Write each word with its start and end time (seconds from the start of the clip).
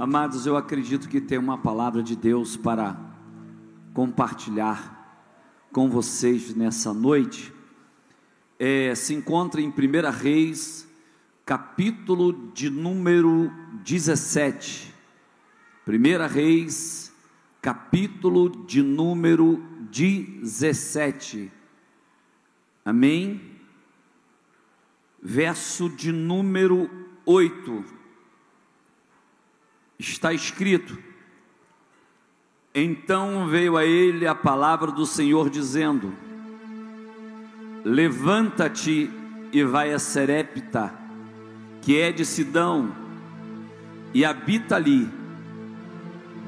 Amados, 0.00 0.46
eu 0.46 0.56
acredito 0.56 1.08
que 1.08 1.20
tem 1.20 1.38
uma 1.38 1.58
palavra 1.58 2.04
de 2.04 2.14
Deus 2.14 2.56
para 2.56 2.96
compartilhar 3.92 5.26
com 5.72 5.90
vocês 5.90 6.54
nessa 6.54 6.94
noite. 6.94 7.52
É, 8.60 8.94
se 8.94 9.12
encontra 9.12 9.60
em 9.60 9.66
1 9.66 9.72
Reis, 10.12 10.86
capítulo 11.44 12.52
de 12.54 12.70
número 12.70 13.50
17. 13.82 14.94
1 15.84 16.32
Reis, 16.32 17.12
capítulo 17.60 18.50
de 18.66 18.84
número 18.84 19.60
17. 19.90 21.50
Amém? 22.84 23.40
Verso 25.20 25.90
de 25.90 26.12
número 26.12 26.88
8 27.26 27.97
está 29.98 30.32
escrito: 30.32 30.96
Então 32.74 33.48
veio 33.48 33.76
a 33.76 33.84
ele 33.84 34.26
a 34.26 34.34
palavra 34.34 34.92
do 34.92 35.04
Senhor 35.04 35.50
dizendo: 35.50 36.12
Levanta-te 37.84 39.10
e 39.52 39.64
vai 39.64 39.92
a 39.92 39.98
Serepta, 39.98 40.94
que 41.82 41.98
é 41.98 42.12
de 42.12 42.24
Sidão, 42.24 42.94
e 44.14 44.24
habita 44.24 44.76
ali. 44.76 45.08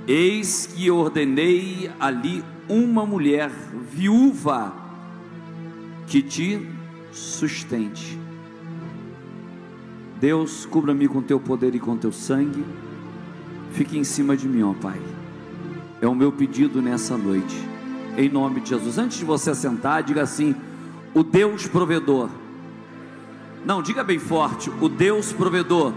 Eis 0.06 0.66
que 0.66 0.90
ordenei 0.90 1.90
ali 2.00 2.42
uma 2.68 3.04
mulher 3.04 3.50
viúva 3.92 4.74
que 6.06 6.22
te 6.22 6.66
sustente. 7.12 8.18
Deus, 10.18 10.66
cubra-me 10.66 11.08
com 11.08 11.22
teu 11.22 11.40
poder 11.40 11.74
e 11.74 11.80
com 11.80 11.96
teu 11.96 12.12
sangue 12.12 12.64
Fique 13.72 13.98
em 13.98 14.04
cima 14.04 14.36
de 14.36 14.48
mim, 14.48 14.62
ó 14.62 14.74
Pai. 14.74 15.00
É 16.00 16.06
o 16.06 16.14
meu 16.14 16.32
pedido 16.32 16.80
nessa 16.80 17.16
noite. 17.16 17.56
Em 18.16 18.28
nome 18.28 18.60
de 18.60 18.70
Jesus. 18.70 18.98
Antes 18.98 19.18
de 19.18 19.24
você 19.24 19.54
sentar, 19.54 20.02
diga 20.02 20.22
assim: 20.22 20.54
o 21.14 21.22
Deus 21.22 21.66
provedor. 21.66 22.28
Não, 23.64 23.82
diga 23.82 24.02
bem 24.02 24.18
forte: 24.18 24.70
o 24.80 24.88
Deus 24.88 25.32
provedor. 25.32 25.92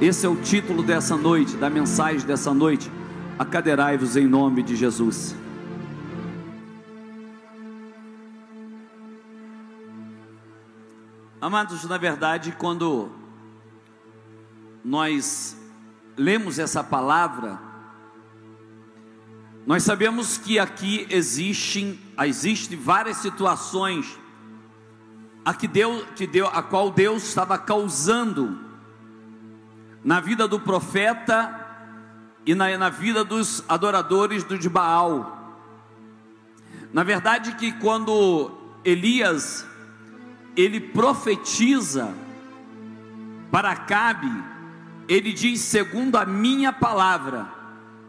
Esse 0.00 0.26
é 0.26 0.28
o 0.28 0.36
título 0.36 0.82
dessa 0.82 1.16
noite, 1.16 1.56
da 1.56 1.68
mensagem 1.68 2.26
dessa 2.26 2.54
noite. 2.54 2.90
Acaderai-vos 3.38 4.16
em 4.16 4.26
nome 4.26 4.62
de 4.62 4.76
Jesus. 4.76 5.34
Amados, 11.40 11.84
na 11.84 11.96
verdade, 11.96 12.54
quando 12.58 13.08
nós 14.84 15.56
lemos 16.18 16.58
essa 16.58 16.82
palavra, 16.82 17.58
nós 19.64 19.84
sabemos 19.84 20.36
que 20.36 20.58
aqui 20.58 21.06
existem, 21.08 21.98
existem 22.26 22.76
várias 22.76 23.18
situações 23.18 24.18
a 25.44 25.54
que 25.54 25.68
Deus, 25.68 26.04
que 26.16 26.26
Deus, 26.26 26.50
a 26.52 26.62
qual 26.62 26.90
Deus 26.90 27.22
estava 27.22 27.56
causando 27.56 28.58
na 30.02 30.20
vida 30.20 30.48
do 30.48 30.58
profeta 30.58 31.66
e 32.44 32.54
na, 32.54 32.76
na 32.76 32.88
vida 32.88 33.22
dos 33.22 33.62
adoradores 33.68 34.42
do 34.42 34.58
de 34.58 34.68
Baal. 34.68 35.56
Na 36.92 37.04
verdade 37.04 37.54
que 37.54 37.72
quando 37.72 38.50
Elias 38.84 39.66
ele 40.56 40.80
profetiza 40.80 42.12
para 43.50 43.70
Acabe, 43.70 44.57
ele 45.08 45.32
diz: 45.32 45.60
segundo 45.60 46.16
a 46.16 46.26
minha 46.26 46.72
palavra, 46.72 47.48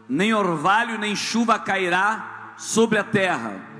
nem 0.08 0.34
orvalho 0.34 0.98
nem 0.98 1.16
chuva 1.16 1.58
cairá 1.58 2.52
sobre 2.56 2.98
a 2.98 3.04
terra. 3.04 3.70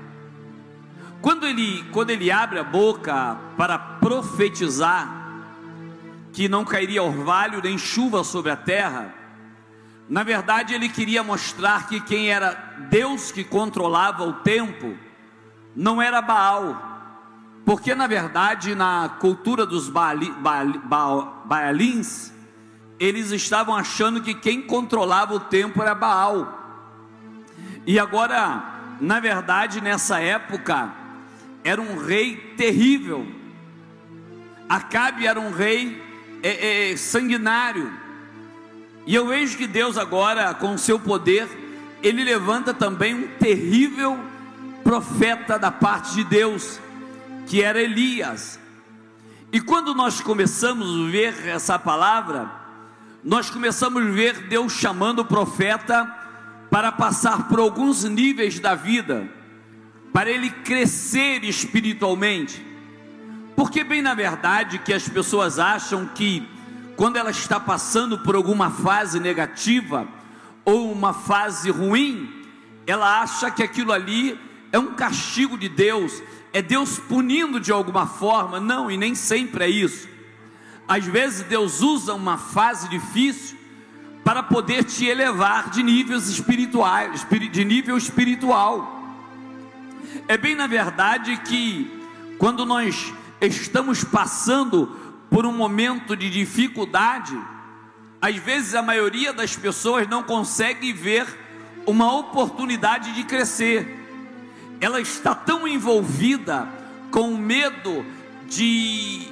Quando 1.21 1.45
ele, 1.45 1.83
quando 1.91 2.09
ele 2.09 2.31
abre 2.31 2.57
a 2.57 2.63
boca 2.63 3.37
para 3.55 3.77
profetizar 3.77 5.19
que 6.33 6.49
não 6.49 6.65
cairia 6.65 7.03
orvalho 7.03 7.61
nem 7.61 7.77
chuva 7.77 8.23
sobre 8.23 8.49
a 8.49 8.55
terra, 8.55 9.13
na 10.09 10.23
verdade 10.23 10.73
ele 10.73 10.89
queria 10.89 11.21
mostrar 11.21 11.87
que 11.87 11.99
quem 12.01 12.31
era 12.31 12.53
Deus 12.89 13.31
que 13.31 13.43
controlava 13.43 14.23
o 14.23 14.33
tempo 14.33 14.97
não 15.75 16.01
era 16.01 16.21
Baal, 16.21 16.81
porque 17.65 17.93
na 17.93 18.07
verdade 18.07 18.73
na 18.73 19.09
cultura 19.19 19.65
dos 19.65 19.89
Baali, 19.89 20.31
Baali, 20.31 20.81
Baalins, 21.45 22.30
eles 23.01 23.31
estavam 23.31 23.75
achando 23.75 24.21
que 24.21 24.35
quem 24.35 24.61
controlava 24.61 25.33
o 25.33 25.39
tempo 25.39 25.81
era 25.81 25.95
Baal. 25.95 26.59
E 27.83 27.97
agora, 27.97 28.63
na 29.01 29.19
verdade, 29.19 29.81
nessa 29.81 30.19
época, 30.19 30.93
era 31.63 31.81
um 31.81 31.97
rei 31.97 32.53
terrível. 32.55 33.25
Acabe 34.69 35.25
era 35.25 35.39
um 35.39 35.51
rei 35.51 35.99
é, 36.43 36.91
é, 36.91 36.95
sanguinário. 36.95 37.91
E 39.07 39.15
eu 39.15 39.25
vejo 39.25 39.57
que 39.57 39.65
Deus 39.65 39.97
agora, 39.97 40.53
com 40.53 40.75
o 40.75 40.77
seu 40.77 40.99
poder, 40.99 41.49
ele 42.03 42.23
levanta 42.23 42.71
também 42.71 43.15
um 43.15 43.27
terrível 43.39 44.19
profeta 44.83 45.57
da 45.57 45.71
parte 45.71 46.13
de 46.13 46.23
Deus, 46.23 46.79
que 47.47 47.63
era 47.63 47.81
Elias. 47.81 48.59
E 49.51 49.59
quando 49.59 49.95
nós 49.95 50.21
começamos 50.21 51.07
a 51.07 51.11
ver 51.11 51.47
essa 51.47 51.79
palavra, 51.79 52.60
nós 53.23 53.49
começamos 53.49 54.01
a 54.01 54.09
ver 54.09 54.47
Deus 54.47 54.73
chamando 54.73 55.19
o 55.19 55.25
profeta 55.25 56.05
para 56.71 56.91
passar 56.91 57.47
por 57.47 57.59
alguns 57.59 58.03
níveis 58.03 58.59
da 58.59 58.73
vida, 58.73 59.29
para 60.11 60.29
ele 60.29 60.49
crescer 60.49 61.43
espiritualmente. 61.43 62.65
Porque, 63.55 63.83
bem 63.83 64.01
na 64.01 64.15
verdade, 64.15 64.79
que 64.79 64.91
as 64.91 65.07
pessoas 65.07 65.59
acham 65.59 66.07
que 66.07 66.47
quando 66.95 67.17
ela 67.17 67.29
está 67.29 67.59
passando 67.59 68.17
por 68.19 68.35
alguma 68.35 68.71
fase 68.71 69.19
negativa 69.19 70.07
ou 70.65 70.91
uma 70.91 71.13
fase 71.13 71.69
ruim, 71.69 72.47
ela 72.87 73.21
acha 73.21 73.51
que 73.51 73.61
aquilo 73.61 73.91
ali 73.91 74.39
é 74.71 74.79
um 74.79 74.95
castigo 74.95 75.57
de 75.57 75.69
Deus, 75.69 76.23
é 76.51 76.61
Deus 76.61 76.97
punindo 76.97 77.59
de 77.59 77.71
alguma 77.71 78.07
forma. 78.07 78.59
Não, 78.59 78.89
e 78.89 78.97
nem 78.97 79.13
sempre 79.13 79.65
é 79.65 79.69
isso. 79.69 80.07
Às 80.87 81.05
vezes 81.05 81.43
Deus 81.43 81.81
usa 81.81 82.13
uma 82.13 82.37
fase 82.37 82.89
difícil 82.89 83.57
para 84.23 84.43
poder 84.43 84.83
te 84.83 85.05
elevar 85.05 85.69
de 85.69 85.81
níveis 85.81 86.27
espirituais, 86.27 87.25
de 87.51 87.65
nível 87.65 87.97
espiritual. 87.97 88.99
É 90.27 90.37
bem 90.37 90.55
na 90.55 90.67
verdade 90.67 91.37
que 91.37 91.89
quando 92.37 92.65
nós 92.65 93.13
estamos 93.39 94.03
passando 94.03 94.87
por 95.29 95.45
um 95.45 95.53
momento 95.53 96.15
de 96.15 96.29
dificuldade, 96.29 97.37
às 98.21 98.35
vezes 98.35 98.75
a 98.75 98.81
maioria 98.81 99.33
das 99.33 99.55
pessoas 99.55 100.07
não 100.07 100.21
consegue 100.21 100.93
ver 100.93 101.25
uma 101.85 102.13
oportunidade 102.13 103.13
de 103.13 103.23
crescer. 103.23 103.97
Ela 104.79 105.01
está 105.01 105.33
tão 105.33 105.67
envolvida 105.67 106.67
com 107.09 107.33
o 107.33 107.37
medo 107.37 108.05
de 108.47 109.27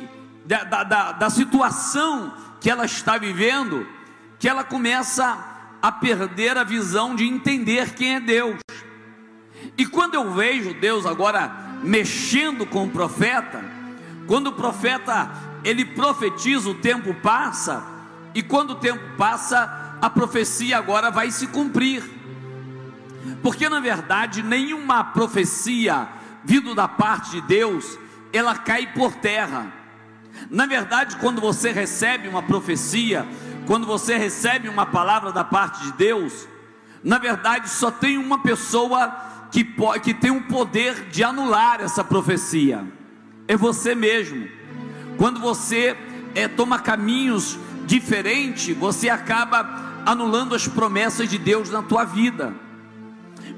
da, 0.50 0.84
da, 0.84 1.12
da 1.12 1.30
situação 1.30 2.34
que 2.60 2.72
ela 2.72 2.86
está 2.86 3.20
vivendo, 3.20 3.88
que 4.40 4.50
ela 4.50 4.64
começa 4.64 5.38
a 5.80 5.92
perder 5.92 6.58
a 6.58 6.64
visão 6.64 7.16
de 7.16 7.24
entender 7.24 7.94
quem 7.94 8.16
é 8.16 8.20
Deus. 8.20 8.60
E 9.78 9.86
quando 9.86 10.16
eu 10.16 10.34
vejo 10.34 10.74
Deus 10.74 11.06
agora 11.06 11.52
mexendo 11.84 12.66
com 12.66 12.86
o 12.86 12.90
profeta, 12.90 13.64
quando 14.26 14.48
o 14.48 14.54
profeta 14.54 15.30
ele 15.64 15.86
profetiza, 15.86 16.68
o 16.68 16.76
tempo 16.76 17.14
passa, 17.14 17.84
e 18.34 18.42
quando 18.42 18.72
o 18.72 18.76
tempo 18.76 19.04
passa, 19.18 19.98
a 20.02 20.10
profecia 20.10 20.80
agora 20.80 21.12
vai 21.12 21.30
se 21.30 21.46
cumprir. 21.46 22.04
Porque 23.44 23.70
na 23.70 23.80
verdade, 23.80 24.42
nenhuma 24.42 25.04
profecia 25.04 26.08
vindo 26.44 26.74
da 26.74 26.88
parte 26.88 27.30
de 27.32 27.42
Deus, 27.42 28.00
ela 28.34 28.56
cai 28.56 28.88
por 28.88 29.14
terra. 29.14 29.79
Na 30.50 30.66
verdade, 30.66 31.18
quando 31.18 31.42
você 31.42 31.72
recebe 31.72 32.28
uma 32.28 32.44
profecia, 32.44 33.26
quando 33.66 33.86
você 33.86 34.18
recebe 34.18 34.68
uma 34.70 34.86
palavra 34.86 35.32
da 35.32 35.44
parte 35.44 35.84
de 35.84 35.94
Deus, 35.94 36.48
na 37.04 37.18
verdade 37.18 37.70
só 37.70 37.92
tem 37.92 38.18
uma 38.18 38.40
pessoa 38.42 39.08
que, 39.52 39.64
pode, 39.64 40.02
que 40.02 40.14
tem 40.14 40.32
o 40.32 40.42
poder 40.44 41.10
de 41.10 41.24
anular 41.24 41.82
essa 41.82 42.04
profecia, 42.04 42.86
é 43.48 43.56
você 43.56 43.96
mesmo. 43.96 44.48
Quando 45.18 45.40
você 45.40 45.98
é, 46.36 46.48
toma 46.48 46.80
caminhos 46.80 47.58
diferentes, 47.86 48.76
você 48.76 49.10
acaba 49.10 50.02
anulando 50.06 50.56
as 50.56 50.68
promessas 50.68 51.28
de 51.30 51.38
Deus 51.38 51.70
na 51.70 51.82
tua 51.82 52.04
vida. 52.04 52.54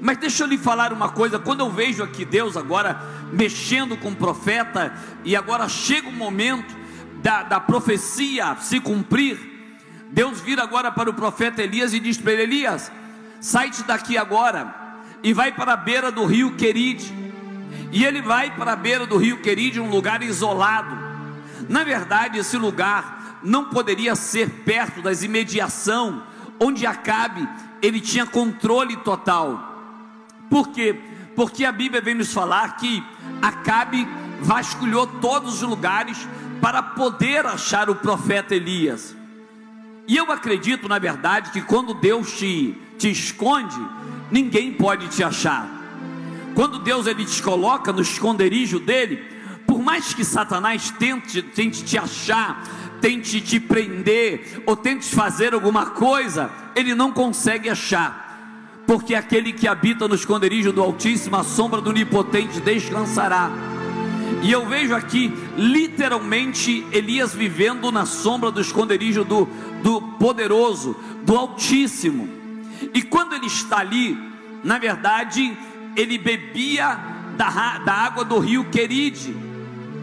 Mas 0.02 0.18
deixa 0.18 0.42
eu 0.42 0.48
lhe 0.48 0.58
falar 0.58 0.92
uma 0.92 1.10
coisa: 1.10 1.38
quando 1.38 1.60
eu 1.60 1.70
vejo 1.70 2.02
aqui 2.02 2.24
Deus 2.24 2.56
agora 2.56 3.00
mexendo 3.32 3.96
com 3.96 4.10
o 4.10 4.16
profeta, 4.16 4.92
e 5.24 5.36
agora 5.36 5.68
chega 5.68 6.08
o 6.08 6.12
momento 6.12 6.76
da, 7.22 7.44
da 7.44 7.60
profecia 7.60 8.56
se 8.56 8.80
cumprir, 8.80 9.38
Deus 10.10 10.40
vira 10.40 10.64
agora 10.64 10.90
para 10.90 11.08
o 11.08 11.14
profeta 11.14 11.62
Elias 11.62 11.94
e 11.94 12.00
diz 12.00 12.18
para 12.18 12.32
ele: 12.32 12.42
Elias, 12.42 12.90
sai-te 13.40 13.84
daqui 13.84 14.18
agora 14.18 14.74
e 15.22 15.32
vai 15.32 15.52
para 15.52 15.74
a 15.74 15.76
beira 15.76 16.10
do 16.10 16.24
rio 16.24 16.56
Queride. 16.56 17.22
E 17.92 18.04
ele 18.04 18.20
vai 18.20 18.50
para 18.56 18.72
a 18.72 18.76
beira 18.76 19.06
do 19.06 19.16
rio 19.16 19.40
Queride, 19.40 19.78
um 19.78 19.88
lugar 19.88 20.20
isolado. 20.20 20.98
Na 21.68 21.84
verdade, 21.84 22.40
esse 22.40 22.56
lugar 22.56 23.38
não 23.40 23.66
poderia 23.66 24.16
ser 24.16 24.50
perto 24.64 25.00
das 25.00 25.22
imediação 25.22 26.24
onde 26.58 26.86
Acabe 26.86 27.48
ele 27.80 28.00
tinha 28.00 28.26
controle 28.26 28.96
total. 28.96 29.71
Por 30.52 30.68
quê? 30.68 30.94
Porque 31.34 31.64
a 31.64 31.72
Bíblia 31.72 32.02
vem 32.02 32.14
nos 32.14 32.30
falar 32.30 32.76
que 32.76 33.02
Acabe 33.40 34.06
vasculhou 34.42 35.06
todos 35.06 35.62
os 35.62 35.62
lugares 35.62 36.28
para 36.60 36.82
poder 36.82 37.46
achar 37.46 37.88
o 37.88 37.94
profeta 37.94 38.54
Elias. 38.54 39.16
E 40.06 40.14
eu 40.14 40.30
acredito, 40.30 40.90
na 40.90 40.98
verdade, 40.98 41.52
que 41.52 41.62
quando 41.62 41.94
Deus 41.94 42.32
te, 42.32 42.78
te 42.98 43.10
esconde, 43.10 43.80
ninguém 44.30 44.74
pode 44.74 45.08
te 45.08 45.24
achar. 45.24 45.66
Quando 46.54 46.80
Deus 46.80 47.06
ele 47.06 47.24
te 47.24 47.42
coloca 47.42 47.90
no 47.90 48.02
esconderijo 48.02 48.78
dele, 48.78 49.24
por 49.66 49.82
mais 49.82 50.12
que 50.12 50.22
Satanás 50.22 50.90
tente, 50.90 51.40
tente 51.40 51.82
te 51.82 51.96
achar, 51.96 52.62
tente 53.00 53.40
te 53.40 53.58
prender 53.58 54.62
ou 54.66 54.76
tente 54.76 55.06
fazer 55.14 55.54
alguma 55.54 55.86
coisa, 55.86 56.50
ele 56.76 56.94
não 56.94 57.10
consegue 57.10 57.70
achar. 57.70 58.31
Porque 58.86 59.14
aquele 59.14 59.52
que 59.52 59.68
habita 59.68 60.08
no 60.08 60.14
esconderijo 60.14 60.72
do 60.72 60.82
Altíssimo, 60.82 61.36
a 61.36 61.44
sombra 61.44 61.80
do 61.80 61.90
Onipotente 61.90 62.60
descansará. 62.60 63.50
E 64.42 64.50
eu 64.50 64.66
vejo 64.66 64.94
aqui, 64.94 65.32
literalmente, 65.56 66.84
Elias 66.90 67.32
vivendo 67.32 67.92
na 67.92 68.04
sombra 68.04 68.50
do 68.50 68.60
esconderijo 68.60 69.24
do, 69.24 69.48
do 69.82 70.00
poderoso, 70.18 70.96
do 71.22 71.36
Altíssimo. 71.36 72.28
E 72.92 73.02
quando 73.02 73.34
ele 73.34 73.46
está 73.46 73.78
ali, 73.78 74.18
na 74.64 74.78
verdade, 74.78 75.56
ele 75.96 76.18
bebia 76.18 76.98
da, 77.36 77.78
da 77.78 77.92
água 77.92 78.24
do 78.24 78.38
rio 78.38 78.64
Queride. 78.64 79.34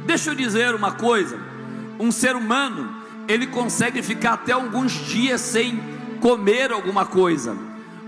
Deixa 0.05 0.31
eu 0.31 0.35
dizer 0.35 0.73
uma 0.73 0.93
coisa: 0.93 1.39
um 1.99 2.11
ser 2.11 2.35
humano, 2.35 2.95
ele 3.27 3.47
consegue 3.47 4.01
ficar 4.01 4.33
até 4.33 4.53
alguns 4.53 4.93
dias 4.93 5.41
sem 5.41 5.79
comer 6.19 6.71
alguma 6.71 7.05
coisa, 7.05 7.57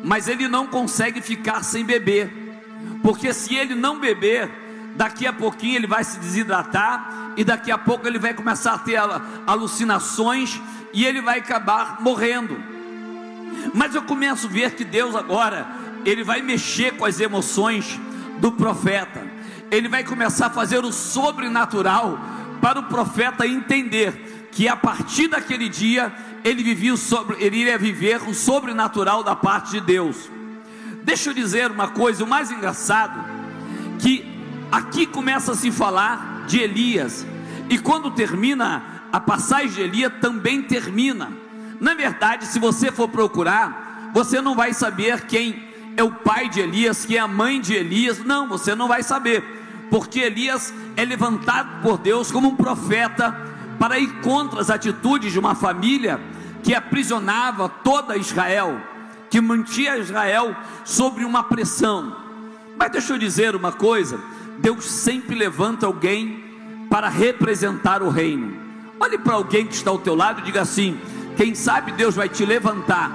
mas 0.04 0.28
ele 0.28 0.48
não 0.48 0.68
consegue 0.68 1.22
ficar 1.22 1.64
sem 1.64 1.86
beber, 1.86 2.32
porque 3.02 3.34
se 3.34 3.56
ele 3.56 3.76
não 3.76 4.00
beber, 4.00 4.50
daqui 4.96 5.26
a 5.26 5.34
pouquinho 5.34 5.76
ele 5.76 5.88
vai 5.88 6.04
se 6.04 6.20
desidratar 6.20 7.34
e 7.38 7.44
daqui 7.44 7.72
a 7.72 7.78
pouco 7.78 8.08
ele 8.08 8.20
vai 8.20 8.34
começar 8.34 8.74
a 8.74 8.80
ter 8.80 9.00
alucinações 9.48 10.60
e 10.94 11.06
ele 11.06 11.22
vai 11.22 11.40
acabar 11.40 12.02
morrendo. 12.02 12.62
Mas 13.74 13.96
eu 13.96 14.02
começo 14.02 14.48
a 14.48 14.50
ver 14.50 14.72
que 14.72 14.84
Deus 14.84 15.16
agora, 15.16 15.68
ele 16.06 16.24
vai 16.24 16.42
mexer 16.42 16.96
com 16.98 17.06
as 17.06 17.20
emoções 17.20 18.00
do 18.40 18.52
profeta. 18.52 19.22
Ele 19.70 19.88
vai 19.88 20.04
começar 20.04 20.48
a 20.48 20.50
fazer 20.50 20.84
o 20.84 20.92
sobrenatural 20.92 22.20
para 22.62 22.80
o 22.80 22.84
profeta 22.84 23.48
entender 23.48 24.41
que 24.52 24.68
a 24.68 24.76
partir 24.76 25.28
daquele 25.28 25.70
dia 25.70 26.12
ele 26.44 26.64
vivia 26.64 26.96
sobre, 26.98 27.44
ele 27.44 27.58
iria 27.58 27.78
viver 27.78 28.22
o 28.28 28.34
sobrenatural 28.34 29.24
da 29.24 29.36
parte 29.36 29.72
de 29.72 29.82
Deus. 29.82 30.30
Deixa 31.04 31.30
eu 31.30 31.34
dizer 31.34 31.72
uma 31.72 31.88
coisa, 31.88 32.24
o 32.24 32.28
mais 32.28 32.52
engraçado 32.52 33.24
que 34.00 34.26
aqui 34.72 35.06
começa 35.06 35.54
a 35.54 35.56
se 35.56 35.72
falar 35.72 36.46
de 36.48 36.60
Elias 36.60 37.26
e 37.70 37.78
quando 37.78 38.12
termina 38.12 38.84
a 39.12 39.20
passagem 39.20 39.70
de 39.70 39.82
Elias 39.82 40.14
também 40.20 40.62
termina. 40.62 41.32
Na 41.80 41.94
verdade, 41.94 42.46
se 42.46 42.60
você 42.60 42.92
for 42.92 43.08
procurar, 43.08 44.12
você 44.14 44.42
não 44.42 44.56
vai 44.56 44.74
saber 44.74 45.26
quem 45.26 45.70
é 45.98 46.04
o 46.04 46.12
pai 46.12 46.50
de 46.50 46.60
Elias, 46.60 47.06
quem 47.06 47.18
é 47.18 47.20
a 47.20 47.28
mãe 47.28 47.60
de 47.60 47.74
Elias. 47.74 48.20
Não, 48.20 48.48
você 48.48 48.76
não 48.76 48.88
vai 48.88 49.04
saber, 49.04 49.44
porque 49.90 50.20
Elias 50.20 50.74
é 50.96 51.04
levantado 51.04 51.82
por 51.82 51.98
Deus 51.98 52.32
como 52.32 52.50
um 52.50 52.56
profeta 52.56 53.36
para 53.82 53.98
ir 53.98 54.22
contra 54.22 54.62
as 54.62 54.70
atitudes 54.70 55.34
de 55.34 55.40
uma 55.40 55.56
família 55.56 56.22
que 56.62 56.76
aprisionava 56.76 57.68
toda 57.68 58.16
Israel, 58.16 58.80
que 59.28 59.42
mantinha 59.42 59.98
Israel 59.98 60.56
sobre 60.86 61.26
uma 61.26 61.42
pressão. 61.46 62.16
Mas 62.78 62.92
deixa 62.92 63.14
eu 63.14 63.18
dizer 63.18 63.56
uma 63.56 63.72
coisa: 63.72 64.20
Deus 64.60 64.86
sempre 64.86 65.34
levanta 65.34 65.88
alguém 65.88 66.44
para 66.92 67.10
representar 67.10 68.04
o 68.04 68.10
reino. 68.10 68.56
Olhe 69.00 69.18
para 69.18 69.34
alguém 69.34 69.66
que 69.66 69.74
está 69.74 69.90
ao 69.90 69.98
teu 69.98 70.14
lado 70.14 70.42
e 70.42 70.44
diga 70.44 70.62
assim: 70.62 71.02
quem 71.36 71.56
sabe 71.56 71.92
Deus 71.94 72.14
vai 72.14 72.30
te 72.30 72.46
levantar 72.46 73.12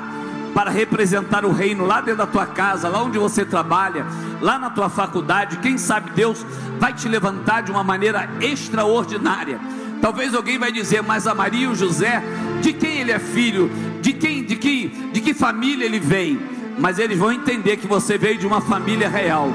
para 0.52 0.68
representar 0.68 1.44
o 1.44 1.52
reino 1.52 1.86
lá 1.86 2.00
dentro 2.00 2.18
da 2.18 2.26
tua 2.26 2.44
casa, 2.44 2.88
lá 2.88 3.00
onde 3.04 3.20
você 3.20 3.44
trabalha, 3.44 4.04
lá 4.40 4.58
na 4.58 4.70
tua 4.70 4.90
faculdade. 4.90 5.58
Quem 5.58 5.78
sabe 5.78 6.10
Deus 6.10 6.44
vai 6.80 6.92
te 6.92 7.08
levantar 7.08 7.60
de 7.60 7.70
uma 7.70 7.84
maneira 7.84 8.28
extraordinária. 8.40 9.60
Talvez 10.00 10.34
alguém 10.34 10.58
vai 10.58 10.70
dizer, 10.70 11.02
mas 11.02 11.26
a 11.26 11.34
Maria 11.34 11.66
e 11.66 11.68
o 11.68 11.74
José, 11.74 12.22
de 12.60 12.72
quem 12.72 13.00
ele 13.00 13.12
é 13.12 13.18
filho? 13.18 13.70
De 14.00 14.12
quem, 14.12 14.44
de 14.44 14.56
que, 14.56 14.88
de 15.12 15.20
que 15.20 15.34
família 15.34 15.84
ele 15.84 15.98
vem? 15.98 16.38
Mas 16.78 16.98
eles 16.98 17.18
vão 17.18 17.32
entender 17.32 17.76
que 17.78 17.86
você 17.86 18.18
veio 18.18 18.38
de 18.38 18.46
uma 18.46 18.60
família 18.60 19.08
real 19.08 19.50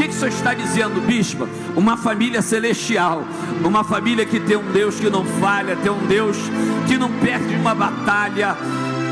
que, 0.00 0.08
que 0.08 0.14
o 0.14 0.18
senhor 0.18 0.28
está 0.28 0.54
dizendo, 0.54 1.00
bispo? 1.06 1.46
Uma 1.76 1.96
família 1.96 2.40
celestial, 2.40 3.22
uma 3.62 3.84
família 3.84 4.24
que 4.24 4.40
tem 4.40 4.56
um 4.56 4.72
Deus 4.72 4.98
que 4.98 5.10
não 5.10 5.24
falha, 5.24 5.76
tem 5.76 5.90
um 5.90 6.06
Deus 6.06 6.36
que 6.86 6.96
não 6.96 7.10
perde 7.18 7.54
uma 7.54 7.74
batalha. 7.74 8.56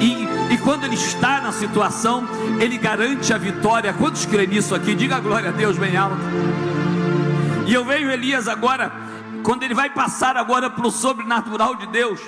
E, 0.01 0.55
e 0.55 0.59
quando 0.59 0.85
ele 0.85 0.95
está 0.95 1.41
na 1.41 1.53
situação, 1.53 2.27
ele 2.59 2.79
garante 2.79 3.35
a 3.35 3.39
vitória. 3.39 3.93
Quantos 3.93 4.25
creem 4.25 4.49
nisso 4.49 4.75
aqui? 4.75 4.95
Diga 4.95 5.21
glória 5.21 5.51
a 5.51 5.53
Deus 5.53 5.77
bem 5.77 5.97
alto. 5.97 6.17
E 7.67 7.75
eu 7.75 7.85
vejo 7.85 8.09
Elias 8.09 8.49
agora, 8.49 8.91
quando 9.49 9.63
ele 9.63 9.73
vai 9.73 9.89
passar 9.89 10.37
agora 10.37 10.69
para 10.69 10.87
o 10.87 10.91
sobrenatural 10.91 11.75
de 11.75 11.87
Deus, 11.87 12.21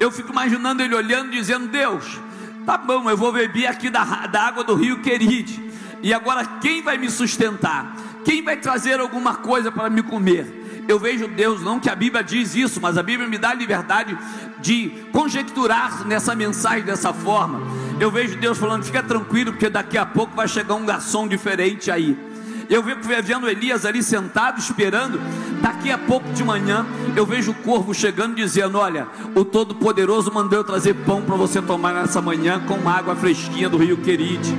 eu 0.00 0.10
fico 0.10 0.32
imaginando 0.32 0.82
ele 0.82 0.92
olhando, 0.92 1.30
dizendo: 1.30 1.68
Deus, 1.68 2.18
tá 2.66 2.76
bom, 2.76 3.08
eu 3.08 3.16
vou 3.16 3.30
beber 3.30 3.68
aqui 3.68 3.88
da, 3.88 4.02
da 4.26 4.42
água 4.42 4.64
do 4.64 4.74
rio 4.74 5.00
Queride. 5.00 5.70
E 6.02 6.12
agora 6.12 6.44
quem 6.60 6.82
vai 6.82 6.98
me 6.98 7.08
sustentar? 7.08 7.94
Quem 8.24 8.42
vai 8.42 8.56
trazer 8.56 8.98
alguma 8.98 9.36
coisa 9.36 9.70
para 9.70 9.88
me 9.88 10.02
comer? 10.02 10.84
Eu 10.88 10.98
vejo 10.98 11.28
Deus, 11.28 11.62
não 11.62 11.78
que 11.78 11.88
a 11.88 11.94
Bíblia 11.94 12.24
diz 12.24 12.56
isso, 12.56 12.80
mas 12.80 12.98
a 12.98 13.04
Bíblia 13.04 13.28
me 13.28 13.38
dá 13.38 13.50
a 13.50 13.54
liberdade 13.54 14.18
de 14.58 14.90
conjecturar 15.12 16.04
nessa 16.04 16.34
mensagem 16.34 16.82
dessa 16.82 17.12
forma. 17.12 17.60
Eu 18.00 18.10
vejo 18.10 18.36
Deus 18.36 18.58
falando: 18.58 18.82
fica 18.82 19.00
tranquilo, 19.00 19.52
porque 19.52 19.70
daqui 19.70 19.96
a 19.96 20.04
pouco 20.04 20.34
vai 20.34 20.48
chegar 20.48 20.74
um 20.74 20.84
garçom 20.84 21.28
diferente 21.28 21.88
aí. 21.88 22.33
Eu 22.68 22.82
vendo 22.82 23.48
Elias 23.48 23.84
ali 23.84 24.02
sentado 24.02 24.58
esperando. 24.58 25.20
Daqui 25.60 25.90
a 25.90 25.98
pouco 25.98 26.28
de 26.32 26.44
manhã 26.44 26.86
eu 27.16 27.24
vejo 27.24 27.52
o 27.52 27.54
corvo 27.54 27.94
chegando 27.94 28.34
dizendo: 28.34 28.78
Olha, 28.78 29.06
o 29.34 29.44
Todo-Poderoso 29.44 30.32
mandou 30.32 30.58
eu 30.58 30.64
trazer 30.64 30.94
pão 30.94 31.22
para 31.22 31.36
você 31.36 31.60
tomar 31.62 31.94
nessa 31.94 32.20
manhã 32.20 32.60
com 32.60 32.88
água 32.88 33.14
fresquinha 33.16 33.68
do 33.68 33.76
rio 33.76 33.96
Querite 33.98 34.54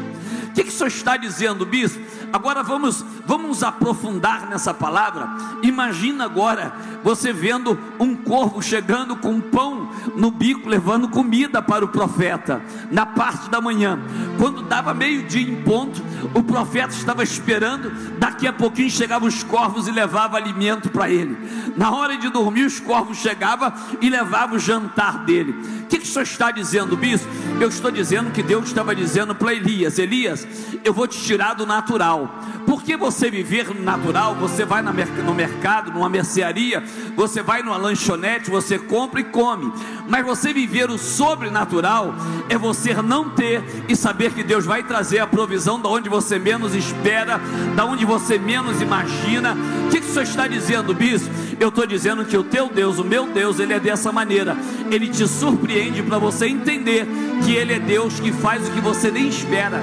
que, 0.56 0.64
que 0.64 0.70
o 0.70 0.72
senhor 0.72 0.88
está 0.88 1.18
dizendo, 1.18 1.66
bispo? 1.66 2.02
Agora 2.32 2.64
vamos, 2.64 3.04
vamos 3.26 3.62
aprofundar 3.62 4.50
nessa 4.50 4.74
palavra. 4.74 5.30
Imagina 5.62 6.24
agora 6.24 6.74
você 7.04 7.34
vendo 7.34 7.78
um 8.00 8.16
corvo 8.16 8.62
chegando 8.62 9.18
com 9.18 9.42
pão 9.42 9.90
no 10.16 10.32
bico, 10.32 10.70
levando 10.70 11.10
comida 11.10 11.62
para 11.62 11.84
o 11.84 11.90
profeta, 11.90 12.62
na 12.90 13.06
parte 13.06 13.50
da 13.50 13.60
manhã. 13.60 14.00
Quando 14.40 14.64
dava 14.64 14.94
meio-dia 14.94 15.42
em 15.42 15.62
ponto, 15.62 16.02
o 16.34 16.42
profeta 16.42 16.94
estava 16.94 17.22
esperando. 17.22 17.92
Daqui 18.18 18.48
a 18.48 18.54
pouquinho 18.54 18.90
chegavam 18.90 19.28
os 19.28 19.44
corvos 19.44 19.88
e 19.88 19.92
levavam 19.92 20.38
alimento 20.38 20.90
para 20.90 21.10
ele. 21.10 21.38
Na 21.76 21.92
hora 21.92 22.18
de 22.18 22.30
dormir, 22.30 22.66
os 22.66 22.80
corvos 22.80 23.18
chegavam 23.18 23.74
e 24.02 24.10
levavam 24.10 24.56
o 24.56 24.60
jantar 24.60 25.26
dele. 25.26 25.52
O 25.82 25.88
que, 25.88 26.00
que 26.00 26.06
o 26.06 26.08
senhor 26.08 26.24
está 26.24 26.50
dizendo, 26.52 26.96
bispo? 26.96 27.28
Eu 27.60 27.68
estou 27.68 27.92
dizendo 27.92 28.32
que 28.32 28.42
Deus 28.42 28.66
estava 28.66 28.96
dizendo 28.96 29.36
para 29.36 29.54
Elias: 29.54 30.00
Elias, 30.00 30.45
eu 30.84 30.94
vou 30.94 31.08
te 31.08 31.20
tirar 31.20 31.54
do 31.54 31.66
natural. 31.66 32.40
Porque 32.66 32.98
você 32.98 33.30
viver 33.30 33.74
no 33.74 33.82
natural, 33.82 34.36
você 34.36 34.66
vai 34.66 34.82
no 34.82 35.34
mercado, 35.34 35.92
numa 35.92 36.10
mercearia, 36.10 36.84
você 37.16 37.42
vai 37.42 37.62
numa 37.62 37.78
lanchonete, 37.78 38.50
você 38.50 38.80
compra 38.80 39.20
e 39.20 39.24
come. 39.24 39.72
Mas 40.08 40.26
você 40.26 40.52
viver 40.52 40.90
o 40.90 40.98
sobrenatural 40.98 42.16
é 42.50 42.58
você 42.58 42.94
não 42.96 43.30
ter 43.30 43.64
e 43.88 43.96
saber 43.96 44.34
que 44.34 44.44
Deus 44.44 44.66
vai 44.66 44.84
trazer 44.84 45.20
a 45.20 45.28
provisão 45.28 45.80
da 45.80 45.90
onde 45.90 46.10
você 46.10 46.40
menos 46.40 46.74
espera, 46.74 47.40
da 47.76 47.86
onde 47.86 48.04
você 48.04 48.38
menos 48.38 48.82
imagina. 48.82 49.56
O 49.86 49.90
que, 49.90 50.02
que 50.02 50.08
o 50.08 50.14
senhor 50.14 50.24
está 50.24 50.48
dizendo, 50.48 50.94
bispo? 50.94 51.30
Eu 51.60 51.70
estou 51.70 51.86
dizendo 51.86 52.26
que 52.26 52.38
o 52.38 52.44
teu 52.44 52.68
Deus, 52.70 52.98
o 52.98 53.04
meu 53.04 53.28
Deus, 53.28 53.60
ele 53.60 53.74
é 53.74 53.80
dessa 53.80 54.12
maneira. 54.12 54.58
Ele 54.92 55.08
te 55.08 55.28
surpreende 55.28 56.02
para 56.04 56.18
você 56.18 56.48
entender 56.48 57.08
que 57.44 57.54
ele 57.54 57.74
é 57.74 57.80
Deus 57.80 58.20
que 58.20 58.32
faz 58.32 58.68
o 58.68 58.72
que 58.72 58.82
você 58.82 59.12
nem 59.12 59.28
espera. 59.28 59.82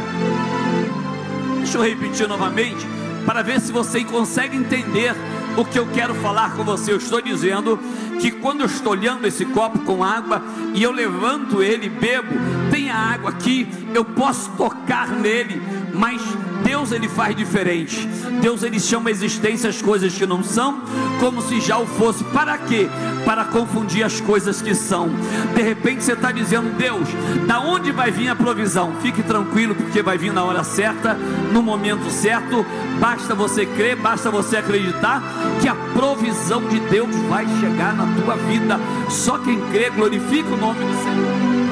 Deixa 1.62 1.78
eu 1.78 1.82
repetir 1.82 2.26
novamente, 2.26 2.84
para 3.24 3.40
ver 3.40 3.60
se 3.60 3.70
você 3.70 4.02
consegue 4.02 4.56
entender 4.56 5.14
o 5.56 5.64
que 5.64 5.78
eu 5.78 5.86
quero 5.86 6.12
falar 6.16 6.56
com 6.56 6.64
você. 6.64 6.90
Eu 6.92 6.96
estou 6.96 7.22
dizendo 7.22 7.78
que 8.20 8.32
quando 8.32 8.62
eu 8.62 8.66
estou 8.66 8.92
olhando 8.92 9.28
esse 9.28 9.44
copo 9.46 9.78
com 9.78 10.02
água 10.02 10.42
e 10.74 10.82
eu 10.82 10.90
levanto 10.90 11.62
ele 11.62 11.88
bebo, 11.88 12.34
tem 12.72 12.90
a 12.90 12.96
água 12.96 13.30
aqui, 13.30 13.68
eu 13.94 14.04
posso 14.04 14.50
tocar 14.56 15.08
nele, 15.08 15.62
mas 15.94 16.20
Deus 16.64 16.92
ele 16.92 17.08
faz 17.08 17.34
diferente. 17.34 18.06
Deus 18.40 18.62
ele 18.62 18.80
chama 18.80 19.08
a 19.08 19.12
existência 19.12 19.68
as 19.68 19.80
coisas 19.80 20.14
que 20.14 20.26
não 20.26 20.42
são, 20.42 20.82
como 21.20 21.40
se 21.42 21.60
já 21.60 21.78
o 21.78 21.86
fosse. 21.86 22.24
Para 22.24 22.58
quê? 22.58 22.88
Para 23.24 23.44
confundir 23.44 24.04
as 24.04 24.20
coisas 24.20 24.60
que 24.60 24.74
são. 24.74 25.10
De 25.54 25.62
repente 25.62 26.02
você 26.02 26.12
está 26.12 26.32
dizendo, 26.32 26.76
Deus, 26.76 27.08
da 27.46 27.60
onde 27.60 27.92
vai 27.92 28.10
vir 28.10 28.28
a 28.28 28.36
provisão? 28.36 28.94
Fique 29.00 29.22
tranquilo, 29.22 29.74
porque 29.74 30.02
vai 30.02 30.18
vir 30.18 30.32
na 30.32 30.44
hora 30.44 30.64
certa, 30.64 31.14
no 31.52 31.62
momento 31.62 32.10
certo. 32.10 32.64
Basta 32.98 33.34
você 33.34 33.66
crer, 33.66 33.96
basta 33.96 34.30
você 34.30 34.56
acreditar 34.56 35.22
que 35.60 35.68
a 35.68 35.74
provisão 35.74 36.66
de 36.68 36.80
Deus 36.80 37.14
vai 37.28 37.46
chegar 37.60 37.94
na 37.94 38.06
tua 38.20 38.36
vida. 38.36 38.78
Só 39.08 39.38
quem 39.38 39.60
crê 39.70 39.90
glorifica 39.90 40.48
o 40.48 40.56
nome 40.56 40.80
do 40.80 41.02
Senhor. 41.02 41.62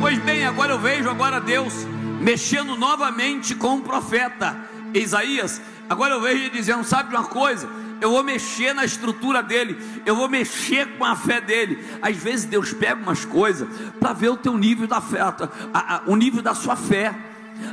Pois 0.00 0.18
bem, 0.20 0.46
agora 0.46 0.72
eu 0.72 0.78
vejo 0.78 1.10
agora 1.10 1.40
Deus 1.40 1.86
mexendo 2.20 2.76
novamente 2.76 3.54
com 3.54 3.76
o 3.76 3.82
profeta 3.82 4.56
Isaías. 4.94 5.60
Agora 5.88 6.14
eu 6.14 6.20
vejo 6.20 6.36
ele 6.36 6.50
dizendo: 6.50 6.84
sabe 6.84 7.10
de 7.10 7.16
uma 7.16 7.24
coisa? 7.24 7.68
Eu 8.00 8.10
vou 8.10 8.22
mexer 8.22 8.72
na 8.72 8.84
estrutura 8.84 9.42
dele, 9.42 9.76
eu 10.06 10.14
vou 10.14 10.28
mexer 10.28 10.86
com 10.96 11.04
a 11.04 11.16
fé 11.16 11.40
dele. 11.40 11.84
Às 12.00 12.16
vezes 12.16 12.44
Deus 12.44 12.72
pega 12.72 12.94
umas 12.94 13.24
coisas 13.24 13.68
para 13.98 14.12
ver 14.12 14.28
o 14.28 14.36
teu 14.36 14.56
nível 14.56 14.86
da 14.86 15.00
fé, 15.00 15.20
a, 15.20 15.34
a, 15.74 16.02
o 16.06 16.14
nível 16.14 16.40
da 16.40 16.54
sua 16.54 16.76
fé. 16.76 17.12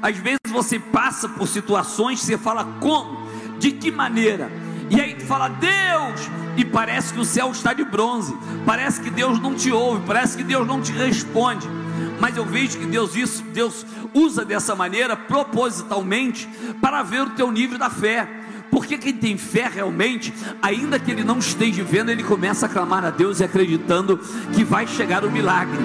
Às 0.01 0.17
vezes 0.17 0.39
você 0.49 0.79
passa 0.79 1.29
por 1.29 1.47
situações, 1.47 2.21
você 2.21 2.39
fala 2.39 2.65
como, 2.79 3.29
de 3.59 3.71
que 3.71 3.91
maneira, 3.91 4.51
e 4.89 4.99
aí 4.99 5.19
fala 5.19 5.47
Deus, 5.47 6.21
e 6.57 6.65
parece 6.65 7.13
que 7.13 7.19
o 7.19 7.25
céu 7.25 7.51
está 7.51 7.71
de 7.71 7.83
bronze, 7.83 8.35
parece 8.65 8.99
que 9.01 9.11
Deus 9.11 9.39
não 9.39 9.53
te 9.53 9.71
ouve, 9.71 10.07
parece 10.07 10.35
que 10.35 10.43
Deus 10.43 10.65
não 10.65 10.81
te 10.81 10.91
responde 10.91 11.67
mas 12.19 12.37
eu 12.37 12.45
vejo 12.45 12.77
que 12.77 12.85
Deus 12.85 13.15
isso, 13.15 13.43
Deus 13.53 13.85
usa 14.13 14.45
dessa 14.45 14.75
maneira 14.75 15.15
propositalmente 15.15 16.47
para 16.81 17.03
ver 17.03 17.21
o 17.21 17.29
teu 17.31 17.51
nível 17.51 17.77
da 17.77 17.89
fé. 17.89 18.27
Porque 18.71 18.97
quem 18.97 19.13
tem 19.13 19.37
fé 19.37 19.69
realmente, 19.73 20.33
ainda 20.61 20.99
que 20.99 21.09
ele 21.09 21.23
não 21.23 21.39
esteja 21.39 21.83
vendo, 21.83 22.09
ele 22.11 22.23
começa 22.23 22.65
a 22.65 22.69
clamar 22.69 23.05
a 23.05 23.09
Deus 23.09 23.39
e 23.39 23.43
acreditando 23.43 24.19
que 24.53 24.63
vai 24.63 24.85
chegar 24.85 25.23
o 25.23 25.31
milagre. 25.31 25.77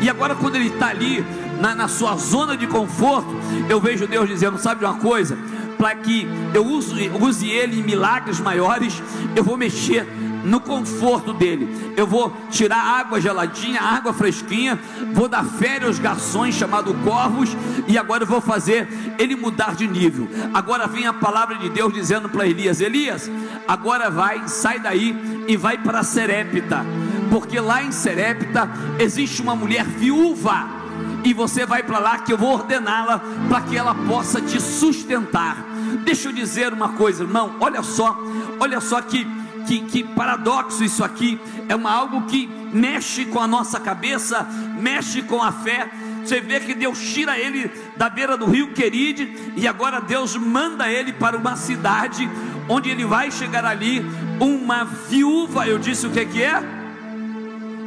E 0.00 0.08
agora, 0.08 0.34
quando 0.34 0.56
ele 0.56 0.68
está 0.68 0.88
ali 0.88 1.24
na, 1.60 1.74
na 1.74 1.88
sua 1.88 2.16
zona 2.16 2.56
de 2.56 2.66
conforto, 2.66 3.28
eu 3.68 3.80
vejo 3.80 4.06
Deus 4.06 4.28
dizendo: 4.28 4.58
sabe 4.58 4.80
de 4.80 4.86
uma 4.86 4.98
coisa? 4.98 5.36
Para 5.76 5.94
que 5.96 6.26
eu 6.54 6.64
use, 6.64 7.10
use 7.20 7.48
ele 7.48 7.80
em 7.80 7.82
milagres 7.82 8.40
maiores, 8.40 9.02
eu 9.36 9.44
vou 9.44 9.56
mexer 9.56 10.06
no 10.44 10.60
conforto 10.60 11.32
dele. 11.32 11.94
Eu 11.96 12.06
vou 12.06 12.34
tirar 12.50 12.78
água 12.78 13.20
geladinha, 13.20 13.80
água 13.80 14.12
fresquinha, 14.12 14.78
vou 15.12 15.28
dar 15.28 15.44
férias 15.44 15.88
aos 15.88 15.98
garçons 15.98 16.54
chamados 16.54 16.94
corvos, 17.04 17.56
e 17.86 17.98
agora 17.98 18.22
eu 18.22 18.26
vou 18.26 18.40
fazer 18.40 18.88
ele 19.18 19.36
mudar 19.36 19.74
de 19.74 19.86
nível. 19.86 20.28
Agora 20.52 20.86
vem 20.86 21.06
a 21.06 21.12
palavra 21.12 21.56
de 21.56 21.68
Deus 21.68 21.92
dizendo 21.92 22.28
para 22.28 22.46
Elias: 22.46 22.80
Elias, 22.80 23.30
agora 23.66 24.10
vai, 24.10 24.48
sai 24.48 24.78
daí 24.78 25.44
e 25.46 25.56
vai 25.56 25.78
para 25.78 26.02
Serepta, 26.02 26.84
porque 27.30 27.60
lá 27.60 27.82
em 27.82 27.92
Serepta 27.92 28.68
existe 28.98 29.42
uma 29.42 29.54
mulher 29.54 29.84
viúva. 29.84 30.78
E 31.24 31.34
você 31.34 31.66
vai 31.66 31.82
para 31.82 31.98
lá 31.98 32.18
que 32.18 32.32
eu 32.32 32.38
vou 32.38 32.54
ordená-la 32.54 33.20
para 33.48 33.60
que 33.62 33.76
ela 33.76 33.94
possa 33.94 34.40
te 34.40 34.60
sustentar. 34.60 35.56
Deixa 36.04 36.28
eu 36.28 36.32
dizer 36.32 36.72
uma 36.72 36.90
coisa, 36.90 37.24
irmão. 37.24 37.56
Olha 37.60 37.82
só, 37.82 38.18
olha 38.60 38.80
só 38.80 39.00
que 39.02 39.26
que, 39.68 39.80
que 39.80 40.02
paradoxo 40.02 40.82
isso 40.82 41.04
aqui, 41.04 41.38
é 41.68 41.74
uma, 41.74 41.92
algo 41.92 42.22
que 42.22 42.48
mexe 42.72 43.26
com 43.26 43.38
a 43.38 43.46
nossa 43.46 43.78
cabeça, 43.78 44.48
mexe 44.80 45.20
com 45.22 45.42
a 45.42 45.52
fé. 45.52 45.90
Você 46.24 46.40
vê 46.40 46.58
que 46.58 46.74
Deus 46.74 46.98
tira 46.98 47.38
ele 47.38 47.70
da 47.94 48.08
beira 48.08 48.36
do 48.36 48.46
rio 48.46 48.72
Queride 48.72 49.30
e 49.56 49.68
agora 49.68 50.00
Deus 50.00 50.36
manda 50.36 50.90
ele 50.90 51.12
para 51.12 51.36
uma 51.36 51.54
cidade 51.56 52.28
onde 52.66 52.88
ele 52.88 53.04
vai 53.04 53.30
chegar 53.30 53.64
ali 53.66 54.04
uma 54.40 54.84
viúva. 54.84 55.66
Eu 55.66 55.78
disse 55.78 56.06
o 56.06 56.10
que 56.10 56.24
que 56.24 56.42
é? 56.42 56.62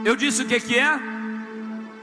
Eu 0.05 0.15
disse 0.15 0.43
o 0.43 0.45
que 0.45 0.59
que 0.59 0.77
é? 0.77 0.99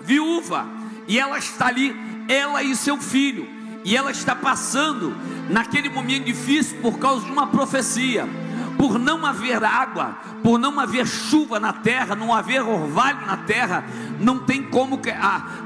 Viúva. 0.01 0.67
E 1.07 1.21
ela 1.21 1.39
está 1.39 1.69
ali, 1.69 1.95
ela 2.29 2.65
e 2.65 2.75
seu 2.75 2.99
filho. 2.99 3.49
E 3.85 3.97
ela 3.97 4.11
está 4.11 4.35
passando 4.35 5.17
naquele 5.49 5.89
momento 5.89 6.25
difícil 6.25 6.79
por 6.83 6.99
causa 6.99 7.25
de 7.25 7.31
uma 7.31 7.47
profecia 7.47 8.29
por 8.79 8.97
não 8.97 9.27
haver 9.27 9.63
água, 9.65 10.17
por 10.43 10.57
não 10.57 10.79
haver 10.79 11.05
chuva 11.05 11.59
na 11.59 11.73
terra, 11.73 12.15
não 12.15 12.33
haver 12.33 12.63
orvalho 12.63 13.27
na 13.27 13.37
terra, 13.39 13.85
não 14.21 14.39
tem 14.39 14.63
como 14.63 14.99
que, 14.99 15.11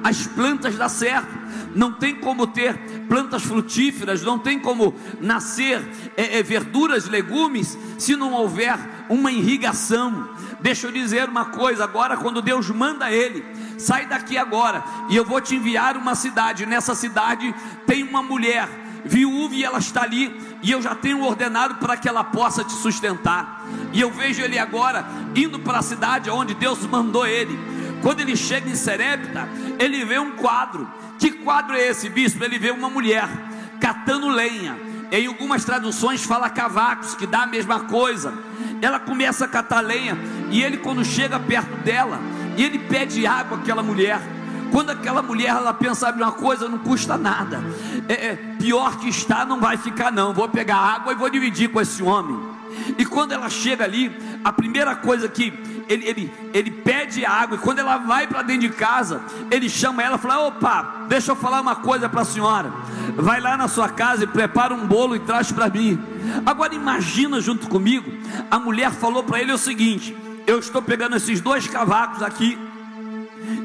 as 0.02 0.26
plantas 0.26 0.76
dar 0.76 0.88
certo, 0.88 1.28
não 1.74 1.92
tem 1.92 2.14
como 2.16 2.46
ter 2.46 2.74
plantas 3.08 3.42
frutíferas, 3.42 4.22
não 4.22 4.38
tem 4.38 4.58
como 4.58 4.94
nascer 5.20 5.86
é, 6.16 6.38
é, 6.38 6.42
verduras, 6.42 7.06
legumes, 7.06 7.78
se 7.98 8.16
não 8.16 8.32
houver 8.32 8.78
uma 9.10 9.30
irrigação. 9.30 10.30
Deixa 10.60 10.86
eu 10.86 10.92
dizer 10.92 11.28
uma 11.28 11.46
coisa: 11.46 11.84
agora, 11.84 12.16
quando 12.16 12.40
Deus 12.40 12.70
manda 12.70 13.10
ele, 13.10 13.44
sai 13.78 14.06
daqui 14.06 14.38
agora, 14.38 14.82
e 15.10 15.16
eu 15.16 15.24
vou 15.24 15.40
te 15.40 15.54
enviar 15.54 15.96
uma 15.98 16.14
cidade. 16.14 16.64
Nessa 16.64 16.94
cidade 16.94 17.54
tem 17.86 18.02
uma 18.02 18.22
mulher 18.22 18.68
viúva 19.04 19.54
e 19.54 19.64
ela 19.64 19.78
está 19.78 20.02
ali, 20.02 20.34
e 20.62 20.70
eu 20.70 20.80
já 20.80 20.94
tenho 20.94 21.22
ordenado 21.22 21.76
para 21.76 21.96
que 21.96 22.08
ela 22.08 22.24
possa 22.24 22.64
te 22.64 22.72
sustentar. 22.72 23.66
E 23.92 24.00
eu 24.00 24.10
vejo 24.10 24.42
ele 24.42 24.58
agora 24.58 25.04
indo 25.34 25.58
para 25.58 25.78
a 25.78 25.82
cidade 25.82 26.30
onde 26.30 26.54
Deus 26.54 26.86
mandou 26.86 27.26
ele. 27.26 27.58
Quando 28.02 28.20
ele 28.20 28.36
chega 28.36 28.68
em 28.68 28.74
Serepta, 28.74 29.48
ele 29.78 30.04
vê 30.04 30.18
um 30.18 30.32
quadro. 30.32 30.90
Que 31.18 31.30
quadro 31.30 31.76
é 31.76 31.88
esse, 31.88 32.08
bispo? 32.08 32.42
Ele 32.42 32.58
vê 32.58 32.70
uma 32.70 32.90
mulher 32.90 33.28
catando 33.80 34.28
lenha. 34.28 34.76
Em 35.10 35.26
algumas 35.26 35.64
traduções 35.64 36.24
fala 36.24 36.48
cavacos, 36.48 37.14
que 37.14 37.26
dá 37.26 37.42
a 37.42 37.46
mesma 37.46 37.80
coisa. 37.80 38.32
Ela 38.80 38.98
começa 38.98 39.44
a 39.44 39.48
catar 39.48 39.80
lenha 39.80 40.18
e 40.50 40.62
ele 40.62 40.78
quando 40.78 41.04
chega 41.04 41.38
perto 41.38 41.76
dela, 41.82 42.18
ele 42.56 42.78
pede 42.78 43.26
água 43.26 43.58
àquela 43.58 43.82
mulher. 43.82 44.20
Quando 44.72 44.90
aquela 44.90 45.22
mulher 45.22 45.50
ela 45.50 45.74
pensa 45.74 46.06
sabe 46.06 46.20
uma 46.20 46.32
coisa, 46.32 46.68
não 46.68 46.78
custa 46.78 47.16
nada. 47.16 47.62
É, 48.08 48.12
é, 48.12 48.36
pior 48.58 48.96
que 48.96 49.08
está, 49.08 49.44
não 49.44 49.60
vai 49.60 49.76
ficar 49.76 50.10
não. 50.10 50.32
Vou 50.32 50.48
pegar 50.48 50.76
água 50.76 51.12
e 51.12 51.16
vou 51.16 51.30
dividir 51.30 51.68
com 51.68 51.80
esse 51.80 52.02
homem. 52.02 52.40
E 52.98 53.04
quando 53.04 53.32
ela 53.32 53.48
chega 53.48 53.84
ali, 53.84 54.10
a 54.42 54.52
primeira 54.52 54.96
coisa 54.96 55.28
que 55.28 55.52
ele, 55.88 56.06
ele, 56.06 56.32
ele 56.54 56.70
pede 56.70 57.24
água, 57.24 57.56
e 57.56 57.60
quando 57.60 57.80
ela 57.80 57.98
vai 57.98 58.26
para 58.26 58.42
dentro 58.42 58.68
de 58.68 58.74
casa, 58.74 59.20
ele 59.50 59.68
chama 59.68 60.02
ela 60.02 60.16
e 60.16 60.18
fala: 60.18 60.48
opa, 60.48 61.04
deixa 61.06 61.32
eu 61.32 61.36
falar 61.36 61.60
uma 61.60 61.76
coisa 61.76 62.08
para 62.08 62.22
a 62.22 62.24
senhora. 62.24 62.72
Vai 63.14 63.40
lá 63.40 63.56
na 63.56 63.68
sua 63.68 63.90
casa 63.90 64.24
e 64.24 64.26
prepara 64.26 64.74
um 64.74 64.86
bolo 64.86 65.14
e 65.14 65.20
traz 65.20 65.52
para 65.52 65.68
mim. 65.68 66.02
Agora 66.46 66.74
imagina 66.74 67.40
junto 67.40 67.68
comigo, 67.68 68.10
a 68.50 68.58
mulher 68.58 68.90
falou 68.90 69.22
para 69.22 69.40
ele 69.40 69.52
o 69.52 69.58
seguinte: 69.58 70.16
eu 70.46 70.58
estou 70.58 70.80
pegando 70.80 71.16
esses 71.16 71.40
dois 71.40 71.68
cavacos 71.68 72.22
aqui 72.22 72.58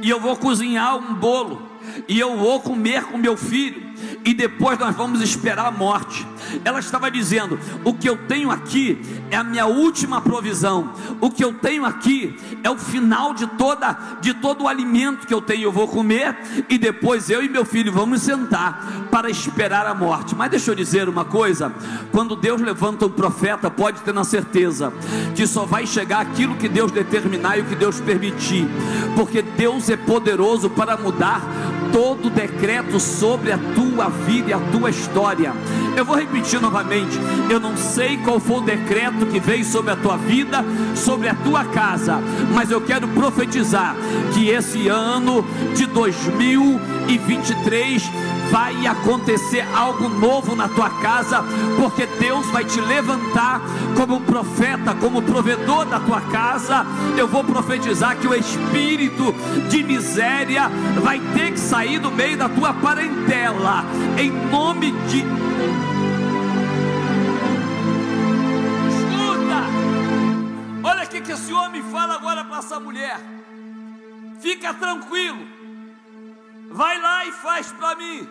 e 0.01 0.09
eu 0.09 0.19
vou 0.19 0.35
cozinhar 0.35 0.95
um 0.97 1.15
bolo, 1.15 1.61
e 2.07 2.19
eu 2.19 2.37
vou 2.37 2.59
comer 2.59 3.03
com 3.05 3.17
meu 3.17 3.37
filho, 3.37 3.86
e 4.23 4.33
depois 4.33 4.77
nós 4.77 4.95
vamos 4.95 5.21
esperar 5.21 5.65
a 5.65 5.71
morte. 5.71 6.25
Ela 6.63 6.79
estava 6.79 7.09
dizendo: 7.09 7.59
O 7.83 7.93
que 7.93 8.09
eu 8.09 8.17
tenho 8.27 8.51
aqui 8.51 8.99
é 9.29 9.35
a 9.35 9.43
minha 9.43 9.65
última 9.65 10.21
provisão. 10.21 10.93
O 11.19 11.29
que 11.29 11.43
eu 11.43 11.53
tenho 11.53 11.85
aqui 11.85 12.35
é 12.63 12.69
o 12.69 12.77
final 12.77 13.33
de 13.33 13.47
toda 13.47 13.97
de 14.21 14.33
todo 14.33 14.63
o 14.63 14.67
alimento 14.67 15.27
que 15.27 15.33
eu 15.33 15.41
tenho. 15.41 15.63
Eu 15.63 15.71
vou 15.71 15.87
comer 15.87 16.35
e 16.69 16.77
depois 16.77 17.29
eu 17.29 17.43
e 17.43 17.49
meu 17.49 17.65
filho 17.65 17.91
vamos 17.91 18.21
sentar 18.21 19.07
para 19.11 19.29
esperar 19.29 19.85
a 19.85 19.93
morte. 19.93 20.35
Mas 20.35 20.51
deixa 20.51 20.71
eu 20.71 20.75
dizer 20.75 21.09
uma 21.09 21.25
coisa: 21.25 21.73
quando 22.11 22.35
Deus 22.35 22.61
levanta 22.61 23.05
um 23.05 23.09
profeta, 23.09 23.69
pode 23.69 24.01
ter 24.01 24.13
na 24.13 24.23
certeza 24.23 24.93
que 25.35 25.45
só 25.47 25.65
vai 25.65 25.85
chegar 25.85 26.19
aquilo 26.21 26.55
que 26.55 26.69
Deus 26.69 26.91
determinar 26.91 27.57
e 27.57 27.61
o 27.61 27.65
que 27.65 27.75
Deus 27.75 27.99
permitir, 27.99 28.67
porque 29.15 29.41
Deus 29.41 29.89
é 29.89 29.97
poderoso 29.97 30.69
para 30.69 30.97
mudar 30.97 31.41
todo 31.91 32.29
decreto 32.29 32.99
sobre 32.99 33.51
a 33.51 33.57
tua 33.97 34.09
vida 34.09 34.51
e 34.51 34.53
a 34.53 34.59
tua 34.59 34.91
história. 34.91 35.51
Eu 35.95 36.05
vou 36.05 36.15
repetir 36.15 36.61
novamente. 36.61 37.17
Eu 37.49 37.59
não 37.59 37.75
sei 37.75 38.17
qual 38.17 38.39
foi 38.39 38.57
o 38.57 38.61
decreto 38.61 39.25
que 39.25 39.39
veio 39.39 39.65
sobre 39.65 39.89
a 39.89 39.95
tua 39.95 40.17
vida, 40.17 40.63
sobre 40.95 41.27
a 41.27 41.33
tua 41.33 41.65
casa, 41.65 42.21
mas 42.53 42.69
eu 42.69 42.79
quero 42.79 43.07
profetizar 43.07 43.95
que 44.35 44.49
esse 44.49 44.87
ano 44.87 45.43
de 45.75 45.87
2023 45.87 48.03
vai 48.51 48.87
acontecer 48.87 49.65
algo 49.75 50.09
novo 50.09 50.55
na 50.55 50.67
tua 50.67 50.89
casa, 50.89 51.43
porque 51.79 52.05
Deus 52.05 52.45
vai 52.47 52.63
te 52.63 52.79
levantar 52.79 53.61
como 53.95 54.21
profeta, 54.21 54.95
como 54.95 55.21
provedor 55.21 55.85
da 55.85 55.99
tua 55.99 56.21
casa. 56.21 56.85
Eu 57.17 57.27
vou 57.27 57.43
profetizar 57.43 58.17
que 58.17 58.27
o 58.27 58.33
espírito 58.33 59.33
de 59.69 59.83
miséria 59.83 60.69
vai 61.01 61.19
ter 61.33 61.51
que 61.51 61.59
sair 61.59 61.99
do 61.99 62.11
meio 62.11 62.37
da 62.37 62.49
tua 62.49 62.73
parentela, 62.73 63.83
em 64.17 64.31
nome 64.49 64.91
de 65.07 65.25
esse 71.37 71.53
homem 71.53 71.83
fala 71.83 72.15
agora 72.15 72.43
para 72.43 72.57
essa 72.57 72.79
mulher: 72.79 73.17
fica 74.41 74.73
tranquilo, 74.73 75.47
vai 76.71 76.99
lá 76.99 77.25
e 77.25 77.31
faz 77.31 77.71
para 77.71 77.95
mim, 77.95 78.27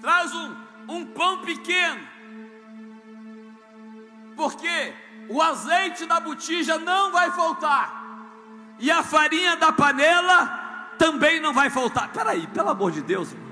traz 0.00 0.34
um, 0.34 0.56
um 0.88 1.06
pão 1.06 1.42
pequeno, 1.42 2.00
porque 4.36 4.94
o 5.28 5.40
azeite 5.40 6.06
da 6.06 6.18
botija 6.18 6.78
não 6.78 7.12
vai 7.12 7.30
faltar, 7.30 8.00
e 8.78 8.90
a 8.90 9.02
farinha 9.02 9.56
da 9.56 9.70
panela 9.70 10.94
também 10.98 11.40
não 11.40 11.52
vai 11.52 11.70
faltar. 11.70 12.10
Peraí, 12.12 12.46
pelo 12.48 12.70
amor 12.70 12.92
de 12.92 13.02
Deus, 13.02 13.32
irmão. 13.32 13.49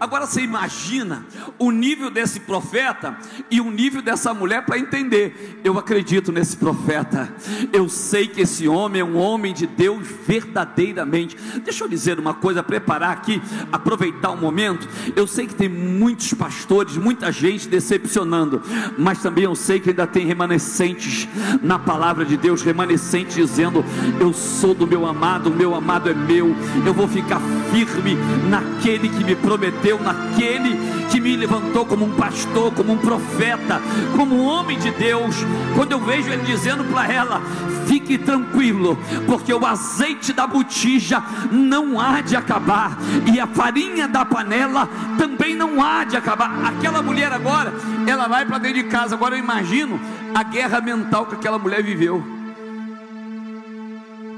Agora 0.00 0.26
você 0.26 0.42
imagina 0.42 1.26
o 1.58 1.70
nível 1.72 2.10
desse 2.10 2.40
profeta 2.40 3.16
e 3.50 3.60
o 3.60 3.70
nível 3.70 4.00
dessa 4.00 4.32
mulher 4.32 4.64
para 4.64 4.78
entender. 4.78 5.60
Eu 5.64 5.76
acredito 5.76 6.30
nesse 6.30 6.56
profeta. 6.56 7.32
Eu 7.72 7.88
sei 7.88 8.28
que 8.28 8.42
esse 8.42 8.68
homem 8.68 9.00
é 9.00 9.04
um 9.04 9.16
homem 9.16 9.52
de 9.52 9.66
Deus 9.66 10.06
verdadeiramente. 10.26 11.36
Deixa 11.64 11.82
eu 11.82 11.88
dizer 11.88 12.18
uma 12.18 12.32
coisa, 12.32 12.62
preparar 12.62 13.10
aqui, 13.10 13.42
aproveitar 13.72 14.30
o 14.30 14.34
um 14.34 14.40
momento. 14.40 14.88
Eu 15.16 15.26
sei 15.26 15.46
que 15.46 15.54
tem 15.54 15.68
muitos 15.68 16.32
pastores, 16.32 16.96
muita 16.96 17.32
gente 17.32 17.68
decepcionando, 17.68 18.62
mas 18.96 19.20
também 19.20 19.44
eu 19.44 19.54
sei 19.56 19.80
que 19.80 19.90
ainda 19.90 20.06
tem 20.06 20.26
remanescentes 20.26 21.26
na 21.60 21.78
palavra 21.78 22.24
de 22.24 22.36
Deus, 22.36 22.62
remanescentes 22.62 23.34
dizendo: 23.34 23.84
Eu 24.20 24.32
sou 24.32 24.74
do 24.74 24.86
meu 24.86 25.06
amado, 25.06 25.50
o 25.50 25.54
meu 25.54 25.74
amado 25.74 26.08
é 26.08 26.14
meu. 26.14 26.54
Eu 26.86 26.94
vou 26.94 27.08
ficar 27.08 27.40
firme 27.72 28.16
naquele 28.48 29.08
que 29.08 29.24
me 29.24 29.34
prometeu 29.34 29.87
naquele 29.96 30.76
que 31.10 31.20
me 31.20 31.36
levantou 31.36 31.86
como 31.86 32.04
um 32.04 32.14
pastor, 32.16 32.72
como 32.74 32.92
um 32.92 32.98
profeta, 32.98 33.80
como 34.14 34.34
um 34.34 34.44
homem 34.44 34.78
de 34.78 34.90
Deus. 34.90 35.36
Quando 35.74 35.92
eu 35.92 36.00
vejo 36.00 36.30
ele 36.30 36.42
dizendo 36.42 36.84
para 36.84 37.10
ela: 37.10 37.40
fique 37.86 38.18
tranquilo, 38.18 38.98
porque 39.26 39.54
o 39.54 39.64
azeite 39.64 40.32
da 40.32 40.46
botija 40.46 41.22
não 41.50 41.98
há 41.98 42.20
de 42.20 42.36
acabar, 42.36 42.98
e 43.32 43.40
a 43.40 43.46
farinha 43.46 44.06
da 44.06 44.24
panela 44.24 44.88
também 45.16 45.54
não 45.54 45.82
há 45.82 46.04
de 46.04 46.16
acabar. 46.16 46.66
Aquela 46.66 47.00
mulher 47.00 47.32
agora, 47.32 47.72
ela 48.06 48.28
vai 48.28 48.44
para 48.44 48.58
dentro 48.58 48.82
de 48.82 48.88
casa. 48.88 49.14
Agora 49.14 49.34
eu 49.34 49.38
imagino 49.38 49.98
a 50.34 50.42
guerra 50.42 50.80
mental 50.80 51.26
que 51.26 51.34
aquela 51.34 51.58
mulher 51.58 51.82
viveu. 51.82 52.22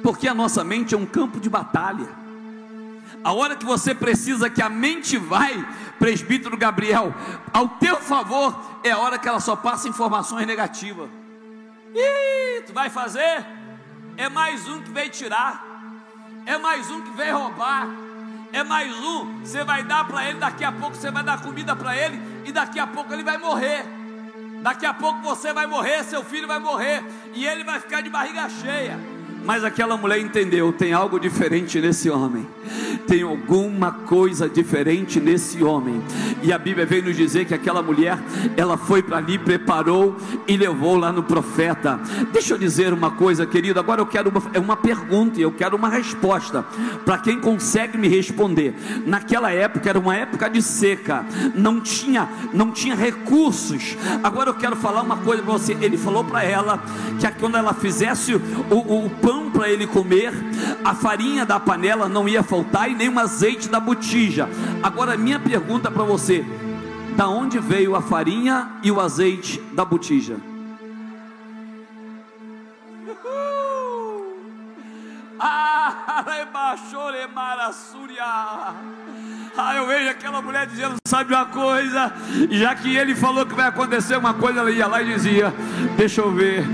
Porque 0.02 0.28
a 0.28 0.34
nossa 0.34 0.64
mente 0.64 0.94
é 0.94 0.98
um 0.98 1.06
campo 1.06 1.38
de 1.38 1.48
batalha. 1.50 2.19
A 3.22 3.32
hora 3.32 3.56
que 3.56 3.64
você 3.64 3.94
precisa 3.94 4.48
que 4.48 4.62
a 4.62 4.68
mente 4.68 5.16
vai, 5.18 5.66
presbítero 5.98 6.56
Gabriel, 6.56 7.14
ao 7.52 7.68
teu 7.68 7.96
favor, 7.96 8.80
é 8.82 8.90
a 8.90 8.98
hora 8.98 9.18
que 9.18 9.28
ela 9.28 9.40
só 9.40 9.54
passa 9.54 9.88
informações 9.88 10.46
negativas. 10.46 11.08
Ih, 11.94 12.62
tu 12.66 12.72
vai 12.72 12.88
fazer? 12.88 13.44
É 14.16 14.28
mais 14.28 14.68
um 14.68 14.80
que 14.80 14.90
veio 14.90 15.10
tirar. 15.10 15.64
É 16.46 16.56
mais 16.56 16.90
um 16.90 17.02
que 17.02 17.10
veio 17.10 17.36
roubar. 17.36 17.88
É 18.52 18.64
mais 18.64 18.92
um, 18.92 19.40
você 19.40 19.62
vai 19.62 19.84
dar 19.84 20.04
para 20.04 20.28
ele, 20.28 20.38
daqui 20.38 20.64
a 20.64 20.72
pouco 20.72 20.96
você 20.96 21.10
vai 21.10 21.22
dar 21.22 21.40
comida 21.40 21.76
para 21.76 21.96
ele 21.96 22.20
e 22.44 22.50
daqui 22.50 22.80
a 22.80 22.86
pouco 22.86 23.12
ele 23.12 23.22
vai 23.22 23.38
morrer. 23.38 23.84
Daqui 24.60 24.84
a 24.84 24.92
pouco 24.92 25.20
você 25.20 25.52
vai 25.52 25.66
morrer, 25.66 26.02
seu 26.04 26.24
filho 26.24 26.48
vai 26.48 26.58
morrer 26.58 27.04
e 27.32 27.46
ele 27.46 27.62
vai 27.62 27.78
ficar 27.78 28.00
de 28.00 28.10
barriga 28.10 28.48
cheia. 28.48 28.98
Mas 29.44 29.64
aquela 29.64 29.96
mulher 29.96 30.20
entendeu: 30.20 30.72
tem 30.72 30.92
algo 30.92 31.18
diferente 31.18 31.80
nesse 31.80 32.10
homem, 32.10 32.46
tem 33.06 33.22
alguma 33.22 33.90
coisa 33.90 34.48
diferente 34.48 35.18
nesse 35.18 35.62
homem. 35.62 36.02
E 36.42 36.52
a 36.52 36.58
Bíblia 36.58 36.86
vem 36.86 37.02
nos 37.02 37.16
dizer 37.16 37.46
que 37.46 37.54
aquela 37.54 37.82
mulher, 37.82 38.18
ela 38.56 38.76
foi 38.76 39.02
para 39.02 39.16
ali, 39.16 39.38
preparou 39.38 40.16
e 40.46 40.56
levou 40.56 40.96
lá 40.96 41.12
no 41.12 41.22
profeta. 41.22 41.98
Deixa 42.32 42.54
eu 42.54 42.58
dizer 42.58 42.92
uma 42.92 43.10
coisa, 43.10 43.46
querido. 43.46 43.80
Agora 43.80 44.00
eu 44.00 44.06
quero 44.06 44.30
uma, 44.30 44.42
é 44.52 44.58
uma 44.58 44.76
pergunta 44.76 45.38
e 45.38 45.42
eu 45.42 45.52
quero 45.52 45.76
uma 45.76 45.88
resposta 45.88 46.64
para 47.04 47.18
quem 47.18 47.40
consegue 47.40 47.96
me 47.96 48.08
responder. 48.08 48.74
Naquela 49.06 49.50
época 49.50 49.88
era 49.88 49.98
uma 49.98 50.16
época 50.16 50.48
de 50.48 50.62
seca, 50.62 51.24
não 51.54 51.80
tinha, 51.80 52.28
não 52.52 52.70
tinha 52.70 52.94
recursos. 52.94 53.96
Agora 54.22 54.50
eu 54.50 54.54
quero 54.54 54.76
falar 54.76 55.02
uma 55.02 55.16
coisa 55.16 55.42
para 55.42 55.52
você. 55.52 55.76
Ele 55.80 55.96
falou 55.96 56.24
para 56.24 56.44
ela 56.44 56.82
que 57.18 57.30
quando 57.38 57.56
ela 57.56 57.72
fizesse 57.72 58.34
o, 58.34 58.40
o, 58.70 59.06
o 59.06 59.10
pão 59.30 59.48
para 59.48 59.68
ele 59.68 59.86
comer, 59.86 60.32
a 60.84 60.92
farinha 60.92 61.46
da 61.46 61.60
panela 61.60 62.08
não 62.08 62.28
ia 62.28 62.42
faltar 62.42 62.90
e 62.90 62.96
nem 62.96 63.08
o 63.08 63.16
azeite 63.16 63.68
da 63.68 63.78
botija. 63.78 64.48
Agora, 64.82 65.16
minha 65.16 65.38
pergunta 65.38 65.88
para 65.88 66.02
você: 66.02 66.44
da 67.16 67.28
onde 67.28 67.60
veio 67.60 67.94
a 67.94 68.02
farinha 68.02 68.68
e 68.82 68.90
o 68.90 69.00
azeite 69.00 69.60
da 69.72 69.84
botija? 69.84 70.36
Ah, 75.38 76.24
ah, 79.56 79.76
eu 79.76 79.86
vejo 79.86 80.10
aquela 80.10 80.42
mulher 80.42 80.66
dizendo: 80.66 80.96
Sabe 81.06 81.32
uma 81.32 81.46
coisa? 81.46 82.12
Já 82.50 82.74
que 82.74 82.96
ele 82.96 83.14
falou 83.14 83.46
que 83.46 83.54
vai 83.54 83.68
acontecer 83.68 84.16
uma 84.16 84.34
coisa, 84.34 84.58
ela 84.58 84.72
ia 84.72 84.88
lá 84.88 85.00
e 85.00 85.06
dizia: 85.06 85.54
Deixa 85.96 86.20
eu 86.20 86.32
ver 86.32 86.66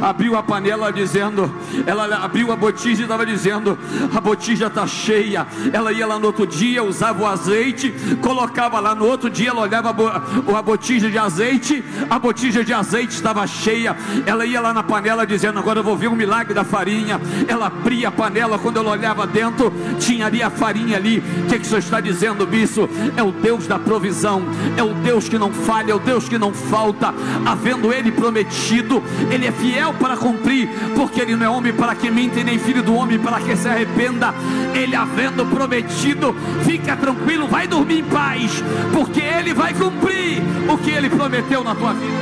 abriu 0.00 0.36
a 0.36 0.42
panela 0.42 0.92
dizendo, 0.92 1.52
ela 1.86 2.04
abriu 2.16 2.52
a 2.52 2.56
botija 2.56 3.02
e 3.02 3.04
estava 3.04 3.24
dizendo, 3.24 3.78
a 4.14 4.20
botija 4.20 4.66
está 4.66 4.86
cheia. 4.86 5.46
Ela 5.72 5.92
ia 5.92 6.06
lá 6.06 6.18
no 6.18 6.26
outro 6.26 6.46
dia, 6.46 6.82
usava 6.82 7.22
o 7.22 7.26
azeite, 7.26 7.92
colocava 8.20 8.80
lá 8.80 8.94
no 8.94 9.06
outro 9.06 9.30
dia, 9.30 9.50
ela 9.50 9.62
olhava 9.62 9.90
a 9.90 10.62
botija 10.62 11.10
de 11.10 11.18
azeite, 11.18 11.84
a 12.08 12.18
botija 12.18 12.64
de 12.64 12.72
azeite 12.72 13.14
estava 13.14 13.46
cheia. 13.46 13.96
Ela 14.26 14.44
ia 14.44 14.60
lá 14.60 14.72
na 14.72 14.82
panela 14.82 15.26
dizendo, 15.26 15.58
agora 15.58 15.80
eu 15.80 15.84
vou 15.84 15.96
ver 15.96 16.08
o 16.08 16.16
milagre 16.16 16.54
da 16.54 16.64
farinha. 16.64 17.20
Ela 17.46 17.66
abria 17.66 18.08
a 18.08 18.12
panela, 18.12 18.58
quando 18.58 18.78
ela 18.78 18.90
olhava 18.90 19.26
dentro, 19.26 19.72
tinha 19.98 20.26
ali 20.26 20.42
a 20.42 20.50
farinha 20.50 20.96
ali. 20.96 21.18
O 21.18 21.46
que, 21.48 21.58
que 21.58 21.66
o 21.66 21.68
senhor 21.68 21.78
está 21.78 22.00
dizendo, 22.00 22.46
bispo? 22.46 22.88
É 23.16 23.22
o 23.22 23.32
Deus 23.32 23.66
da 23.66 23.78
provisão, 23.78 24.42
é 24.76 24.82
o 24.82 24.94
Deus 24.94 25.28
que 25.28 25.38
não 25.38 25.52
falha, 25.52 25.92
é 25.92 25.94
o 25.94 25.98
Deus 25.98 26.28
que 26.28 26.38
não 26.38 26.52
falta. 26.52 27.14
Havendo 27.44 27.92
Ele 27.92 28.10
prometido, 28.10 29.02
Ele 29.30 29.46
é 29.46 29.52
fiel 29.62 29.94
para 29.94 30.16
cumprir, 30.16 30.68
porque 30.96 31.20
ele 31.20 31.36
não 31.36 31.46
é 31.46 31.48
homem 31.48 31.72
para 31.72 31.94
que 31.94 32.10
minta, 32.10 32.42
nem 32.42 32.58
filho 32.58 32.82
do 32.82 32.94
homem 32.96 33.18
para 33.18 33.40
que 33.40 33.54
se 33.56 33.68
arrependa. 33.68 34.34
Ele 34.74 34.96
havendo 34.96 35.46
prometido, 35.46 36.34
fica 36.64 36.96
tranquilo, 36.96 37.46
vai 37.46 37.68
dormir 37.68 38.00
em 38.00 38.04
paz, 38.04 38.60
porque 38.92 39.20
ele 39.20 39.54
vai 39.54 39.72
cumprir 39.72 40.42
o 40.68 40.76
que 40.76 40.90
ele 40.90 41.08
prometeu 41.08 41.62
na 41.62 41.76
tua 41.76 41.94
vida. 41.94 42.12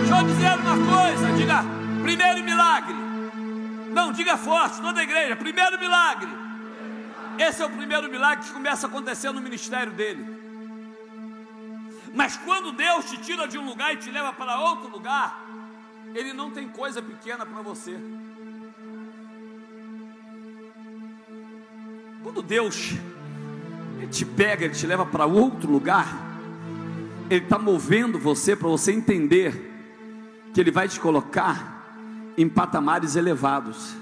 Deixa 0.00 0.20
eu 0.20 0.26
dizer 0.26 0.58
uma 0.58 0.98
coisa, 0.98 1.32
diga 1.36 1.64
primeiro 2.02 2.42
milagre. 2.42 2.96
Não, 3.92 4.12
diga 4.12 4.36
forte, 4.36 4.80
toda 4.80 5.00
a 5.00 5.04
igreja, 5.04 5.36
primeiro 5.36 5.78
milagre. 5.78 6.28
Esse 7.38 7.62
é 7.62 7.66
o 7.66 7.70
primeiro 7.70 8.10
milagre 8.10 8.44
que 8.44 8.52
começa 8.52 8.86
a 8.86 8.90
acontecer 8.90 9.30
no 9.32 9.40
ministério 9.40 9.92
dele. 9.92 10.39
Mas 12.12 12.36
quando 12.36 12.72
Deus 12.72 13.04
te 13.04 13.16
tira 13.18 13.46
de 13.46 13.56
um 13.56 13.64
lugar 13.64 13.94
e 13.94 13.96
te 13.96 14.10
leva 14.10 14.32
para 14.32 14.60
outro 14.60 14.88
lugar, 14.88 15.46
Ele 16.14 16.32
não 16.32 16.50
tem 16.50 16.68
coisa 16.68 17.00
pequena 17.00 17.46
para 17.46 17.62
você. 17.62 17.96
Quando 22.22 22.42
Deus 22.42 22.94
te 24.10 24.24
pega, 24.24 24.64
Ele 24.64 24.74
te 24.74 24.86
leva 24.86 25.06
para 25.06 25.24
outro 25.24 25.70
lugar, 25.70 26.08
Ele 27.30 27.44
está 27.44 27.58
movendo 27.58 28.18
você 28.18 28.56
para 28.56 28.68
você 28.68 28.92
entender 28.92 29.70
que 30.52 30.60
Ele 30.60 30.70
vai 30.70 30.88
te 30.88 30.98
colocar 30.98 31.80
em 32.36 32.48
patamares 32.48 33.14
elevados. 33.14 33.94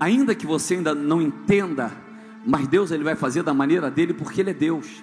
Ainda 0.00 0.34
que 0.34 0.46
você 0.46 0.74
ainda 0.74 0.94
não 0.94 1.20
entenda, 1.20 1.92
mas 2.46 2.68
Deus 2.68 2.90
ele 2.90 3.02
vai 3.02 3.16
fazer 3.16 3.42
da 3.42 3.52
maneira 3.52 3.90
dele 3.90 4.14
porque 4.14 4.40
ele 4.40 4.50
é 4.50 4.54
Deus 4.54 5.02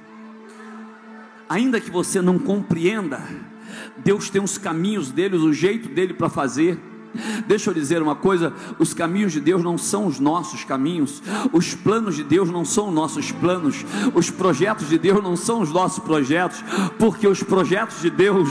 ainda 1.50 1.80
que 1.80 1.92
você 1.92 2.22
não 2.22 2.40
compreenda, 2.40 3.22
Deus 3.98 4.30
tem 4.30 4.42
os 4.42 4.58
caminhos 4.58 5.12
dele, 5.12 5.36
o 5.36 5.54
jeito 5.54 5.90
dele 5.90 6.14
para 6.14 6.30
fazer. 6.30 6.78
Deixa 7.48 7.70
eu 7.70 7.74
dizer 7.74 8.02
uma 8.02 8.16
coisa: 8.16 8.54
os 8.80 8.94
caminhos 8.94 9.32
de 9.32 9.40
Deus 9.40 9.64
não 9.64 9.78
são 9.78 10.08
os 10.08 10.20
nossos 10.20 10.64
caminhos, 10.64 11.22
os 11.52 11.74
planos 11.76 12.16
de 12.16 12.24
Deus 12.24 12.50
não 12.50 12.66
são 12.66 12.90
os 12.90 12.94
nossos 12.94 13.32
planos, 13.32 13.86
os 14.14 14.30
projetos 14.30 14.90
de 14.90 14.98
Deus 14.98 15.24
não 15.24 15.36
são 15.36 15.62
os 15.62 15.72
nossos 15.72 16.00
projetos, 16.00 16.64
porque 16.98 17.28
os 17.28 17.44
projetos 17.44 18.02
de 18.02 18.10
Deus, 18.10 18.50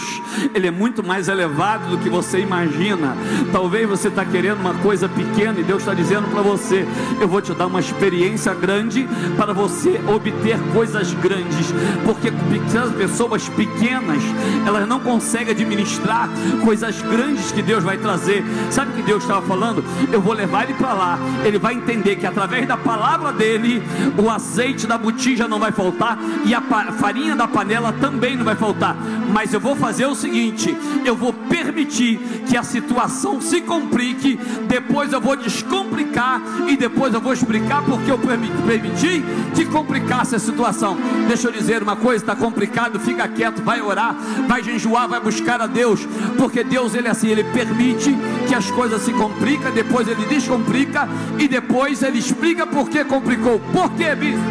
ele 0.55 0.67
é 0.67 0.71
muito 0.71 1.03
mais 1.03 1.29
elevado 1.29 1.91
do 1.91 1.99
que 1.99 2.09
você 2.09 2.41
imagina. 2.41 3.17
Talvez 3.53 3.89
você 3.89 4.09
está 4.09 4.25
querendo 4.25 4.61
uma 4.61 4.75
coisa 4.75 5.09
pequena 5.09 5.61
e 5.61 5.65
Deus 5.65 5.83
está 5.83 5.95
dizendo 5.95 6.29
para 6.31 6.43
você: 6.43 6.87
eu 7.21 7.29
vou 7.29 7.41
te 7.41 7.53
dar 7.55 7.67
uma 7.67 7.81
experiência 7.81 8.55
grande 8.55 9.09
para 9.37 9.53
você 9.53 10.01
obter 10.09 10.59
coisas 10.73 11.13
grandes, 11.15 11.73
porque 12.05 12.33
as 12.79 12.93
pessoas 12.93 13.49
pequenas 13.51 14.23
elas 14.67 14.89
não 14.89 15.01
conseguem 15.01 15.51
administrar 15.51 16.29
coisas 16.65 17.01
grandes 17.03 17.53
que 17.53 17.63
Deus 17.63 17.85
vai 17.85 17.99
trazer 17.99 18.45
Sabe 18.71 18.93
o 18.93 18.95
que 18.95 19.03
Deus 19.03 19.23
estava 19.23 19.43
falando? 19.43 19.85
Eu 20.11 20.21
vou 20.21 20.33
levar 20.33 20.65
ele 20.65 20.75
para 20.75 20.93
lá. 20.93 21.19
Ele 21.45 21.59
vai 21.59 21.75
entender 21.75 22.17
que 22.17 22.27
através 22.27 22.67
da 22.67 22.77
palavra 22.77 23.33
dele, 23.33 23.83
o 24.17 24.31
azeite 24.31 24.87
da 24.87 24.97
botija 24.97 25.47
não 25.49 25.59
vai 25.59 25.73
faltar 25.73 26.19
e 26.45 26.55
a 26.55 26.61
farinha 26.93 27.37
da 27.37 27.47
panela 27.49 27.93
também 27.93 28.37
não 28.37 28.45
vai 28.45 28.57
faltar. 28.57 28.97
Mas 29.33 29.53
eu 29.53 29.61
vou 29.61 29.77
fazer 29.77 30.07
o 30.07 30.15
seguinte: 30.15 30.77
eu 31.05 31.17
vou 31.17 31.33
permitir 31.33 32.19
que 32.49 32.57
a 32.57 32.63
situação 32.63 33.41
se 33.41 33.61
complique, 33.61 34.39
depois 34.67 35.13
eu 35.13 35.21
vou 35.21 35.37
descomplicar 35.37 36.41
e 36.69 36.77
depois 36.77 37.15
eu 37.15 37.21
vou 37.21 37.33
explicar 37.33 37.83
porque 37.83 38.11
eu 38.11 38.19
permiti 38.19 39.23
que 39.55 39.65
complicasse 39.67 40.35
a 40.35 40.39
situação. 40.39 40.97
Deixa 41.29 41.49
eu 41.49 41.53
dizer 41.53 41.83
uma 41.83 41.97
coisa: 41.97 42.23
está 42.23 42.37
complicado, 42.37 42.99
fica 43.01 43.27
quieto, 43.29 43.63
vai 43.63 43.81
orar, 43.81 44.15
vai 44.47 44.63
jejuar, 44.63 45.09
vai 45.09 45.21
buscar 45.21 45.61
a 45.61 45.67
Deus, 45.67 46.07
porque 46.39 46.63
Deus 46.65 46.95
ele 46.95 47.09
é 47.09 47.11
assim, 47.11 47.29
ele 47.29 47.45
permite 47.45 48.17
que 48.49 48.55
as 48.55 48.71
coisas 48.71 49.03
se 49.03 49.13
complicam, 49.13 49.73
depois 49.73 50.07
ele 50.09 50.25
descomplica 50.27 51.09
e 51.39 51.49
depois 51.49 52.03
ele 52.03 52.19
explica 52.19 52.67
por 52.67 52.89
que 52.89 53.05
complicou. 53.05 53.61
Por 53.73 53.91
que, 53.95 54.15
bispo? 54.15 54.43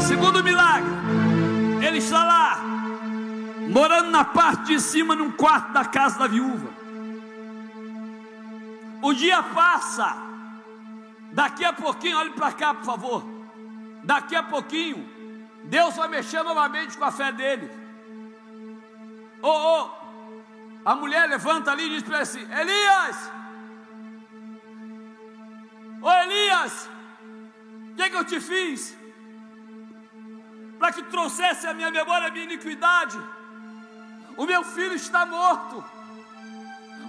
Segundo 0.00 0.42
milagre, 0.44 0.90
ele 1.86 1.98
está 1.98 2.24
lá, 2.24 2.62
morando 3.68 4.10
na 4.10 4.24
parte 4.24 4.74
de 4.74 4.80
cima, 4.80 5.14
num 5.14 5.30
quarto 5.30 5.72
da 5.72 5.84
casa 5.84 6.18
da 6.18 6.26
viúva. 6.26 6.68
O 9.02 9.12
dia 9.12 9.42
passa, 9.42 10.16
daqui 11.32 11.64
a 11.64 11.72
pouquinho, 11.72 12.18
olhe 12.18 12.30
para 12.30 12.52
cá, 12.52 12.74
por 12.74 12.84
favor. 12.84 13.24
Daqui 14.02 14.34
a 14.36 14.42
pouquinho, 14.42 15.06
Deus 15.64 15.94
vai 15.96 16.08
mexer 16.08 16.42
novamente 16.42 16.96
com 16.96 17.04
a 17.04 17.10
fé 17.10 17.32
dele. 17.32 17.70
Oh, 19.42 19.48
oh, 19.48 19.90
a 20.84 20.94
mulher 20.94 21.28
levanta 21.28 21.72
ali 21.72 21.86
e 21.86 21.90
diz 21.90 22.02
para 22.02 22.16
ele 22.16 22.22
assim: 22.22 22.46
Elias, 22.52 23.32
ô 26.02 26.10
Elias, 26.10 26.90
o 27.92 27.94
que, 27.96 28.10
que 28.10 28.16
eu 28.16 28.24
te 28.24 28.40
fiz? 28.40 28.96
Para 30.78 30.92
que 30.92 31.02
trouxesse 31.04 31.66
a 31.66 31.72
minha 31.72 31.90
memória 31.90 32.28
a 32.28 32.30
minha 32.30 32.44
iniquidade. 32.44 33.18
O 34.36 34.44
meu 34.44 34.64
filho 34.64 34.94
está 34.94 35.24
morto. 35.24 35.82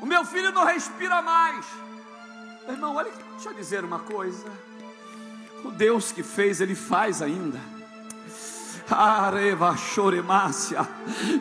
O 0.02 0.06
meu 0.06 0.24
filho 0.24 0.52
não 0.52 0.64
respira 0.64 1.22
mais. 1.22 1.66
Irmão, 2.68 2.96
olha, 2.96 3.12
deixa 3.34 3.50
eu 3.50 3.54
dizer 3.54 3.84
uma 3.84 4.00
coisa. 4.00 4.46
O 5.64 5.72
Deus 5.72 6.12
que 6.12 6.24
fez, 6.24 6.62
Ele 6.62 6.76
faz 6.76 7.22
ainda. 7.22 7.60
Areva 8.90 9.76
choremácia. 9.76 10.88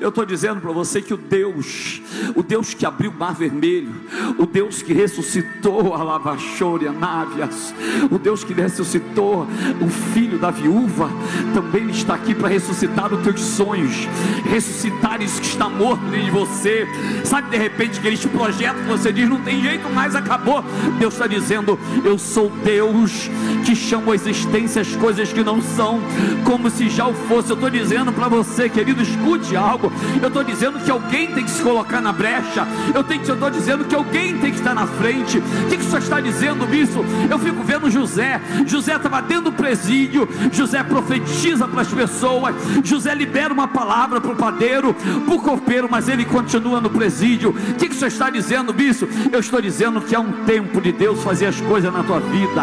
Eu 0.00 0.08
estou 0.08 0.24
dizendo 0.24 0.60
para 0.60 0.72
você 0.72 1.02
que 1.02 1.12
o 1.12 1.16
Deus, 1.16 2.00
o 2.34 2.42
Deus 2.42 2.72
que 2.72 2.86
abriu 2.86 3.10
o 3.10 3.14
mar 3.14 3.34
vermelho, 3.34 3.92
o 4.38 4.46
Deus 4.46 4.82
que 4.82 4.92
ressuscitou 4.92 5.94
a 5.94 6.02
lavachore 6.02 6.88
návias, 6.88 7.74
o 8.10 8.18
Deus 8.18 8.44
que 8.44 8.54
ressuscitou 8.54 9.46
o 9.80 9.88
filho 9.88 10.38
da 10.38 10.50
viúva, 10.50 11.10
também 11.52 11.90
está 11.90 12.14
aqui 12.14 12.34
para 12.34 12.48
ressuscitar 12.48 13.12
os 13.12 13.22
teus 13.22 13.40
sonhos, 13.40 14.08
ressuscitar 14.44 15.20
isso 15.22 15.40
que 15.40 15.48
está 15.48 15.68
morto 15.68 16.14
em 16.14 16.30
você. 16.30 16.86
Sabe 17.24 17.50
de 17.50 17.58
repente 17.58 17.98
aqueles 17.98 18.24
projetos 18.24 18.82
que 18.82 18.88
você 18.88 19.12
diz 19.12 19.28
não 19.28 19.40
tem 19.42 19.60
jeito 19.62 19.88
mais, 19.90 20.14
acabou. 20.14 20.64
Deus 20.98 21.14
está 21.14 21.26
dizendo: 21.26 21.78
Eu 22.04 22.18
sou 22.18 22.48
Deus 22.64 23.28
que 23.64 23.74
chamo 23.74 24.12
a 24.12 24.14
existência 24.14 24.80
as 24.80 24.96
coisas 24.96 25.32
que 25.32 25.42
não 25.42 25.60
são, 25.60 26.00
como 26.44 26.70
se 26.70 26.88
já 26.88 27.06
o 27.06 27.14
fosse 27.14 27.33
Eu 27.34 27.40
estou 27.40 27.68
dizendo 27.68 28.12
para 28.12 28.28
você, 28.28 28.68
querido, 28.68 29.02
escute 29.02 29.56
algo. 29.56 29.92
Eu 30.22 30.28
estou 30.28 30.44
dizendo 30.44 30.78
que 30.78 30.90
alguém 30.90 31.32
tem 31.32 31.44
que 31.44 31.50
se 31.50 31.62
colocar 31.62 32.00
na 32.00 32.12
brecha. 32.12 32.66
Eu 32.94 33.00
estou 33.00 33.50
dizendo 33.50 33.84
que 33.84 33.94
alguém 33.94 34.38
tem 34.38 34.52
que 34.52 34.58
estar 34.58 34.74
na 34.74 34.86
frente. 34.86 35.38
O 35.38 35.68
que, 35.68 35.76
que 35.76 35.84
senhor 35.84 35.98
está 35.98 36.20
dizendo, 36.20 36.64
bispo? 36.66 37.04
Eu 37.28 37.38
fico 37.38 37.62
vendo 37.64 37.90
José. 37.90 38.40
José 38.66 38.94
estava 38.94 39.20
dentro 39.20 39.50
do 39.50 39.52
presídio. 39.52 40.28
José 40.52 40.82
profetiza 40.84 41.66
para 41.66 41.82
as 41.82 41.92
pessoas. 41.92 42.54
José 42.84 43.12
libera 43.14 43.52
uma 43.52 43.66
palavra 43.66 44.20
para 44.20 44.32
o 44.32 44.36
padeiro, 44.36 44.94
para 44.94 45.34
o 45.34 45.40
copeiro, 45.40 45.88
mas 45.90 46.08
ele 46.08 46.24
continua 46.24 46.80
no 46.80 46.90
presídio. 46.90 47.50
O 47.50 47.74
que, 47.74 47.88
que 47.88 47.96
senhor 47.96 48.08
está 48.08 48.30
dizendo, 48.30 48.72
bispo? 48.72 49.08
Eu 49.32 49.40
estou 49.40 49.60
dizendo 49.60 50.00
que 50.00 50.14
há 50.14 50.20
um 50.20 50.44
tempo 50.44 50.80
de 50.80 50.92
Deus 50.92 51.22
fazer 51.22 51.46
as 51.46 51.60
coisas 51.60 51.92
na 51.92 52.04
tua 52.04 52.20
vida. 52.20 52.62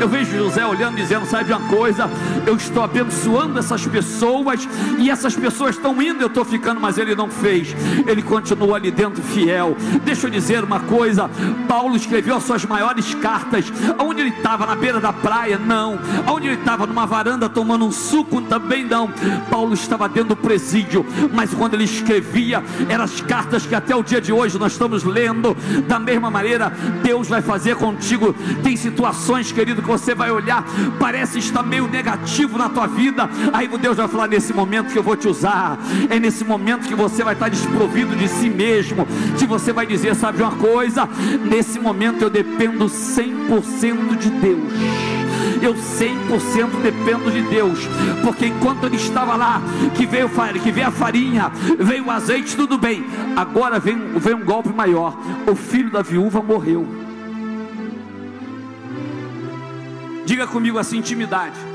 Eu 0.00 0.08
vejo 0.08 0.36
José 0.36 0.64
olhando, 0.64 0.96
dizendo: 0.96 1.26
Sabe 1.26 1.52
uma 1.52 1.68
coisa? 1.68 2.08
Eu 2.46 2.56
estou 2.56 2.82
abençoando 2.82 3.58
essas 3.58 3.89
pessoas, 3.90 4.68
e 4.98 5.10
essas 5.10 5.34
pessoas 5.34 5.76
estão 5.76 6.00
indo, 6.00 6.22
eu 6.22 6.28
estou 6.28 6.44
ficando, 6.44 6.80
mas 6.80 6.98
ele 6.98 7.14
não 7.14 7.28
fez, 7.28 7.74
ele 8.06 8.22
continua 8.22 8.76
ali 8.76 8.90
dentro 8.90 9.22
fiel. 9.22 9.76
Deixa 10.04 10.26
eu 10.26 10.30
dizer 10.30 10.64
uma 10.64 10.80
coisa: 10.80 11.30
Paulo 11.68 11.96
escreveu 11.96 12.36
as 12.36 12.44
suas 12.44 12.64
maiores 12.64 13.14
cartas, 13.14 13.72
onde 13.98 14.20
ele 14.20 14.30
estava, 14.30 14.66
na 14.66 14.74
beira 14.74 15.00
da 15.00 15.12
praia, 15.12 15.58
não, 15.58 15.98
onde 16.26 16.46
ele 16.46 16.56
estava, 16.56 16.86
numa 16.86 17.06
varanda 17.06 17.48
tomando 17.48 17.84
um 17.84 17.92
suco, 17.92 18.40
também 18.42 18.84
não. 18.84 19.10
Paulo 19.50 19.74
estava 19.74 20.08
dentro 20.08 20.30
do 20.30 20.36
presídio, 20.36 21.04
mas 21.32 21.52
quando 21.52 21.74
ele 21.74 21.84
escrevia, 21.84 22.62
eram 22.88 23.04
as 23.04 23.20
cartas 23.20 23.66
que 23.66 23.74
até 23.74 23.94
o 23.94 24.02
dia 24.02 24.20
de 24.20 24.32
hoje 24.32 24.58
nós 24.58 24.72
estamos 24.72 25.04
lendo, 25.04 25.56
da 25.86 25.98
mesma 25.98 26.30
maneira, 26.30 26.72
Deus 27.02 27.28
vai 27.28 27.42
fazer 27.42 27.76
contigo. 27.76 28.34
Tem 28.62 28.76
situações, 28.76 29.52
querido, 29.52 29.82
que 29.82 29.88
você 29.88 30.14
vai 30.14 30.30
olhar, 30.30 30.64
parece 30.98 31.38
estar 31.38 31.62
meio 31.62 31.88
negativo 31.88 32.58
na 32.58 32.68
tua 32.68 32.86
vida, 32.86 33.28
aí 33.52 33.68
Deus 33.80 33.96
vai 33.96 34.06
falar 34.06 34.28
nesse 34.28 34.52
momento 34.52 34.92
que 34.92 34.98
eu 34.98 35.02
vou 35.02 35.16
te 35.16 35.26
usar. 35.26 35.78
É 36.08 36.18
nesse 36.18 36.44
momento 36.44 36.86
que 36.86 36.94
você 36.94 37.24
vai 37.24 37.34
estar 37.34 37.48
desprovido 37.48 38.14
de 38.14 38.28
si 38.28 38.48
mesmo. 38.48 39.06
Que 39.38 39.46
você 39.46 39.72
vai 39.72 39.86
dizer: 39.86 40.14
sabe 40.14 40.42
uma 40.42 40.52
coisa? 40.52 41.08
Nesse 41.44 41.78
momento 41.80 42.22
eu 42.22 42.30
dependo 42.30 42.86
100% 42.86 44.16
de 44.18 44.30
Deus 44.30 45.10
eu 45.62 45.74
100% 45.74 46.80
dependo 46.82 47.30
de 47.30 47.42
Deus, 47.42 47.80
porque 48.24 48.46
enquanto 48.46 48.84
ele 48.84 48.96
estava 48.96 49.36
lá, 49.36 49.60
que 49.94 50.06
veio, 50.06 50.30
que 50.62 50.72
veio 50.72 50.86
a 50.86 50.90
farinha, 50.90 51.50
veio 51.78 52.06
o 52.06 52.10
azeite, 52.10 52.56
tudo 52.56 52.78
bem, 52.78 53.04
agora 53.36 53.78
vem, 53.78 53.96
vem 54.16 54.34
um 54.34 54.44
golpe 54.44 54.70
maior: 54.70 55.16
o 55.46 55.54
filho 55.54 55.90
da 55.90 56.02
viúva 56.02 56.42
morreu. 56.42 56.86
Diga 60.24 60.46
comigo 60.46 60.78
assim: 60.78 60.98
intimidade. 60.98 61.69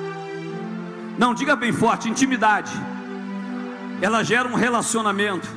Não, 1.17 1.33
diga 1.33 1.55
bem 1.55 1.71
forte: 1.71 2.09
intimidade. 2.09 2.71
Ela 4.01 4.23
gera 4.23 4.47
um 4.47 4.55
relacionamento. 4.55 5.47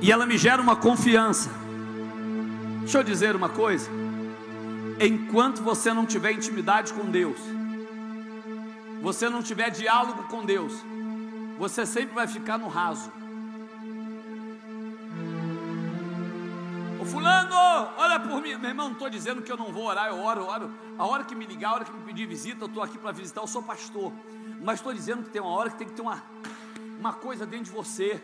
E 0.00 0.10
ela 0.10 0.26
me 0.26 0.36
gera 0.36 0.60
uma 0.60 0.74
confiança. 0.74 1.50
Deixa 2.80 2.98
eu 2.98 3.04
dizer 3.04 3.36
uma 3.36 3.48
coisa. 3.48 3.88
Enquanto 5.00 5.62
você 5.62 5.92
não 5.92 6.04
tiver 6.04 6.32
intimidade 6.32 6.92
com 6.92 7.08
Deus, 7.08 7.38
você 9.00 9.28
não 9.28 9.42
tiver 9.42 9.70
diálogo 9.70 10.24
com 10.24 10.44
Deus, 10.44 10.72
você 11.58 11.86
sempre 11.86 12.14
vai 12.14 12.26
ficar 12.26 12.58
no 12.58 12.68
raso. 12.68 13.10
Ô 17.02 17.04
fulano, 17.04 17.56
olha 17.96 18.20
por 18.20 18.40
mim. 18.40 18.54
Meu 18.54 18.70
irmão, 18.70 18.86
não 18.86 18.92
estou 18.92 19.10
dizendo 19.10 19.42
que 19.42 19.50
eu 19.50 19.56
não 19.56 19.72
vou 19.72 19.86
orar, 19.86 20.06
eu 20.06 20.20
oro, 20.20 20.42
eu 20.42 20.46
oro. 20.46 20.70
A 20.96 21.04
hora 21.04 21.24
que 21.24 21.34
me 21.34 21.44
ligar, 21.44 21.70
a 21.70 21.74
hora 21.74 21.84
que 21.84 21.92
me 21.92 22.04
pedir 22.04 22.26
visita, 22.26 22.62
eu 22.62 22.68
estou 22.68 22.80
aqui 22.80 22.96
para 22.96 23.10
visitar, 23.10 23.40
eu 23.40 23.46
sou 23.48 23.60
pastor. 23.60 24.12
Mas 24.62 24.78
estou 24.78 24.94
dizendo 24.94 25.24
que 25.24 25.30
tem 25.30 25.42
uma 25.42 25.50
hora 25.50 25.68
que 25.68 25.76
tem 25.76 25.88
que 25.88 25.94
ter 25.94 26.02
uma, 26.02 26.22
uma 27.00 27.12
coisa 27.12 27.44
dentro 27.44 27.64
de 27.64 27.70
você. 27.72 28.22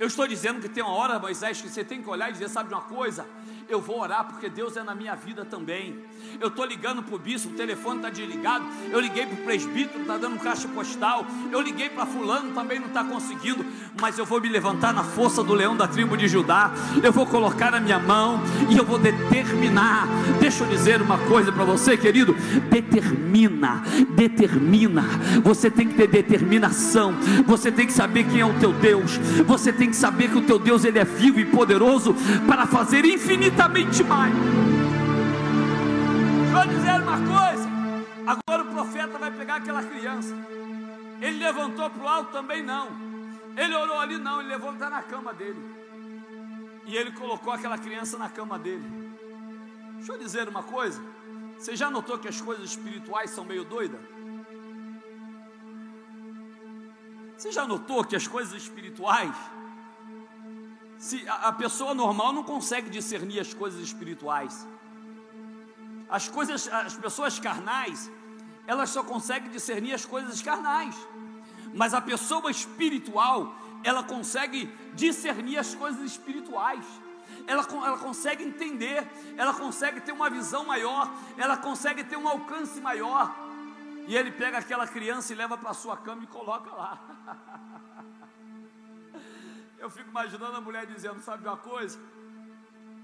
Eu 0.00 0.08
estou 0.08 0.26
dizendo 0.26 0.60
que 0.60 0.68
tem 0.68 0.82
uma 0.82 0.92
hora, 0.92 1.20
Moisés, 1.20 1.62
que 1.62 1.68
você 1.68 1.84
tem 1.84 2.02
que 2.02 2.10
olhar 2.10 2.30
e 2.30 2.32
dizer, 2.32 2.48
sabe 2.48 2.68
de 2.68 2.74
uma 2.74 2.82
coisa? 2.82 3.24
eu 3.68 3.80
vou 3.80 4.00
orar 4.00 4.26
porque 4.26 4.48
Deus 4.48 4.76
é 4.76 4.82
na 4.82 4.94
minha 4.94 5.14
vida 5.14 5.44
também. 5.44 6.04
Eu 6.40 6.48
estou 6.48 6.64
ligando 6.64 7.02
para 7.02 7.14
o 7.14 7.18
bispo, 7.18 7.52
o 7.52 7.56
telefone 7.56 7.96
está 7.96 8.10
desligado. 8.10 8.64
Eu 8.90 9.00
liguei 9.00 9.26
para 9.26 9.34
o 9.34 9.44
presbítero, 9.44 10.00
está 10.00 10.16
dando 10.16 10.38
caixa 10.38 10.68
postal. 10.68 11.26
Eu 11.50 11.60
liguei 11.60 11.88
para 11.88 12.06
fulano, 12.06 12.52
também 12.52 12.78
não 12.78 12.88
está 12.88 13.02
conseguindo. 13.02 13.64
Mas 14.00 14.18
eu 14.18 14.24
vou 14.24 14.40
me 14.40 14.48
levantar 14.48 14.92
na 14.92 15.02
força 15.02 15.42
do 15.42 15.52
leão 15.52 15.76
da 15.76 15.88
tribo 15.88 16.16
de 16.16 16.28
Judá. 16.28 16.72
Eu 17.02 17.12
vou 17.12 17.26
colocar 17.26 17.74
a 17.74 17.80
minha 17.80 17.98
mão 17.98 18.40
e 18.70 18.76
eu 18.76 18.84
vou 18.84 18.98
determinar. 18.98 20.06
Deixa 20.40 20.64
eu 20.64 20.68
dizer 20.68 21.02
uma 21.02 21.18
coisa 21.18 21.50
para 21.50 21.64
você, 21.64 21.96
querido. 21.96 22.34
Determina, 22.70 23.82
determina. 24.10 25.02
Você 25.42 25.70
tem 25.70 25.88
que 25.88 25.94
ter 25.94 26.06
determinação. 26.06 27.14
Você 27.46 27.72
tem 27.72 27.86
que 27.86 27.92
saber 27.92 28.24
quem 28.24 28.40
é 28.40 28.46
o 28.46 28.54
teu 28.54 28.72
Deus. 28.72 29.18
Você 29.46 29.72
tem 29.72 29.90
que 29.90 29.96
saber 29.96 30.30
que 30.30 30.38
o 30.38 30.42
teu 30.42 30.58
Deus 30.58 30.84
ele 30.84 30.98
é 30.98 31.04
vivo 31.04 31.40
e 31.40 31.44
poderoso 31.44 32.14
para 32.46 32.66
fazer 32.66 33.04
infinitamente 33.04 34.04
mais. 34.04 34.34
Eu 36.58 36.66
dizer 36.66 37.00
uma 37.00 37.16
coisa. 37.18 37.68
Agora 38.26 38.62
o 38.64 38.72
profeta 38.72 39.16
vai 39.16 39.30
pegar 39.30 39.56
aquela 39.56 39.80
criança. 39.80 40.34
Ele 41.20 41.38
levantou 41.38 41.88
para 41.88 42.02
o 42.02 42.08
alto 42.08 42.32
também 42.32 42.64
não. 42.64 42.88
Ele 43.56 43.76
orou 43.76 44.00
ali 44.00 44.18
não, 44.18 44.40
ele 44.40 44.48
levou 44.48 44.72
está 44.72 44.90
na 44.90 45.00
cama 45.00 45.32
dele. 45.32 45.60
E 46.84 46.96
ele 46.96 47.12
colocou 47.12 47.52
aquela 47.52 47.78
criança 47.78 48.18
na 48.18 48.28
cama 48.28 48.58
dele. 48.58 48.84
Deixa 49.98 50.12
eu 50.12 50.18
dizer 50.18 50.48
uma 50.48 50.64
coisa. 50.64 51.00
Você 51.56 51.76
já 51.76 51.88
notou 51.90 52.18
que 52.18 52.26
as 52.26 52.40
coisas 52.40 52.64
espirituais 52.70 53.30
são 53.30 53.44
meio 53.44 53.64
doidas? 53.64 54.00
Você 57.36 57.52
já 57.52 57.68
notou 57.68 58.04
que 58.04 58.16
as 58.16 58.26
coisas 58.26 58.60
espirituais 58.60 59.36
Se 60.98 61.28
a, 61.28 61.34
a 61.50 61.52
pessoa 61.52 61.94
normal 61.94 62.32
não 62.32 62.42
consegue 62.42 62.90
discernir 62.90 63.38
as 63.38 63.54
coisas 63.54 63.80
espirituais. 63.80 64.66
As 66.08 66.28
coisas, 66.28 66.68
as 66.68 66.94
pessoas 66.94 67.38
carnais, 67.38 68.10
elas 68.66 68.90
só 68.90 69.02
conseguem 69.02 69.50
discernir 69.50 69.94
as 69.94 70.04
coisas 70.04 70.40
carnais. 70.40 70.94
Mas 71.74 71.92
a 71.92 72.00
pessoa 72.00 72.50
espiritual, 72.50 73.54
ela 73.84 74.02
consegue 74.02 74.66
discernir 74.94 75.58
as 75.58 75.74
coisas 75.74 76.02
espirituais. 76.02 76.84
Ela, 77.46 77.66
ela 77.86 77.98
consegue 77.98 78.42
entender, 78.44 79.06
ela 79.36 79.54
consegue 79.54 80.00
ter 80.00 80.12
uma 80.12 80.28
visão 80.28 80.64
maior, 80.64 81.10
ela 81.36 81.56
consegue 81.56 82.04
ter 82.04 82.16
um 82.16 82.28
alcance 82.28 82.80
maior. 82.80 83.34
E 84.06 84.16
ele 84.16 84.30
pega 84.32 84.58
aquela 84.58 84.86
criança 84.86 85.32
e 85.32 85.36
leva 85.36 85.56
para 85.56 85.74
sua 85.74 85.96
cama 85.96 86.24
e 86.24 86.26
coloca 86.26 86.74
lá. 86.74 86.98
Eu 89.78 89.88
fico 89.88 90.08
imaginando 90.10 90.56
a 90.56 90.60
mulher 90.60 90.86
dizendo: 90.86 91.20
Sabe 91.20 91.46
uma 91.46 91.56
coisa? 91.56 91.98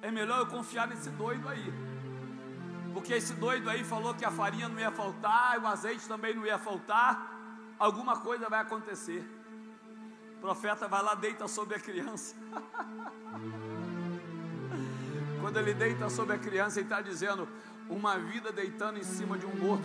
É 0.03 0.11
melhor 0.11 0.41
eu 0.41 0.47
confiar 0.47 0.89
nesse 0.89 1.09
doido 1.11 1.49
aí. 1.49 1.94
Porque 2.95 3.13
esse 3.13 3.35
doido 3.35 3.69
aí 3.69 3.83
falou 3.83 4.15
que 4.15 4.25
a 4.25 4.31
farinha 4.31 4.69
não 4.69 4.79
ia 4.79 4.93
faltar, 4.93 5.59
o 5.59 5.67
azeite 5.67 6.07
também 6.07 6.33
não 6.33 6.47
ia 6.47 6.57
faltar. 6.57 7.35
Alguma 7.77 8.21
coisa 8.21 8.49
vai 8.49 8.61
acontecer. 8.61 9.29
O 10.37 10.41
profeta 10.41 10.87
vai 10.87 11.03
lá, 11.03 11.17
deita 11.17 11.49
sobre 11.49 11.75
a 11.75 11.81
criança. 11.81 12.37
Quando 15.41 15.59
ele 15.59 15.75
deita 15.75 16.09
sobre 16.09 16.37
a 16.37 16.39
criança, 16.39 16.79
ele 16.79 16.87
está 16.87 17.01
dizendo: 17.01 17.49
uma 17.91 18.17
vida 18.17 18.53
deitando 18.53 18.99
em 18.99 19.03
cima 19.03 19.37
de 19.37 19.45
um 19.45 19.57
morto 19.57 19.85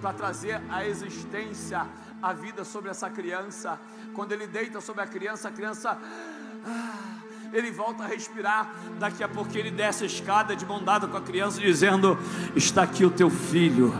para 0.00 0.12
trazer 0.14 0.60
a 0.70 0.86
existência, 0.86 1.86
a 2.22 2.32
vida 2.32 2.64
sobre 2.64 2.90
essa 2.90 3.10
criança. 3.10 3.78
Quando 4.14 4.32
ele 4.32 4.46
deita 4.46 4.80
sobre 4.80 5.02
a 5.02 5.06
criança, 5.06 5.48
a 5.48 5.52
criança. 5.52 5.98
Ah, 6.66 7.19
ele 7.52 7.70
volta 7.70 8.04
a 8.04 8.06
respirar. 8.06 8.72
Daqui 8.98 9.22
a 9.22 9.28
pouco 9.28 9.56
ele 9.56 9.70
desce 9.70 10.04
a 10.04 10.06
escada 10.06 10.54
de 10.54 10.64
mão 10.64 10.82
dada 10.82 11.06
com 11.06 11.16
a 11.16 11.20
criança, 11.20 11.60
dizendo: 11.60 12.18
Está 12.54 12.82
aqui 12.82 13.04
o 13.04 13.10
teu 13.10 13.30
filho, 13.30 13.94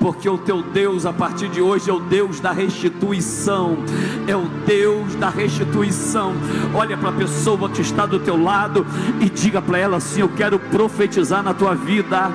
porque 0.00 0.28
o 0.28 0.38
teu 0.38 0.62
Deus 0.62 1.04
a 1.04 1.12
partir 1.12 1.48
de 1.48 1.60
hoje 1.60 1.90
é 1.90 1.92
o 1.92 2.00
Deus 2.00 2.40
da 2.40 2.52
restituição. 2.52 3.76
É 4.26 4.34
o 4.34 4.48
Deus 4.66 5.14
da 5.16 5.28
restituição. 5.28 6.34
Olha 6.74 6.96
para 6.96 7.10
a 7.10 7.12
pessoa 7.12 7.68
que 7.68 7.82
está 7.82 8.06
do 8.06 8.18
teu 8.18 8.42
lado 8.42 8.86
e 9.20 9.28
diga 9.28 9.60
para 9.60 9.78
ela 9.78 9.98
assim: 9.98 10.20
Eu 10.20 10.28
quero 10.30 10.58
profetizar 10.58 11.42
na 11.42 11.52
tua 11.52 11.74
vida 11.74 12.30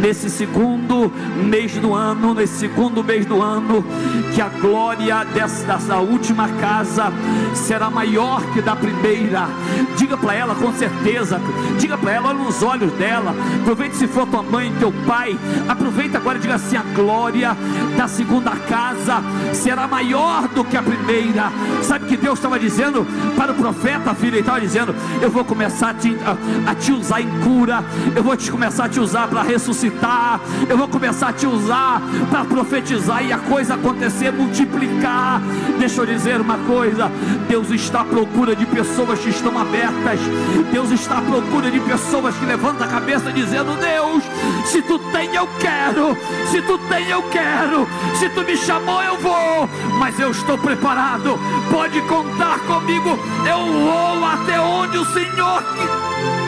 nesse 0.00 0.30
segundo 0.30 1.12
mês 1.44 1.72
do 1.74 1.94
ano, 1.94 2.34
nesse 2.34 2.58
segundo 2.58 3.02
mês 3.02 3.26
do 3.26 3.42
ano, 3.42 3.84
que 4.34 4.40
a 4.40 4.48
glória 4.48 5.24
dessa, 5.24 5.98
última 5.98 6.48
casa 6.60 7.12
será 7.54 7.90
maior 7.90 8.40
que 8.52 8.62
da 8.62 8.76
primeira. 8.76 9.48
Diga 9.96 10.16
para 10.16 10.34
ela 10.34 10.54
com 10.54 10.72
certeza, 10.72 11.40
diga 11.78 11.98
para 11.98 12.12
ela, 12.12 12.28
olha 12.28 12.38
nos 12.38 12.62
olhos 12.62 12.92
dela. 12.92 13.34
Aproveite 13.60 13.96
se 13.96 14.06
for 14.06 14.26
tua 14.26 14.42
mãe, 14.42 14.72
teu 14.78 14.92
pai. 15.06 15.36
Aproveita 15.68 16.18
agora 16.18 16.38
e 16.38 16.40
diga 16.40 16.54
assim: 16.54 16.76
a 16.76 16.82
glória 16.82 17.56
da 17.96 18.06
segunda 18.06 18.50
casa 18.50 19.22
será 19.52 19.86
maior 19.86 20.48
do 20.48 20.64
que 20.64 20.76
a 20.76 20.82
primeira. 20.82 21.50
Sabe 21.82 22.06
que 22.06 22.16
Deus 22.16 22.38
estava 22.38 22.58
dizendo 22.58 23.06
para 23.36 23.52
o 23.52 23.54
profeta, 23.54 24.14
filho? 24.14 24.34
Ele 24.34 24.40
estava 24.40 24.60
dizendo: 24.60 24.94
Eu 25.20 25.30
vou 25.30 25.44
começar 25.44 25.90
a 25.90 25.94
te, 25.94 26.16
a, 26.24 26.70
a 26.70 26.74
te 26.74 26.92
usar 26.92 27.20
em 27.20 27.40
cura, 27.40 27.84
eu 28.14 28.22
vou 28.22 28.36
te 28.36 28.50
começar 28.50 28.84
a 28.84 28.88
te 28.88 29.00
usar 29.00 29.28
para 29.28 29.42
ressuscitar, 29.42 29.87
eu 30.68 30.76
vou 30.76 30.88
começar 30.88 31.28
a 31.28 31.32
te 31.32 31.46
usar 31.46 32.00
para 32.30 32.44
profetizar 32.44 33.24
e 33.24 33.32
a 33.32 33.38
coisa 33.38 33.74
acontecer, 33.74 34.32
multiplicar. 34.32 35.40
Deixa 35.78 36.00
eu 36.00 36.06
dizer 36.06 36.40
uma 36.40 36.58
coisa: 36.58 37.10
Deus 37.48 37.70
está 37.70 38.00
à 38.00 38.04
procura 38.04 38.54
de 38.54 38.66
pessoas 38.66 39.18
que 39.18 39.30
estão 39.30 39.58
abertas. 39.58 40.20
Deus 40.72 40.90
está 40.90 41.18
à 41.18 41.22
procura 41.22 41.70
de 41.70 41.80
pessoas 41.80 42.34
que 42.36 42.44
levantam 42.44 42.86
a 42.86 42.90
cabeça 42.90 43.32
dizendo: 43.32 43.78
Deus, 43.80 44.22
se 44.66 44.82
tu 44.82 44.98
tem, 44.98 45.34
eu 45.34 45.48
quero. 45.58 46.16
Se 46.50 46.60
tu 46.62 46.78
tem, 46.88 47.08
eu 47.08 47.22
quero. 47.30 47.86
Se 48.18 48.28
tu 48.30 48.42
me 48.42 48.56
chamou, 48.56 49.02
eu 49.02 49.16
vou. 49.18 49.68
Mas 49.98 50.18
eu 50.18 50.30
estou 50.30 50.58
preparado. 50.58 51.38
Pode 51.70 52.00
contar 52.02 52.58
comigo. 52.60 53.18
Eu 53.48 53.66
vou 53.66 54.24
até 54.24 54.60
onde 54.60 54.98
o 54.98 55.04
Senhor. 55.06 56.47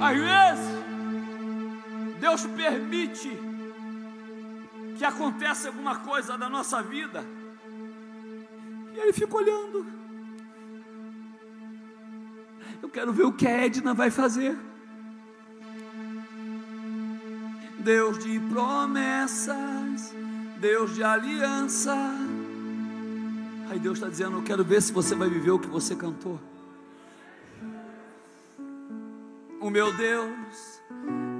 Às 0.00 0.16
vezes, 0.16 0.78
Deus 2.20 2.46
permite 2.46 3.30
que 4.96 5.04
acontece 5.04 5.66
alguma 5.66 5.96
coisa 5.96 6.36
na 6.38 6.48
nossa 6.48 6.82
vida, 6.82 7.24
e 8.94 8.98
ele 8.98 9.12
fica 9.12 9.36
olhando. 9.36 9.86
Eu 12.80 12.88
quero 12.88 13.12
ver 13.12 13.24
o 13.24 13.32
que 13.32 13.46
a 13.46 13.64
Edna 13.64 13.92
vai 13.92 14.10
fazer. 14.10 14.56
Deus 17.80 18.18
de 18.18 18.38
promessas, 18.40 20.14
Deus 20.60 20.94
de 20.94 21.02
aliança. 21.02 21.96
Aí 23.70 23.78
Deus 23.78 23.98
está 23.98 24.08
dizendo: 24.08 24.38
Eu 24.38 24.42
quero 24.42 24.64
ver 24.64 24.80
se 24.82 24.92
você 24.92 25.14
vai 25.14 25.28
viver 25.28 25.50
o 25.50 25.58
que 25.58 25.68
você 25.68 25.94
cantou. 25.94 26.40
O 29.68 29.70
meu 29.70 29.92
Deus 29.92 30.82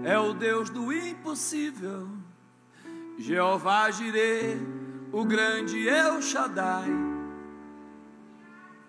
é 0.05 0.19
o 0.19 0.35
Deus 0.35 0.69
do 0.69 0.93
impossível. 0.93 2.11
Jeová 3.17 3.91
Jireh, 3.91 4.59
o 5.11 5.25
grande 5.25 5.89
El 5.89 6.21
Shaddai. 6.21 6.91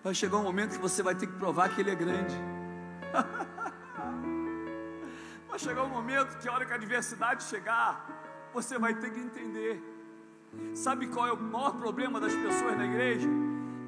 Vai 0.04 0.14
chegar 0.14 0.40
um 0.40 0.44
momento 0.44 0.72
que 0.72 0.82
você 0.82 1.02
vai 1.02 1.16
ter 1.16 1.28
que 1.28 1.38
provar 1.38 1.70
que 1.70 1.80
Ele 1.80 1.90
é 1.90 1.96
grande. 1.96 2.36
vai 5.48 5.58
chegar 5.58 5.84
um 5.84 5.90
momento 5.90 6.38
que 6.40 6.50
a 6.50 6.52
hora 6.52 6.66
que 6.66 6.74
a 6.74 6.76
adversidade 6.76 7.46
chegar, 7.46 8.50
você 8.54 8.78
vai 8.78 8.94
ter 8.94 9.10
que 9.10 9.22
entender. 9.22 9.82
Sabe 10.74 11.08
qual 11.08 11.26
é 11.26 11.32
o 11.32 11.42
maior 11.42 11.78
problema 11.78 12.20
das 12.20 12.36
pessoas 12.36 12.78
na 12.78 12.84
igreja? 12.84 13.30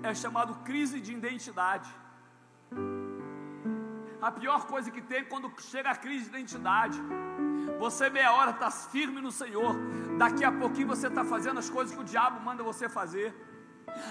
É 0.01 0.15
chamado 0.15 0.63
crise 0.63 1.01
de 1.01 1.11
identidade. 1.11 1.93
A 4.21 4.31
pior 4.31 4.65
coisa 4.67 4.91
que 4.91 5.01
tem 5.01 5.19
é 5.19 5.23
quando 5.23 5.51
chega 5.59 5.89
a 5.89 5.95
crise 5.95 6.25
de 6.25 6.29
identidade. 6.29 7.01
Você 7.79 8.09
meia 8.09 8.31
hora 8.33 8.51
está 8.51 8.69
firme 8.69 9.19
no 9.19 9.31
Senhor. 9.31 9.75
Daqui 10.17 10.43
a 10.45 10.51
pouquinho 10.51 10.87
você 10.87 11.07
está 11.07 11.25
fazendo 11.25 11.57
as 11.59 11.69
coisas 11.69 11.95
que 11.95 12.01
o 12.01 12.03
diabo 12.03 12.39
manda 12.39 12.63
você 12.63 12.87
fazer. 12.87 13.33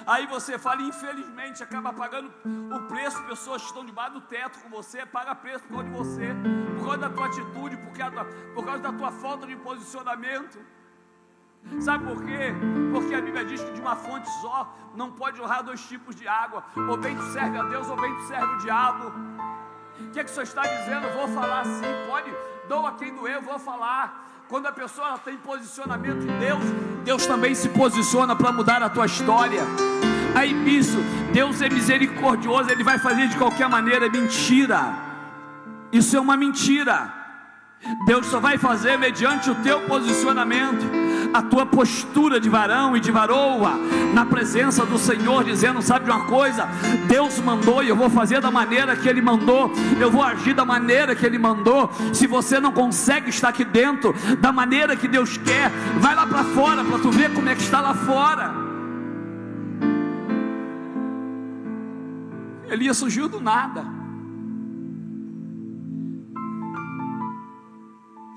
Aí 0.06 0.26
você 0.26 0.58
fala, 0.58 0.82
infelizmente, 0.82 1.62
acaba 1.62 1.92
pagando 1.92 2.28
o 2.76 2.80
preço. 2.88 3.22
Pessoas 3.22 3.62
que 3.62 3.68
estão 3.68 3.84
debaixo 3.84 4.14
do 4.14 4.22
teto 4.22 4.58
com 4.58 4.68
você, 4.68 5.06
paga 5.06 5.32
preço 5.34 5.64
por 5.64 5.76
causa 5.76 5.88
de 5.88 5.96
você, 5.96 6.28
por 6.76 6.84
causa 6.86 6.98
da 6.98 7.10
tua 7.10 7.26
atitude, 7.26 7.76
por 7.76 7.92
causa, 7.96 8.24
por 8.54 8.64
causa 8.64 8.82
da 8.82 8.92
tua 8.92 9.12
falta 9.12 9.46
de 9.46 9.56
posicionamento. 9.56 10.58
Sabe 11.78 12.04
por 12.06 12.24
quê? 12.24 12.52
Porque 12.92 13.14
a 13.14 13.20
Bíblia 13.20 13.44
diz 13.44 13.62
que 13.62 13.72
de 13.72 13.80
uma 13.80 13.94
fonte 13.94 14.28
só 14.40 14.74
não 14.94 15.12
pode 15.12 15.36
jorrar 15.38 15.62
dois 15.62 15.80
tipos 15.86 16.16
de 16.16 16.26
água. 16.26 16.64
Ou 16.88 16.96
bem 16.96 17.16
tu 17.16 17.22
serve 17.32 17.56
a 17.58 17.62
Deus, 17.62 17.88
ou 17.88 17.96
bem 17.96 18.12
tu 18.16 18.22
serve 18.22 18.54
o 18.54 18.58
diabo. 18.58 19.12
O 20.08 20.12
que, 20.12 20.20
é 20.20 20.24
que 20.24 20.30
o 20.30 20.32
senhor 20.32 20.44
está 20.44 20.62
dizendo? 20.62 21.06
Eu 21.06 21.14
vou 21.14 21.28
falar 21.28 21.60
assim, 21.60 21.82
pode 22.08 22.30
doa 22.68 22.92
quem 22.92 23.14
doer, 23.14 23.40
vou 23.40 23.58
falar. 23.58 24.28
Quando 24.48 24.66
a 24.66 24.72
pessoa 24.72 25.18
tem 25.18 25.36
posicionamento 25.36 26.22
em 26.22 26.38
Deus, 26.38 26.64
Deus 27.04 27.26
também 27.26 27.54
se 27.54 27.68
posiciona 27.68 28.34
para 28.34 28.50
mudar 28.50 28.82
a 28.82 28.88
tua 28.88 29.06
história. 29.06 29.62
Aí 30.34 30.52
isso, 30.78 30.98
Deus 31.32 31.60
é 31.62 31.68
misericordioso, 31.68 32.70
Ele 32.70 32.84
vai 32.84 32.98
fazer 32.98 33.28
de 33.28 33.36
qualquer 33.36 33.68
maneira, 33.68 34.06
é 34.06 34.08
mentira. 34.08 34.94
Isso 35.92 36.16
é 36.16 36.20
uma 36.20 36.36
mentira. 36.36 37.12
Deus 38.06 38.26
só 38.26 38.38
vai 38.38 38.58
fazer 38.58 38.98
mediante 38.98 39.50
o 39.50 39.54
teu 39.56 39.80
posicionamento, 39.82 40.84
a 41.32 41.42
tua 41.42 41.64
postura 41.64 42.40
de 42.40 42.48
varão 42.48 42.96
e 42.96 43.00
de 43.00 43.10
varoa, 43.10 43.72
na 44.12 44.24
presença 44.26 44.84
do 44.84 44.98
Senhor, 44.98 45.44
dizendo: 45.44 45.80
Sabe 45.82 46.04
de 46.04 46.10
uma 46.10 46.24
coisa? 46.26 46.68
Deus 47.06 47.38
mandou 47.38 47.82
e 47.82 47.88
eu 47.88 47.96
vou 47.96 48.10
fazer 48.10 48.40
da 48.40 48.50
maneira 48.50 48.96
que 48.96 49.08
Ele 49.08 49.20
mandou, 49.20 49.70
eu 50.00 50.10
vou 50.10 50.22
agir 50.22 50.54
da 50.54 50.64
maneira 50.64 51.14
que 51.14 51.24
Ele 51.24 51.38
mandou. 51.38 51.90
Se 52.12 52.26
você 52.26 52.58
não 52.58 52.72
consegue 52.72 53.30
estar 53.30 53.48
aqui 53.48 53.64
dentro 53.64 54.14
da 54.38 54.52
maneira 54.52 54.96
que 54.96 55.08
Deus 55.08 55.36
quer, 55.38 55.70
vai 55.98 56.14
lá 56.14 56.26
para 56.26 56.44
fora 56.44 56.84
para 56.84 56.98
tu 56.98 57.10
ver 57.10 57.32
como 57.32 57.48
é 57.48 57.54
que 57.54 57.62
está 57.62 57.80
lá 57.80 57.94
fora. 57.94 58.52
Elias 62.68 62.96
surgiu 62.96 63.28
do 63.28 63.40
nada. 63.40 63.84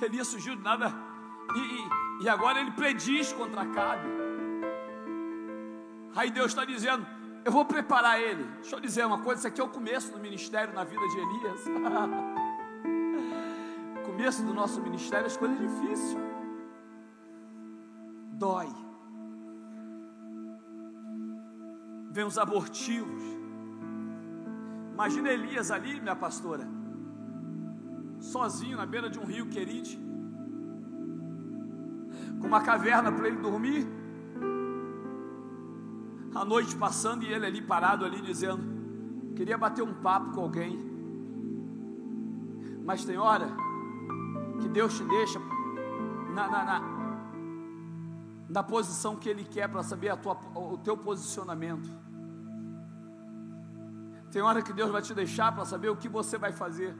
Elias 0.01 0.27
surgiu 0.27 0.55
de 0.55 0.61
nada 0.61 1.12
e, 1.55 1.59
e, 1.59 2.23
e 2.25 2.29
agora 2.29 2.59
ele 2.59 2.71
prediz 2.71 3.31
contra 3.33 3.61
Acabe. 3.61 4.07
Aí 6.15 6.31
Deus 6.31 6.47
está 6.47 6.65
dizendo: 6.65 7.05
Eu 7.43 7.51
vou 7.51 7.65
preparar 7.65 8.19
ele. 8.21 8.43
Deixa 8.61 8.75
eu 8.75 8.79
dizer 8.79 9.05
uma 9.05 9.19
coisa: 9.19 9.39
isso 9.39 9.47
aqui 9.47 9.61
é 9.61 9.63
o 9.63 9.69
começo 9.69 10.11
do 10.11 10.19
ministério 10.19 10.73
na 10.73 10.83
vida 10.83 11.07
de 11.07 11.17
Elias. 11.17 11.63
começo 14.05 14.43
do 14.43 14.53
nosso 14.53 14.79
ministério, 14.81 15.25
as 15.25 15.35
coisas 15.35 15.57
difíceis. 15.57 16.17
dói. 18.33 18.69
Vem 22.11 22.25
os 22.25 22.37
abortivos. 22.37 23.23
Imagina 24.93 25.29
Elias 25.29 25.71
ali, 25.71 25.99
minha 25.99 26.15
pastora, 26.15 26.67
sozinho 28.19 28.77
na 28.77 28.85
beira 28.85 29.09
de 29.09 29.19
um 29.19 29.25
rio 29.25 29.47
Querite, 29.47 29.99
com 32.39 32.47
uma 32.47 32.61
caverna 32.61 33.11
para 33.11 33.27
ele 33.27 33.37
dormir, 33.37 33.87
a 36.33 36.43
noite 36.43 36.75
passando 36.75 37.23
e 37.23 37.31
ele 37.31 37.45
ali 37.45 37.61
parado 37.61 38.05
ali 38.05 38.21
dizendo: 38.21 38.63
queria 39.35 39.57
bater 39.57 39.81
um 39.81 39.93
papo 39.93 40.31
com 40.31 40.41
alguém, 40.41 40.79
mas 42.85 43.05
tem 43.05 43.17
hora 43.17 43.47
que 44.61 44.67
Deus 44.67 44.97
te 44.97 45.03
deixa 45.03 45.39
na, 46.33 46.47
na, 46.47 46.63
na, 46.63 46.81
na 48.49 48.63
posição 48.63 49.15
que 49.15 49.29
Ele 49.29 49.43
quer 49.43 49.67
para 49.69 49.83
saber 49.83 50.15
tua, 50.17 50.37
o 50.55 50.77
teu 50.77 50.97
posicionamento. 50.97 51.89
Tem 54.31 54.41
hora 54.41 54.61
que 54.61 54.73
Deus 54.73 54.91
vai 54.91 55.01
te 55.01 55.13
deixar 55.13 55.51
para 55.53 55.63
saber 55.63 55.89
o 55.89 55.95
que 55.95 56.09
você 56.09 56.37
vai 56.37 56.51
fazer. 56.51 56.95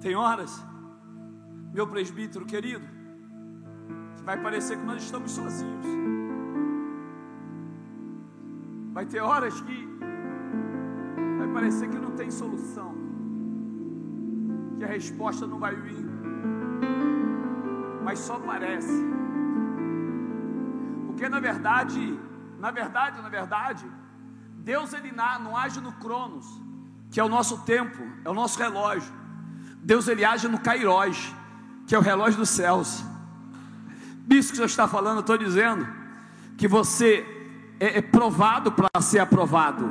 Tem 0.00 0.16
horas, 0.16 0.62
meu 1.74 1.88
presbítero 1.88 2.46
querido, 2.46 2.86
que 4.16 4.22
vai 4.22 4.40
parecer 4.40 4.78
que 4.78 4.84
nós 4.84 5.02
estamos 5.02 5.32
sozinhos. 5.32 5.84
Vai 8.92 9.04
ter 9.04 9.20
horas 9.20 9.60
que 9.60 9.88
vai 11.36 11.48
parecer 11.52 11.88
que 11.88 11.98
não 11.98 12.12
tem 12.12 12.30
solução, 12.30 12.94
que 14.78 14.84
a 14.84 14.86
resposta 14.86 15.48
não 15.48 15.58
vai 15.58 15.74
vir, 15.74 16.06
mas 18.04 18.20
só 18.20 18.38
parece, 18.38 19.04
porque 21.08 21.28
na 21.28 21.40
verdade, 21.40 22.20
na 22.60 22.70
verdade, 22.70 23.20
na 23.20 23.28
verdade, 23.28 23.84
Deus 24.58 24.92
ele 24.92 25.10
não 25.10 25.56
age 25.56 25.80
no 25.80 25.90
Cronos, 25.94 26.46
que 27.10 27.18
é 27.18 27.24
o 27.24 27.28
nosso 27.28 27.64
tempo, 27.64 28.00
é 28.24 28.30
o 28.30 28.34
nosso 28.34 28.60
relógio. 28.60 29.12
Deus 29.82 30.06
ele 30.06 30.24
age 30.24 30.46
no 30.48 30.58
Kairos, 30.58 31.34
que 31.86 31.94
é 31.94 31.98
o 31.98 32.02
relógio 32.02 32.38
dos 32.38 32.48
céus. 32.48 33.04
Isso 34.30 34.48
que 34.48 34.54
o 34.54 34.56
Senhor 34.56 34.66
está 34.66 34.88
falando, 34.88 35.16
eu 35.16 35.20
estou 35.20 35.38
dizendo 35.38 35.86
que 36.56 36.66
você 36.66 37.26
é, 37.78 37.98
é 37.98 38.02
provado 38.02 38.72
para 38.72 39.00
ser 39.00 39.18
aprovado. 39.18 39.84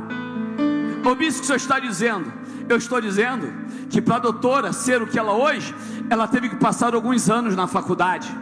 Ouvi 1.06 1.28
isso 1.28 1.40
que 1.40 1.44
o 1.44 1.48
Senhor 1.48 1.58
está 1.58 1.80
dizendo. 1.80 2.32
Eu 2.68 2.78
estou 2.78 3.00
dizendo 3.02 3.52
que 3.90 4.02
para 4.02 4.16
a 4.16 4.20
doutora 4.20 4.72
ser 4.72 5.02
o 5.02 5.08
que 5.08 5.20
ela 5.20 5.34
hoje, 5.34 5.76
ela 6.10 6.28
teve 6.28 6.50
que 6.50 6.56
passar 6.56 6.96
alguns 6.96 7.30
anos 7.30 7.56
na 7.56 7.68
faculdade. 7.68 8.34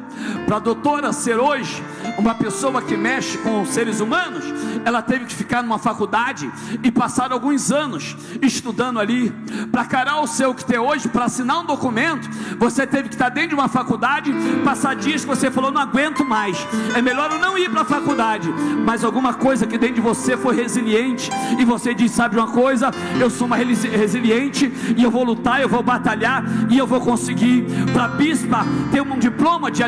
Para 0.51 0.57
a 0.57 0.59
doutora 0.59 1.13
ser 1.13 1.39
hoje 1.39 1.81
uma 2.17 2.35
pessoa 2.35 2.81
que 2.81 2.97
mexe 2.97 3.37
com 3.37 3.65
seres 3.65 4.01
humanos, 4.01 4.43
ela 4.83 5.01
teve 5.01 5.23
que 5.23 5.33
ficar 5.33 5.63
numa 5.63 5.79
faculdade 5.79 6.51
e 6.83 6.91
passar 6.91 7.31
alguns 7.31 7.71
anos 7.71 8.17
estudando 8.41 8.99
ali. 8.99 9.33
Para 9.71 9.85
Carol 9.85 10.27
ser 10.27 10.47
o 10.47 10.53
que 10.53 10.65
tem 10.65 10.77
hoje, 10.77 11.07
para 11.07 11.23
assinar 11.23 11.59
um 11.59 11.65
documento, 11.65 12.29
você 12.59 12.85
teve 12.85 13.07
que 13.07 13.15
estar 13.15 13.29
dentro 13.29 13.51
de 13.51 13.55
uma 13.55 13.69
faculdade, 13.69 14.33
passar 14.65 14.93
dias 14.93 15.21
que 15.21 15.27
você 15.27 15.49
falou, 15.49 15.71
não 15.71 15.79
aguento 15.79 16.25
mais. 16.25 16.57
É 16.93 17.01
melhor 17.01 17.31
eu 17.31 17.39
não 17.39 17.57
ir 17.57 17.69
para 17.69 17.83
a 17.83 17.85
faculdade. 17.85 18.49
Mas 18.85 19.05
alguma 19.05 19.35
coisa 19.35 19.65
que 19.65 19.77
dentro 19.77 19.95
de 19.95 20.01
você 20.01 20.35
foi 20.35 20.53
resiliente, 20.53 21.31
e 21.57 21.63
você 21.63 21.93
diz: 21.93 22.11
sabe 22.11 22.35
uma 22.35 22.47
coisa, 22.49 22.91
eu 23.17 23.29
sou 23.29 23.47
uma 23.47 23.55
resiliente, 23.55 24.69
e 24.97 25.01
eu 25.01 25.09
vou 25.09 25.23
lutar, 25.23 25.61
eu 25.61 25.69
vou 25.69 25.81
batalhar, 25.81 26.43
e 26.69 26.77
eu 26.77 26.85
vou 26.85 26.99
conseguir. 26.99 27.65
Para 27.93 28.09
bispa 28.09 28.65
ter 28.91 29.01
um 29.01 29.17
diploma 29.17 29.71
de 29.71 29.81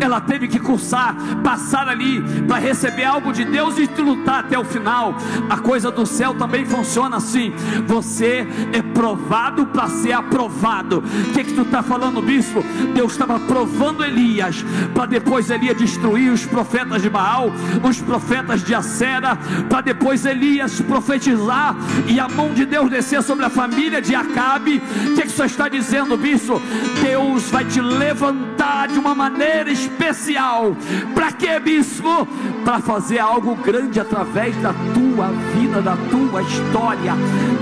ela 0.00 0.20
teve 0.20 0.48
que 0.48 0.58
cursar, 0.58 1.16
passar 1.42 1.88
ali 1.88 2.22
para 2.46 2.58
receber 2.58 3.04
algo 3.04 3.32
de 3.32 3.44
Deus 3.44 3.78
e 3.78 3.86
lutar 4.00 4.40
até 4.40 4.58
o 4.58 4.64
final. 4.64 5.14
A 5.48 5.58
coisa 5.58 5.90
do 5.90 6.06
céu 6.06 6.34
também 6.34 6.64
funciona 6.64 7.16
assim. 7.16 7.52
Você 7.86 8.46
é 8.72 8.82
provado 8.82 9.66
para 9.66 9.88
ser 9.88 10.12
aprovado. 10.12 10.98
O 10.98 11.32
que, 11.32 11.44
que 11.44 11.54
tu 11.54 11.62
está 11.62 11.82
falando, 11.82 12.22
bispo? 12.22 12.64
Deus 12.94 13.12
estava 13.12 13.38
provando 13.40 14.04
Elias 14.04 14.64
para 14.94 15.06
depois 15.06 15.50
Elias 15.50 15.76
destruir 15.76 16.30
os 16.30 16.44
profetas 16.44 17.02
de 17.02 17.10
Baal, 17.10 17.50
os 17.82 18.00
profetas 18.00 18.62
de 18.62 18.74
Acera, 18.74 19.36
para 19.68 19.80
depois 19.80 20.24
Elias 20.24 20.80
profetizar 20.80 21.76
e 22.06 22.18
a 22.20 22.28
mão 22.28 22.52
de 22.52 22.64
Deus 22.64 22.90
descer 22.90 23.22
sobre 23.22 23.44
a 23.44 23.50
família 23.50 24.00
de 24.00 24.14
Acabe. 24.14 24.82
O 25.10 25.14
que, 25.14 25.22
que 25.22 25.28
o 25.28 25.30
senhor 25.30 25.46
está 25.46 25.68
dizendo, 25.68 26.16
bispo? 26.16 26.60
Deus 27.02 27.50
vai 27.50 27.64
te 27.64 27.80
levantar 27.80 28.88
de 28.88 28.98
uma 28.98 29.14
maneira 29.16 29.70
especial. 29.70 30.76
Para 31.14 31.32
que, 31.32 31.58
bispo? 31.58 32.26
Para 32.64 32.80
fazer 32.80 33.18
algo 33.18 33.56
grande 33.56 33.98
através 33.98 34.54
da 34.56 34.72
tua 34.72 35.28
vida, 35.54 35.80
da 35.80 35.96
tua 36.10 36.42
história. 36.42 37.14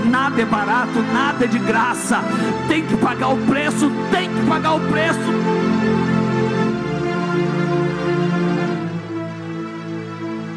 Nada 0.05 0.41
é 0.41 0.45
barato, 0.45 0.99
nada 1.13 1.45
é 1.45 1.47
de 1.47 1.57
graça. 1.59 2.19
Tem 2.67 2.85
que 2.85 2.97
pagar 2.97 3.29
o 3.29 3.37
preço, 3.45 3.89
tem 4.11 4.29
que 4.29 4.45
pagar 4.47 4.73
o 4.73 4.79
preço. 4.81 5.19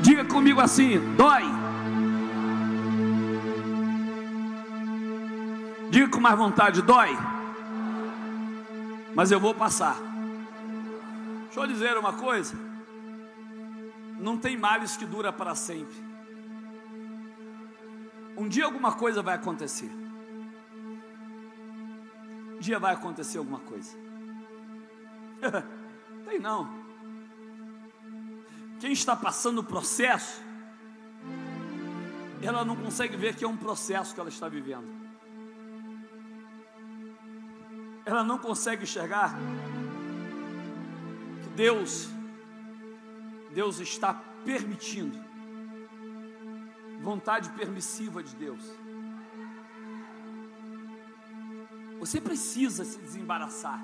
Diga 0.02 0.24
comigo 0.24 0.60
assim: 0.60 1.00
dói. 1.16 1.44
Diga 5.90 6.08
com 6.08 6.20
mais 6.20 6.36
vontade: 6.36 6.82
dói. 6.82 7.16
Mas 9.14 9.30
eu 9.30 9.40
vou 9.40 9.54
passar. 9.54 10.07
Deixa 11.48 11.60
eu 11.60 11.66
dizer 11.66 11.96
uma 11.96 12.12
coisa. 12.12 12.54
Não 14.20 14.36
tem 14.36 14.56
males 14.56 14.96
que 14.96 15.06
dura 15.06 15.32
para 15.32 15.54
sempre. 15.54 15.96
Um 18.36 18.46
dia 18.46 18.66
alguma 18.66 18.92
coisa 18.92 19.22
vai 19.22 19.34
acontecer. 19.34 19.90
Um 22.54 22.58
dia 22.60 22.78
vai 22.78 22.92
acontecer 22.92 23.38
alguma 23.38 23.60
coisa. 23.60 23.96
tem 26.28 26.38
não. 26.38 26.68
Quem 28.78 28.92
está 28.92 29.16
passando 29.16 29.58
o 29.58 29.64
processo, 29.64 30.42
ela 32.42 32.64
não 32.64 32.76
consegue 32.76 33.16
ver 33.16 33.34
que 33.34 33.44
é 33.44 33.48
um 33.48 33.56
processo 33.56 34.12
que 34.14 34.20
ela 34.20 34.28
está 34.28 34.48
vivendo. 34.48 34.86
Ela 38.04 38.22
não 38.22 38.38
consegue 38.38 38.82
enxergar 38.84 39.34
Deus 41.58 42.08
Deus 43.52 43.80
está 43.80 44.14
permitindo. 44.44 45.18
Vontade 47.00 47.50
permissiva 47.50 48.22
de 48.22 48.36
Deus. 48.36 48.62
Você 51.98 52.20
precisa 52.20 52.84
se 52.84 52.98
desembaraçar. 52.98 53.82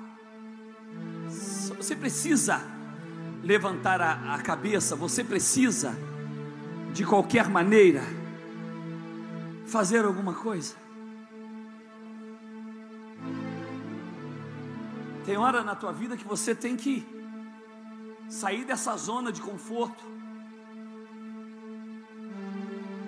Você 1.75 1.93
precisa 1.93 2.61
levantar 3.43 3.99
a, 3.99 4.35
a 4.35 4.41
cabeça. 4.41 4.95
Você 4.95 5.21
precisa, 5.21 5.93
de 6.93 7.03
qualquer 7.05 7.49
maneira, 7.49 8.03
fazer 9.65 10.05
alguma 10.05 10.33
coisa. 10.33 10.75
Tem 15.25 15.35
hora 15.35 15.63
na 15.63 15.75
tua 15.75 15.91
vida 15.91 16.15
que 16.15 16.25
você 16.25 16.55
tem 16.55 16.77
que 16.77 17.14
sair 18.29 18.65
dessa 18.65 18.95
zona 18.97 19.31
de 19.31 19.41
conforto. 19.41 20.03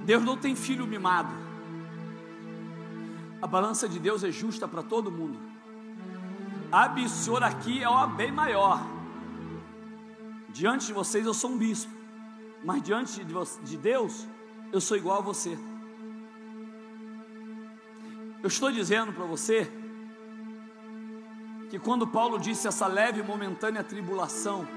Deus 0.05 0.23
não 0.23 0.37
tem 0.37 0.55
filho 0.55 0.87
mimado. 0.87 1.33
A 3.41 3.47
balança 3.47 3.87
de 3.87 3.99
Deus 3.99 4.23
é 4.23 4.31
justa 4.31 4.67
para 4.67 4.81
todo 4.81 5.11
mundo. 5.11 5.37
A 6.71 7.07
Senhor 7.07 7.43
aqui 7.43 7.83
é 7.83 7.89
o 7.89 8.07
bem 8.07 8.31
maior. 8.31 8.85
Diante 10.49 10.87
de 10.87 10.93
vocês 10.93 11.25
eu 11.25 11.33
sou 11.33 11.51
um 11.51 11.57
bispo, 11.57 11.91
mas 12.63 12.81
diante 12.81 13.23
de 13.23 13.77
Deus 13.77 14.27
eu 14.71 14.81
sou 14.81 14.97
igual 14.97 15.19
a 15.19 15.21
você. 15.21 15.57
Eu 18.41 18.47
estou 18.47 18.71
dizendo 18.71 19.13
para 19.13 19.25
você 19.25 19.71
que 21.69 21.77
quando 21.77 22.07
Paulo 22.07 22.39
disse 22.39 22.67
essa 22.67 22.87
leve 22.87 23.19
e 23.19 23.23
momentânea 23.23 23.83
tribulação, 23.83 24.67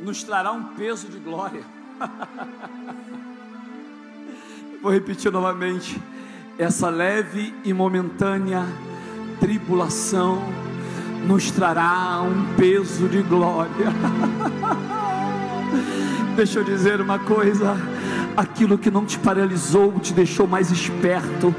nos 0.00 0.22
trará 0.22 0.52
um 0.52 0.64
peso 0.74 1.08
de 1.08 1.18
glória. 1.18 1.64
Vou 4.82 4.92
repetir 4.92 5.32
novamente. 5.32 6.00
Essa 6.58 6.88
leve 6.88 7.54
e 7.64 7.72
momentânea 7.72 8.64
tribulação 9.38 10.42
nos 11.26 11.50
trará 11.50 12.22
um 12.22 12.54
peso 12.56 13.08
de 13.08 13.22
glória. 13.22 13.92
Deixa 16.36 16.60
eu 16.60 16.64
dizer 16.64 17.00
uma 17.00 17.18
coisa: 17.18 17.76
aquilo 18.38 18.78
que 18.78 18.88
não 18.88 19.04
te 19.04 19.18
paralisou 19.18 19.92
te 19.98 20.12
deixou 20.12 20.46
mais 20.46 20.70
esperto, 20.70 21.52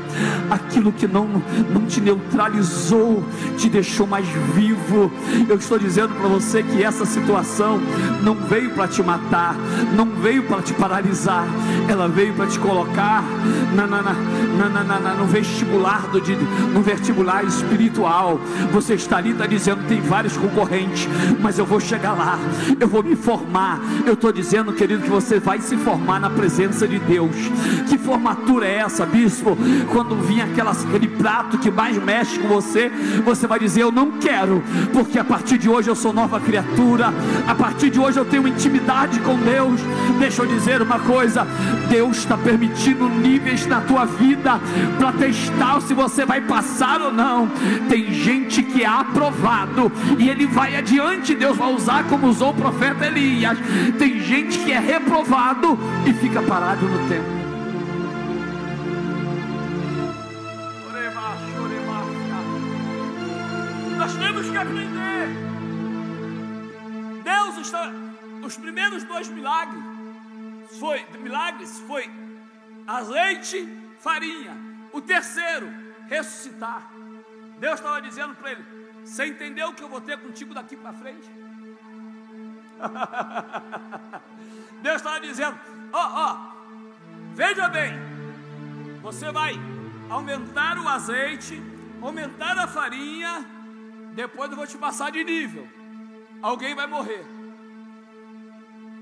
aquilo 0.49 0.93
que 0.93 1.05
não, 1.07 1.27
não 1.73 1.85
te 1.85 1.99
neutralizou 1.99 3.21
te 3.57 3.67
deixou 3.67 4.07
mais 4.07 4.25
vivo. 4.55 5.11
Eu 5.49 5.57
estou 5.57 5.77
dizendo 5.77 6.15
para 6.15 6.29
você 6.29 6.63
que 6.63 6.81
essa 6.81 7.05
situação 7.05 7.81
não 8.23 8.33
veio 8.33 8.69
para 8.71 8.87
te 8.87 9.03
matar, 9.03 9.57
não 9.93 10.05
veio 10.05 10.43
para 10.43 10.61
te 10.61 10.73
paralisar, 10.73 11.45
ela 11.89 12.07
veio 12.07 12.33
para 12.33 12.47
te 12.47 12.57
colocar 12.57 13.23
na, 13.75 13.85
na, 13.85 14.01
na, 14.69 14.99
na, 14.99 15.13
no 15.15 15.25
vestibular 15.25 16.07
do, 16.07 16.21
no 16.73 16.81
vestibular 16.81 17.43
espiritual. 17.43 18.39
Você 18.71 18.93
está 18.93 19.17
ali, 19.17 19.31
está 19.31 19.45
dizendo 19.45 19.85
tem 19.89 19.99
vários 19.99 20.37
concorrentes, 20.37 21.09
mas 21.41 21.59
eu 21.59 21.65
vou 21.65 21.81
chegar 21.81 22.13
lá, 22.13 22.39
eu 22.79 22.87
vou 22.87 23.03
me 23.03 23.17
formar. 23.17 23.81
Eu 24.05 24.13
estou 24.13 24.31
dizendo, 24.31 24.71
querido, 24.71 25.03
que 25.03 25.09
você 25.09 25.39
vai 25.39 25.59
se 25.59 25.75
formar 25.75 26.21
na 26.21 26.29
presença 26.29 26.68
de 26.87 26.99
Deus. 26.99 27.35
Que 27.87 27.97
formatura 27.97 28.65
é 28.65 28.77
essa, 28.77 29.05
bispo? 29.05 29.57
Quando 29.91 30.15
vir 30.15 30.41
aquelas, 30.41 30.85
aquele 30.85 31.07
prato 31.07 31.57
que 31.57 31.69
mais 31.69 31.97
mexe 31.97 32.39
com 32.39 32.47
você, 32.47 32.91
você 33.23 33.47
vai 33.47 33.59
dizer: 33.59 33.81
Eu 33.81 33.91
não 33.91 34.11
quero, 34.11 34.63
porque 34.93 35.19
a 35.19 35.23
partir 35.23 35.57
de 35.57 35.69
hoje 35.69 35.89
eu 35.89 35.95
sou 35.95 36.13
nova 36.13 36.39
criatura, 36.39 37.13
a 37.47 37.55
partir 37.55 37.89
de 37.89 37.99
hoje 37.99 38.19
eu 38.19 38.25
tenho 38.25 38.47
intimidade 38.47 39.19
com 39.19 39.37
Deus. 39.37 39.79
Deixa 40.19 40.41
eu 40.41 40.47
dizer 40.47 40.81
uma 40.81 40.99
coisa: 40.99 41.45
Deus 41.89 42.17
está 42.17 42.37
permitindo 42.37 43.09
níveis 43.09 43.65
na 43.65 43.81
tua 43.81 44.05
vida 44.05 44.59
para 44.97 45.11
testar 45.13 45.81
se 45.81 45.93
você 45.93 46.25
vai 46.25 46.41
passar 46.41 47.01
ou 47.01 47.11
não. 47.11 47.47
Tem 47.89 48.13
gente 48.13 48.63
que 48.63 48.83
é 48.83 48.87
aprovado 48.87 49.91
e 50.17 50.29
ele 50.29 50.45
vai 50.45 50.75
adiante, 50.75 51.35
Deus 51.35 51.57
vai 51.57 51.73
usar 51.73 52.03
como 52.05 52.27
usou 52.27 52.49
o 52.49 52.53
profeta 52.53 53.05
Elias. 53.05 53.57
Tem 53.97 54.19
gente 54.19 54.59
que 54.59 54.71
é 54.71 54.79
reprovado 54.79 55.77
e 56.05 56.13
fica 56.13 56.41
parado 56.59 56.85
no 56.89 57.07
tempo. 57.07 57.29
Nós 63.97 64.15
temos 64.17 64.49
que 64.49 64.57
aprender. 64.57 65.29
Deus 67.23 67.57
está. 67.65 67.89
Os 68.43 68.57
primeiros 68.57 69.05
dois 69.05 69.29
milagres 69.29 69.81
foi 70.79 71.05
milagres 71.21 71.79
foi 71.87 72.11
azeite, 72.85 73.65
farinha. 73.99 74.57
O 74.91 74.99
terceiro, 74.99 75.71
ressuscitar. 76.09 76.91
Deus 77.57 77.75
estava 77.75 78.01
dizendo 78.01 78.35
para 78.35 78.51
ele: 78.51 78.65
Você 79.05 79.27
entendeu 79.27 79.69
o 79.69 79.73
que 79.73 79.83
eu 79.83 79.89
vou 79.89 80.01
ter 80.01 80.17
contigo 80.17 80.53
daqui 80.53 80.75
para 80.75 80.91
frente? 80.91 81.29
Deus 84.83 84.97
estava 84.97 85.21
dizendo: 85.21 85.78
Ó, 85.91 85.97
oh, 85.97 86.11
ó, 86.13 86.33
oh, 86.33 87.35
veja 87.35 87.67
bem, 87.67 87.93
você 89.01 89.31
vai 89.31 89.53
aumentar 90.09 90.77
o 90.77 90.87
azeite, 90.87 91.61
aumentar 92.01 92.57
a 92.57 92.67
farinha, 92.67 93.45
depois 94.13 94.49
eu 94.51 94.57
vou 94.57 94.67
te 94.67 94.77
passar 94.77 95.11
de 95.11 95.23
nível. 95.23 95.67
Alguém 96.41 96.75
vai 96.75 96.87
morrer. 96.87 97.25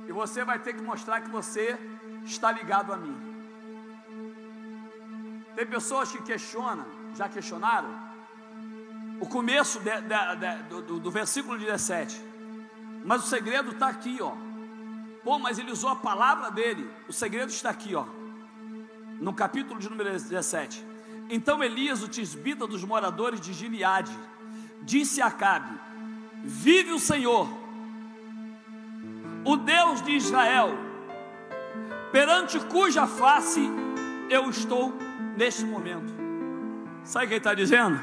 E 0.07 0.11
você 0.11 0.43
vai 0.45 0.59
ter 0.59 0.73
que 0.73 0.81
mostrar 0.81 1.21
que 1.21 1.29
você 1.29 1.77
está 2.23 2.51
ligado 2.51 2.93
a 2.93 2.97
mim. 2.97 3.15
Tem 5.55 5.65
pessoas 5.65 6.11
que 6.11 6.21
questionam, 6.21 6.85
já 7.15 7.27
questionaram, 7.27 7.89
o 9.19 9.27
começo 9.27 9.79
de, 9.79 9.89
de, 10.01 10.35
de, 10.39 10.81
do, 10.81 10.99
do 10.99 11.11
versículo 11.11 11.57
17. 11.57 12.21
Mas 13.03 13.25
o 13.25 13.27
segredo 13.27 13.71
está 13.71 13.87
aqui, 13.87 14.19
ó. 14.21 14.46
Pô, 15.27 15.37
mas 15.37 15.59
ele 15.59 15.73
usou 15.73 15.89
a 15.89 15.95
palavra 15.97 16.49
dele. 16.49 16.89
O 17.05 17.11
segredo 17.11 17.49
está 17.49 17.69
aqui, 17.69 17.93
ó. 17.93 18.05
No 19.19 19.33
capítulo 19.33 19.77
de 19.77 19.89
número 19.89 20.09
17. 20.09 20.81
Então 21.29 21.61
Elias, 21.61 22.01
o 22.01 22.07
tisbita 22.07 22.65
dos 22.65 22.81
moradores 22.85 23.41
de 23.41 23.51
Gileade, 23.51 24.17
disse 24.83 25.21
a 25.21 25.25
Acabe: 25.25 25.77
Vive 26.45 26.93
o 26.93 26.97
Senhor, 26.97 27.45
o 29.43 29.57
Deus 29.57 30.01
de 30.01 30.11
Israel, 30.11 30.69
perante 32.09 32.57
cuja 32.61 33.05
face 33.05 33.69
eu 34.29 34.49
estou 34.49 34.97
neste 35.35 35.65
momento. 35.65 36.13
Sabe 37.03 37.25
o 37.25 37.27
que 37.27 37.33
ele 37.33 37.39
está 37.39 37.53
dizendo? 37.53 37.99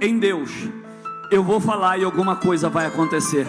Em 0.00 0.18
Deus, 0.18 0.50
eu 1.30 1.44
vou 1.44 1.60
falar 1.60 1.98
e 1.98 2.04
alguma 2.04 2.34
coisa 2.34 2.70
vai 2.70 2.86
acontecer. 2.86 3.46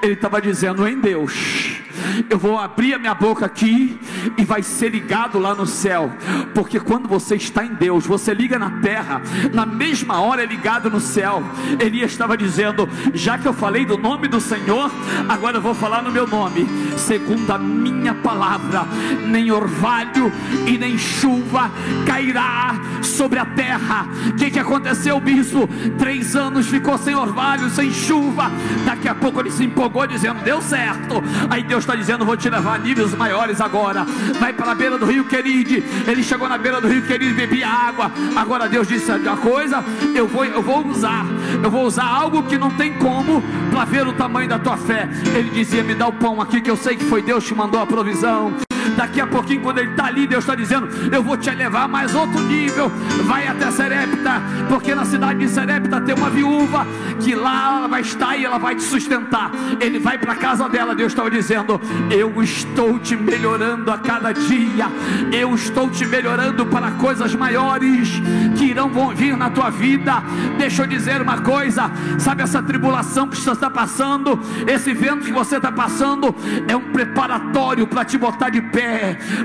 Ele 0.00 0.12
estava 0.12 0.40
dizendo 0.40 0.86
em 0.86 1.00
Deus 1.00 1.82
eu 2.28 2.38
vou 2.38 2.58
abrir 2.58 2.94
a 2.94 2.98
minha 2.98 3.14
boca 3.14 3.44
aqui 3.46 3.98
e 4.36 4.44
vai 4.44 4.62
ser 4.62 4.90
ligado 4.90 5.38
lá 5.38 5.54
no 5.54 5.66
céu, 5.66 6.12
porque 6.54 6.80
quando 6.80 7.08
você 7.08 7.36
está 7.36 7.64
em 7.64 7.74
Deus, 7.74 8.06
você 8.06 8.34
liga 8.34 8.58
na 8.58 8.70
terra, 8.80 9.20
na 9.52 9.66
mesma 9.66 10.20
hora 10.20 10.42
é 10.42 10.46
ligado 10.46 10.90
no 10.90 11.00
céu. 11.00 11.42
Elias 11.80 12.12
estava 12.12 12.36
dizendo: 12.36 12.88
já 13.12 13.38
que 13.38 13.46
eu 13.46 13.52
falei 13.52 13.84
do 13.84 13.96
nome 13.96 14.28
do 14.28 14.40
Senhor, 14.40 14.90
agora 15.28 15.56
eu 15.58 15.62
vou 15.62 15.74
falar 15.74 16.02
no 16.02 16.10
meu 16.10 16.26
nome, 16.26 16.66
segundo 16.96 17.50
a 17.50 17.58
minha 17.58 18.14
palavra, 18.14 18.86
nem 19.26 19.50
orvalho 19.50 20.32
e 20.66 20.78
nem 20.78 20.96
chuva 20.98 21.70
cairá 22.06 22.74
sobre 23.02 23.38
a 23.38 23.44
terra. 23.44 24.06
O 24.28 24.32
que, 24.34 24.50
que 24.50 24.58
aconteceu, 24.58 25.20
bispo? 25.20 25.68
Três 25.98 26.34
anos 26.34 26.66
ficou 26.66 26.96
sem 26.98 27.14
orvalho, 27.14 27.68
sem 27.70 27.92
chuva. 27.92 28.50
Daqui 28.84 29.08
a 29.08 29.14
pouco 29.14 29.40
ele 29.40 29.50
se 29.50 29.64
empolgou, 29.64 30.06
dizendo: 30.06 30.42
deu 30.42 30.60
certo. 30.60 31.22
Aí 31.50 31.62
Deus 31.62 31.83
está 31.84 31.94
dizendo: 31.94 32.24
Vou 32.24 32.36
te 32.36 32.48
levar 32.48 32.74
a 32.74 32.78
níveis 32.78 33.14
maiores 33.14 33.60
agora. 33.60 34.04
Vai 34.40 34.52
para 34.52 34.72
a 34.72 34.74
beira 34.74 34.98
do 34.98 35.06
rio 35.06 35.24
Queride. 35.24 35.84
Ele 36.06 36.22
chegou 36.22 36.48
na 36.48 36.58
beira 36.58 36.80
do 36.80 36.88
rio 36.88 37.06
Queride 37.06 37.32
e 37.32 37.34
bebia 37.34 37.68
água. 37.68 38.10
Agora 38.34 38.68
Deus 38.68 38.88
disse 38.88 39.10
uma 39.10 39.36
coisa: 39.36 39.84
eu 40.14 40.26
vou, 40.26 40.44
eu 40.44 40.62
vou 40.62 40.86
usar. 40.86 41.24
Eu 41.62 41.70
vou 41.70 41.84
usar 41.84 42.06
algo 42.06 42.42
que 42.44 42.58
não 42.58 42.70
tem 42.70 42.94
como 42.94 43.42
para 43.70 43.84
ver 43.84 44.06
o 44.06 44.12
tamanho 44.12 44.48
da 44.48 44.58
tua 44.58 44.76
fé. 44.76 45.08
Ele 45.34 45.50
dizia: 45.50 45.82
Me 45.82 45.94
dá 45.94 46.08
o 46.08 46.12
pão 46.12 46.40
aqui, 46.40 46.60
que 46.60 46.70
eu 46.70 46.76
sei 46.76 46.96
que 46.96 47.04
foi 47.04 47.22
Deus 47.22 47.46
que 47.46 47.54
mandou 47.54 47.80
a 47.80 47.86
provisão. 47.86 48.54
Daqui 48.96 49.20
a 49.20 49.26
pouquinho, 49.26 49.60
quando 49.60 49.78
ele 49.78 49.90
está 49.90 50.06
ali, 50.06 50.26
Deus 50.26 50.44
está 50.44 50.54
dizendo: 50.54 50.88
Eu 51.12 51.22
vou 51.22 51.36
te 51.36 51.50
levar 51.50 51.84
a 51.84 51.88
mais 51.88 52.14
outro 52.14 52.40
nível. 52.40 52.90
Vai 53.24 53.46
até 53.46 53.70
Serepta, 53.70 54.42
porque 54.68 54.94
na 54.94 55.04
cidade 55.04 55.40
de 55.40 55.48
Serepta 55.48 56.00
tem 56.00 56.14
uma 56.14 56.30
viúva 56.30 56.86
que 57.20 57.34
lá 57.34 57.78
ela 57.78 57.88
vai 57.88 58.00
estar 58.00 58.36
e 58.36 58.44
ela 58.44 58.58
vai 58.58 58.74
te 58.74 58.82
sustentar. 58.82 59.50
Ele 59.80 59.98
vai 59.98 60.18
para 60.18 60.32
a 60.32 60.36
casa 60.36 60.68
dela, 60.68 60.94
Deus 60.94 61.12
estava 61.12 61.30
dizendo: 61.30 61.80
Eu 62.10 62.42
estou 62.42 62.98
te 62.98 63.16
melhorando 63.16 63.90
a 63.90 63.98
cada 63.98 64.32
dia. 64.32 64.86
Eu 65.32 65.54
estou 65.54 65.90
te 65.90 66.06
melhorando 66.06 66.66
para 66.66 66.92
coisas 66.92 67.34
maiores 67.34 68.08
que 68.56 68.66
irão 68.66 68.90
vir 69.14 69.36
na 69.36 69.50
tua 69.50 69.70
vida. 69.70 70.22
Deixa 70.58 70.82
eu 70.82 70.86
dizer 70.86 71.20
uma 71.20 71.38
coisa: 71.38 71.90
sabe 72.18 72.42
essa 72.42 72.62
tribulação 72.62 73.28
que 73.28 73.36
você 73.36 73.50
está 73.50 73.70
passando, 73.70 74.38
esse 74.66 74.92
vento 74.92 75.24
que 75.24 75.32
você 75.32 75.56
está 75.56 75.72
passando, 75.72 76.34
é 76.68 76.76
um 76.76 76.92
preparatório 76.92 77.86
para 77.86 78.04
te 78.04 78.16
botar 78.18 78.50
de 78.50 78.60
pé, 78.60 78.83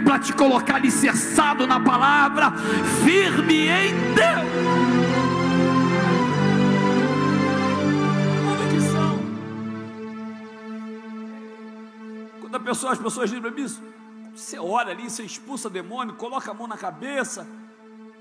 para 0.03 0.19
te 0.19 0.33
colocar 0.33 0.75
alicerçado 0.75 1.65
na 1.67 1.79
palavra, 1.79 2.51
firme 3.03 3.67
em 3.67 3.93
Deus. 4.13 5.29
Quando 12.41 12.55
a 12.55 12.59
pessoa, 12.59 12.93
as 12.93 12.99
pessoas 12.99 13.29
dizem 13.29 13.41
para 13.41 13.51
mim 13.51 13.63
isso, 13.63 13.81
você 14.35 14.57
ora 14.57 14.91
ali, 14.91 15.09
você 15.09 15.23
expulsa 15.23 15.69
demônio, 15.69 16.15
coloca 16.15 16.49
a 16.49 16.53
mão 16.53 16.67
na 16.67 16.77
cabeça, 16.77 17.47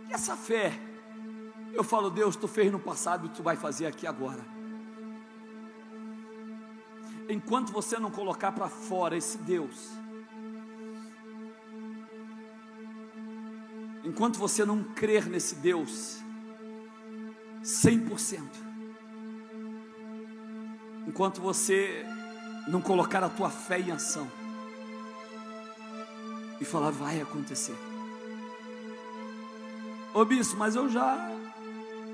e 0.09 0.12
essa 0.12 0.37
fé? 0.37 0.79
Eu 1.73 1.85
falo, 1.85 2.11
Deus, 2.11 2.37
tu 2.37 2.49
fez 2.49 2.73
no 2.73 2.79
passado 2.79 3.27
e 3.27 3.29
tu 3.31 3.43
vai 3.43 3.57
fazer 3.57 3.87
aqui 3.87 4.07
agora. 4.07 4.45
Enquanto 7.29 7.73
você 7.73 7.99
não 7.99 8.11
colocar 8.11 8.53
para 8.53 8.69
fora 8.69 9.16
esse 9.16 9.39
Deus, 9.39 9.97
enquanto 14.09 14.38
você 14.38 14.64
não 14.64 14.82
crer 14.82 15.26
nesse 15.26 15.56
Deus, 15.56 16.18
100%, 17.62 18.40
enquanto 21.06 21.42
você 21.42 22.06
não 22.66 22.80
colocar 22.80 23.22
a 23.22 23.28
tua 23.28 23.50
fé 23.50 23.78
em 23.78 23.90
ação, 23.90 24.26
e 26.61 26.64
falar, 26.64 26.90
vai 26.90 27.20
acontecer. 27.20 27.76
Ô 30.12 30.24
bispo, 30.24 30.56
mas 30.56 30.74
eu 30.74 30.88
já, 30.88 31.30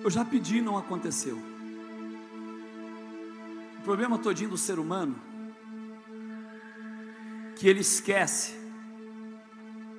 eu 0.03 0.11
já 0.11 0.25
pedi 0.25 0.61
não 0.61 0.77
aconteceu. 0.77 1.39
O 3.79 3.83
problema 3.83 4.19
todinho 4.19 4.51
do 4.51 4.59
ser 4.59 4.79
humano, 4.79 5.15
que 7.57 7.69
ele 7.69 7.81
esquece 7.81 8.53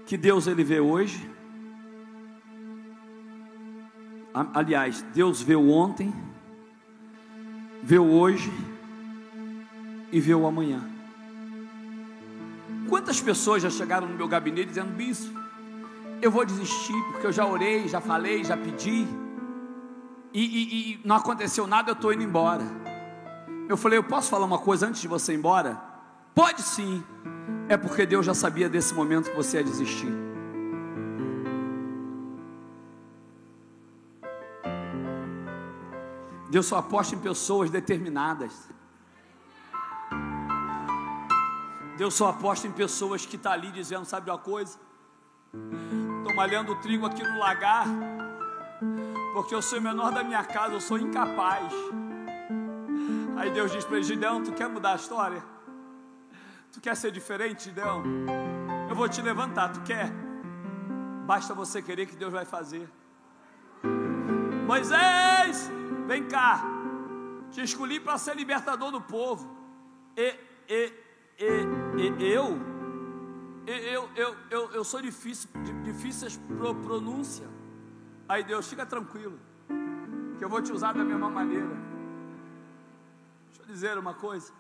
que 0.06 0.16
Deus 0.18 0.46
ele 0.46 0.64
vê 0.64 0.80
hoje, 0.80 1.35
Aliás, 4.54 5.02
Deus 5.14 5.42
vê 5.42 5.56
o 5.56 5.70
ontem, 5.70 6.14
vê 7.82 7.98
o 7.98 8.12
hoje 8.12 8.52
e 10.12 10.20
vê 10.20 10.36
o 10.36 10.46
amanhã. 10.46 10.84
Quantas 12.90 13.22
pessoas 13.22 13.64
já 13.64 13.70
chegaram 13.70 14.10
no 14.10 14.16
meu 14.16 14.28
gabinete 14.28 14.68
dizendo, 14.68 14.92
bispo, 14.92 15.40
eu 16.22 16.30
vou 16.30 16.46
desistir, 16.46 17.02
porque 17.12 17.28
eu 17.28 17.32
já 17.32 17.46
orei, 17.46 17.88
já 17.88 18.02
falei, 18.02 18.44
já 18.44 18.58
pedi, 18.58 19.08
e, 20.34 20.42
e, 20.42 20.92
e 20.92 21.02
não 21.06 21.16
aconteceu 21.16 21.66
nada, 21.66 21.92
eu 21.92 21.94
estou 21.94 22.12
indo 22.12 22.24
embora. 22.24 22.64
Eu 23.70 23.78
falei, 23.78 23.98
eu 23.98 24.04
posso 24.04 24.30
falar 24.30 24.46
uma 24.46 24.60
coisa 24.60 24.86
antes 24.86 25.02
de 25.02 25.08
você 25.08 25.32
ir 25.32 25.38
embora? 25.38 25.82
Pode 26.36 26.62
sim. 26.62 27.02
É 27.70 27.78
porque 27.78 28.06
Deus 28.06 28.26
já 28.26 28.34
sabia 28.34 28.68
desse 28.68 28.94
momento 28.94 29.30
que 29.30 29.36
você 29.36 29.58
ia 29.58 29.64
desistir. 29.64 30.25
Deus 36.56 36.68
só 36.68 36.78
aposta 36.78 37.14
em 37.14 37.20
pessoas 37.20 37.70
determinadas. 37.70 38.70
Deus 41.98 42.14
só 42.14 42.30
aposta 42.30 42.66
em 42.66 42.72
pessoas 42.72 43.26
que 43.26 43.36
estão 43.36 43.52
tá 43.52 43.58
ali 43.58 43.70
dizendo, 43.74 44.06
sabe 44.06 44.30
uma 44.32 44.38
coisa? 44.38 44.80
Estou 46.20 46.34
malhando 46.34 46.74
trigo 46.78 47.06
aqui 47.06 47.22
no 47.22 47.40
lagar, 47.40 47.86
porque 49.34 49.54
eu 49.54 49.62
sou 49.62 49.80
o 49.80 49.82
menor 49.82 50.14
da 50.14 50.24
minha 50.24 50.46
casa, 50.46 50.76
eu 50.76 50.80
sou 50.80 50.98
incapaz. 50.98 51.74
Aí 53.36 53.52
Deus 53.52 53.70
diz 53.74 53.84
para 53.84 53.98
ele, 53.98 54.06
Gideão, 54.06 54.42
tu 54.42 54.54
quer 54.54 54.70
mudar 54.70 54.94
a 54.94 54.96
história? 54.96 55.44
Tu 56.72 56.80
quer 56.80 56.96
ser 56.96 57.12
diferente, 57.12 57.66
Gideão? 57.66 58.02
Eu 58.90 58.96
vou 58.96 59.10
te 59.10 59.22
levantar, 59.22 59.74
tu 59.74 59.82
quer? 59.82 60.10
Basta 61.26 61.54
você 61.54 61.82
querer 61.82 62.06
que 62.06 62.16
Deus 62.16 62.32
vai 62.32 62.46
fazer. 62.46 62.90
Moisés, 64.66 65.70
vem 66.06 66.28
cá. 66.28 66.64
Te 67.52 67.62
escolhi 67.62 68.00
para 68.00 68.18
ser 68.18 68.36
libertador 68.36 68.92
do 68.92 69.02
povo. 69.02 69.56
E, 70.16 70.36
e, 70.68 70.94
e, 71.38 72.24
e 72.24 72.32
eu, 72.32 72.60
eu, 73.68 74.10
eu, 74.16 74.36
eu, 74.50 74.72
eu 74.72 74.84
sou 74.84 75.02
difícil, 75.02 75.50
difíceis 75.84 76.38
pro, 76.38 76.76
pronúncia. 76.76 77.48
Aí 78.28 78.44
Deus, 78.44 78.68
fica 78.68 78.86
tranquilo, 78.86 79.40
que 80.38 80.44
eu 80.44 80.50
vou 80.50 80.62
te 80.62 80.72
usar 80.72 80.94
da 80.94 81.04
mesma 81.04 81.30
maneira. 81.30 81.68
Deixa 83.48 83.62
eu 83.62 83.66
dizer 83.68 83.98
uma 83.98 84.14
coisa. 84.14 84.52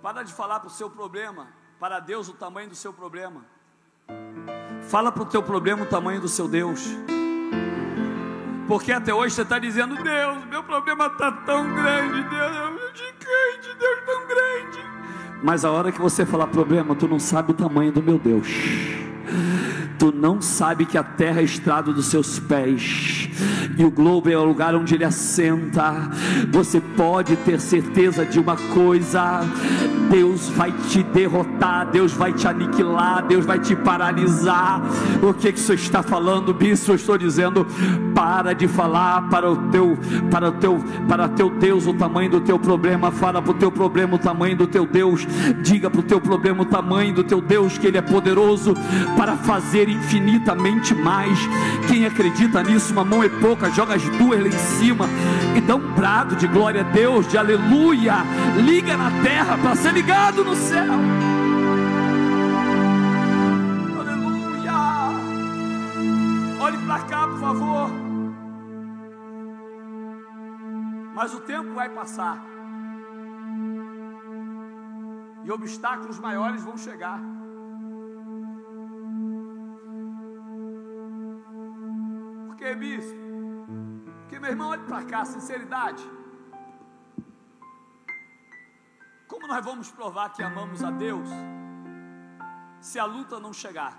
Para 0.00 0.22
de 0.22 0.32
falar 0.32 0.60
para 0.60 0.68
o 0.68 0.70
seu 0.70 0.88
problema, 0.88 1.48
para 1.78 2.00
Deus 2.00 2.28
o 2.28 2.34
tamanho 2.34 2.68
do 2.68 2.74
seu 2.74 2.92
problema. 2.92 3.44
Fala 4.88 5.10
para 5.10 5.22
o 5.22 5.26
teu 5.26 5.42
problema 5.42 5.82
o 5.82 5.86
tamanho 5.86 6.20
do 6.20 6.28
seu 6.28 6.48
Deus. 6.48 6.80
Porque 8.66 8.92
até 8.92 9.14
hoje 9.14 9.34
você 9.34 9.42
está 9.42 9.58
dizendo, 9.58 9.94
Deus, 10.02 10.44
meu 10.50 10.62
problema 10.62 11.06
está 11.06 11.30
tão 11.30 11.72
grande, 11.72 12.22
Deus, 12.28 12.56
é 12.56 12.68
um 12.68 12.78
gigante, 12.94 13.78
Deus 13.78 13.98
tão 14.04 14.26
grande. 14.26 14.78
Mas 15.42 15.64
a 15.64 15.70
hora 15.70 15.92
que 15.92 16.00
você 16.00 16.26
falar 16.26 16.48
problema, 16.48 16.94
tu 16.94 17.06
não 17.06 17.18
sabe 17.18 17.52
o 17.52 17.54
tamanho 17.54 17.92
do 17.92 18.02
meu 18.02 18.18
Deus. 18.18 18.48
Tu 19.98 20.12
não 20.12 20.40
sabe 20.42 20.84
que 20.84 20.98
a 20.98 21.02
terra 21.02 21.40
é 21.40 21.44
estrado 21.44 21.92
dos 21.92 22.06
seus 22.06 22.38
pés 22.38 23.30
e 23.78 23.84
o 23.84 23.90
globo 23.90 24.30
é 24.30 24.36
o 24.36 24.44
lugar 24.44 24.74
onde 24.74 24.94
ele 24.94 25.04
assenta. 25.04 26.10
Você 26.50 26.80
pode 26.80 27.36
ter 27.36 27.60
certeza 27.60 28.24
de 28.24 28.38
uma 28.38 28.56
coisa: 28.56 29.40
Deus 30.10 30.48
vai 30.50 30.72
te 30.88 31.02
derrotar, 31.02 31.90
Deus 31.90 32.12
vai 32.12 32.32
te 32.32 32.46
aniquilar, 32.46 33.24
Deus 33.26 33.44
vai 33.44 33.58
te 33.58 33.74
paralisar. 33.74 34.80
O 35.22 35.34
que 35.34 35.52
que 35.52 35.60
você 35.60 35.74
está 35.74 36.02
falando, 36.02 36.54
bispo? 36.54 36.92
Eu 36.92 36.96
estou 36.96 37.18
dizendo: 37.18 37.66
para 38.14 38.52
de 38.52 38.68
falar 38.68 39.28
para 39.28 39.50
o 39.50 39.56
teu, 39.68 39.98
para 40.30 40.48
o 40.48 40.52
teu, 40.52 40.84
para 41.08 41.28
teu 41.28 41.50
Deus 41.50 41.86
o 41.86 41.94
tamanho 41.94 42.30
do 42.30 42.40
teu 42.40 42.58
problema. 42.58 43.10
Fala 43.10 43.42
para 43.42 43.50
o 43.50 43.54
teu 43.54 43.70
problema 43.70 44.14
o 44.14 44.18
tamanho 44.18 44.56
do 44.56 44.66
teu 44.66 44.86
Deus. 44.86 45.26
Diga 45.62 45.90
para 45.90 46.00
o 46.00 46.04
teu 46.04 46.20
problema 46.20 46.62
o 46.62 46.66
tamanho 46.66 47.14
do 47.14 47.24
teu 47.24 47.40
Deus 47.40 47.78
que 47.78 47.86
ele 47.86 47.98
é 47.98 48.02
poderoso 48.02 48.74
para 49.16 49.36
fazer 49.36 49.88
infinitamente 49.88 50.94
mais. 50.94 51.38
Quem 51.88 52.06
acredita 52.06 52.62
nisso, 52.62 52.92
uma 52.92 53.04
mão 53.04 53.22
é 53.22 53.28
pouca, 53.28 53.70
joga 53.70 53.94
as 53.94 54.02
duas 54.16 54.40
lá 54.40 54.48
em 54.48 54.52
cima 54.52 55.08
e 55.56 55.60
dá 55.60 55.76
um 55.76 55.92
brado 55.94 56.36
de 56.36 56.46
glória 56.46 56.82
a 56.82 56.84
Deus, 56.84 57.26
de 57.28 57.36
aleluia. 57.36 58.14
Liga 58.64 58.96
na 58.96 59.10
terra 59.22 59.58
para 59.58 59.74
ser 59.74 59.95
ligado 59.96 60.44
no 60.44 60.54
céu. 60.54 60.92
Aleluia. 63.98 64.72
Olhe 66.60 66.78
para 66.86 67.02
cá, 67.04 67.26
por 67.26 67.40
favor. 67.40 67.90
Mas 71.14 71.32
o 71.32 71.40
tempo 71.40 71.72
vai 71.72 71.88
passar. 71.88 72.44
E 75.44 75.50
obstáculos 75.50 76.18
maiores 76.18 76.62
vão 76.62 76.76
chegar. 76.76 77.18
Por 82.48 82.56
que, 82.56 82.74
bispo? 82.74 83.18
Porque, 84.20 84.38
meu 84.38 84.50
irmão, 84.50 84.68
olhe 84.68 84.82
para 84.82 85.02
cá, 85.04 85.24
sinceridade. 85.24 86.06
Como 89.46 89.54
nós 89.54 89.64
vamos 89.64 89.92
provar 89.92 90.30
que 90.30 90.42
amamos 90.42 90.82
a 90.82 90.90
Deus 90.90 91.28
se 92.80 92.98
a 92.98 93.04
luta 93.04 93.38
não 93.38 93.52
chegar? 93.52 93.96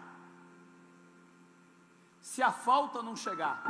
Se 2.20 2.44
a 2.44 2.52
falta 2.52 3.02
não 3.02 3.16
chegar? 3.16 3.64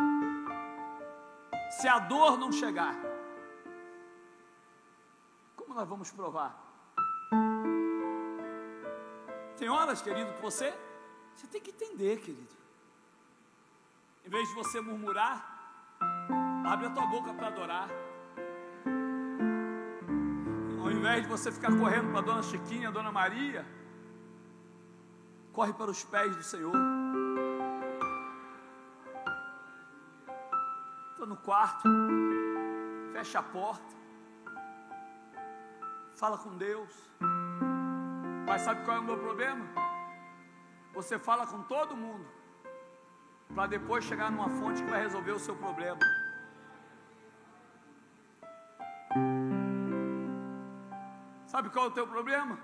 Se 1.70 1.88
a 1.88 2.00
dor 2.00 2.36
não 2.40 2.52
chegar? 2.52 2.96
Como 5.56 5.76
nós 5.76 5.88
vamos 5.88 6.10
provar? 6.10 6.58
Tem 9.56 9.70
horas, 9.70 10.02
querido, 10.02 10.34
que 10.34 10.42
você 10.42 10.74
você 11.36 11.46
tem 11.46 11.62
que 11.62 11.70
entender, 11.70 12.18
querido. 12.22 12.56
Em 14.26 14.30
vez 14.32 14.50
de 14.50 14.56
você 14.56 14.82
murmurar, 14.82 15.46
abre 16.66 16.88
a 16.88 16.90
tua 16.90 17.06
boca 17.06 17.32
para 17.36 17.48
adorar. 17.50 18.07
Invés 20.98 21.22
de 21.22 21.28
você 21.30 21.52
ficar 21.52 21.72
correndo 21.78 22.10
para 22.10 22.20
a 22.20 22.24
dona 22.24 22.42
Chiquinha, 22.42 22.88
a 22.88 22.92
dona 22.92 23.12
Maria, 23.12 23.64
corre 25.54 25.72
para 25.72 25.92
os 25.92 26.04
pés 26.04 26.36
do 26.36 26.42
Senhor. 26.42 26.74
Estou 31.12 31.28
no 31.28 31.38
quarto, 31.38 31.88
fecha 33.14 33.38
a 33.38 33.44
porta, 33.44 33.96
fala 36.16 36.40
com 36.40 36.58
Deus. 36.58 36.92
Mas 38.48 38.64
sabe 38.64 38.84
qual 38.84 38.98
é 38.98 39.00
o 39.00 39.04
meu 39.04 39.20
problema? 39.20 39.66
Você 40.96 41.20
fala 41.20 41.46
com 41.46 41.62
todo 41.62 41.96
mundo, 41.96 42.26
para 43.54 43.68
depois 43.68 44.04
chegar 44.04 44.32
numa 44.32 44.50
fonte 44.50 44.84
que 44.84 44.90
vai 44.90 45.02
resolver 45.04 45.34
o 45.34 45.40
seu 45.40 45.56
problema. 45.56 46.00
Sabe 51.48 51.70
qual 51.70 51.86
é 51.86 51.88
o 51.88 51.92
teu 51.92 52.06
problema? 52.06 52.60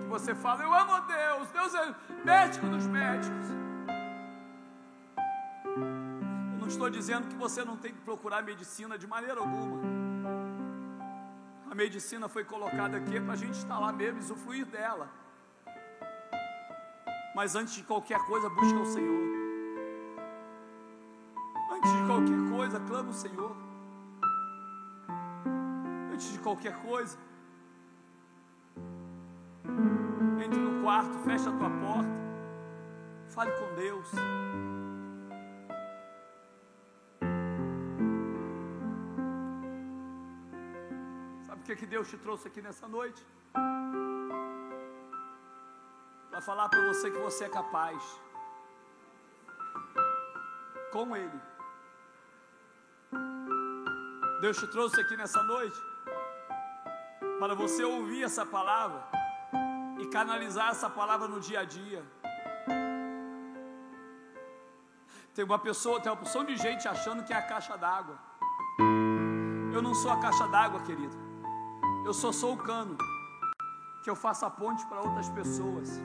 Que 0.00 0.08
você 0.08 0.34
fala, 0.34 0.64
eu 0.64 0.74
amo 0.74 1.00
Deus, 1.06 1.48
Deus 1.50 1.74
é 1.74 1.94
médico 2.24 2.66
dos 2.66 2.86
médicos. 2.88 3.46
Eu 6.54 6.58
não 6.58 6.66
estou 6.66 6.90
dizendo 6.90 7.28
que 7.28 7.36
você 7.36 7.64
não 7.64 7.76
tem 7.76 7.92
que 7.92 8.00
procurar 8.00 8.42
medicina 8.42 8.98
de 8.98 9.06
maneira 9.06 9.38
alguma. 9.38 9.80
A 11.70 11.74
medicina 11.74 12.28
foi 12.28 12.44
colocada 12.44 12.96
aqui 12.96 13.20
para 13.20 13.34
a 13.34 13.36
gente 13.36 13.54
estar 13.54 13.78
lá 13.78 13.92
mesmo, 13.92 14.18
usufruir 14.18 14.66
dela. 14.66 15.08
Mas 17.32 17.54
antes 17.54 17.74
de 17.74 17.84
qualquer 17.84 18.18
coisa, 18.26 18.50
busca 18.50 18.80
o 18.80 18.86
Senhor. 18.86 19.28
Antes 21.70 21.92
de 21.92 22.06
qualquer 22.08 22.56
coisa, 22.56 22.80
clama 22.80 23.10
o 23.10 23.12
Senhor 23.12 23.67
antes 26.18 26.32
de 26.32 26.38
qualquer 26.40 26.76
coisa. 26.82 27.16
Entre 30.44 30.58
no 30.58 30.82
quarto, 30.82 31.16
fecha 31.20 31.48
a 31.48 31.56
tua 31.56 31.70
porta, 31.70 32.14
fale 33.28 33.52
com 33.52 33.74
Deus. 33.76 34.08
Sabe 41.46 41.60
o 41.60 41.64
que, 41.64 41.76
que 41.76 41.86
Deus 41.86 42.10
te 42.10 42.18
trouxe 42.18 42.48
aqui 42.48 42.60
nessa 42.60 42.88
noite? 42.88 43.24
Para 46.30 46.40
falar 46.40 46.68
para 46.68 46.84
você 46.88 47.12
que 47.12 47.18
você 47.18 47.44
é 47.44 47.48
capaz. 47.48 48.02
Com 50.90 51.16
Ele. 51.16 51.40
Deus 54.40 54.56
te 54.56 54.66
trouxe 54.66 55.00
aqui 55.00 55.16
nessa 55.16 55.42
noite 55.44 55.87
para 57.38 57.54
você 57.54 57.84
ouvir 57.84 58.24
essa 58.24 58.44
palavra 58.44 59.06
e 60.00 60.06
canalizar 60.06 60.70
essa 60.70 60.90
palavra 60.90 61.28
no 61.28 61.40
dia 61.40 61.60
a 61.60 61.64
dia. 61.64 62.02
Tem 65.34 65.44
uma 65.44 65.58
pessoa, 65.58 66.00
tem 66.00 66.10
uma 66.10 66.16
porção 66.16 66.44
de 66.44 66.56
gente 66.56 66.88
achando 66.88 67.22
que 67.22 67.32
é 67.32 67.36
a 67.36 67.42
caixa 67.42 67.76
d'água. 67.76 68.18
Eu 69.72 69.80
não 69.80 69.94
sou 69.94 70.10
a 70.10 70.18
caixa 70.18 70.48
d'água, 70.48 70.80
querido. 70.80 71.16
Eu 72.04 72.12
só 72.12 72.32
sou 72.32 72.54
o 72.54 72.56
cano. 72.56 72.96
que 74.02 74.10
eu 74.10 74.16
faça 74.16 74.48
ponte 74.48 74.84
para 74.86 75.00
outras 75.00 75.28
pessoas. 75.28 76.00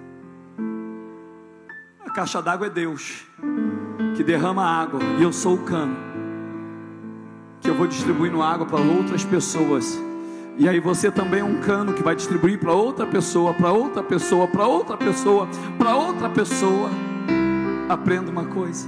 A 2.05 2.11
caixa 2.11 2.41
d'água 2.41 2.67
é 2.67 2.69
Deus, 2.69 3.25
que 4.15 4.23
derrama 4.23 4.63
água, 4.63 4.99
e 5.17 5.23
eu 5.23 5.31
sou 5.31 5.55
o 5.55 5.63
cano, 5.63 5.95
que 7.61 7.69
eu 7.69 7.75
vou 7.75 7.87
distribuindo 7.87 8.41
água 8.41 8.65
para 8.65 8.81
outras 8.81 9.23
pessoas. 9.23 9.97
E 10.57 10.69
aí 10.69 10.79
você 10.79 11.11
também 11.11 11.39
é 11.39 11.43
um 11.43 11.59
cano 11.59 11.93
que 11.93 12.03
vai 12.03 12.15
distribuir 12.15 12.59
para 12.59 12.73
outra 12.73 13.05
pessoa, 13.07 13.53
para 13.53 13.71
outra 13.71 14.03
pessoa, 14.03 14.47
para 14.47 14.67
outra 14.67 14.97
pessoa, 14.97 15.47
para 15.77 15.95
outra 15.95 16.29
pessoa. 16.29 16.89
Aprenda 17.89 18.29
uma 18.29 18.45
coisa. 18.45 18.87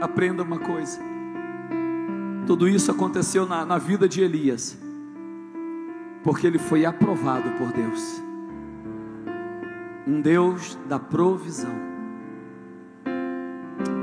Aprenda 0.00 0.42
uma 0.42 0.58
coisa. 0.58 1.00
Tudo 2.46 2.68
isso 2.68 2.90
aconteceu 2.90 3.46
na, 3.46 3.64
na 3.64 3.78
vida 3.78 4.08
de 4.08 4.20
Elias, 4.20 4.78
porque 6.22 6.46
ele 6.46 6.58
foi 6.58 6.84
aprovado 6.84 7.50
por 7.52 7.72
Deus 7.72 8.22
um 10.06 10.20
Deus 10.20 10.76
da 10.88 10.98
provisão. 10.98 11.74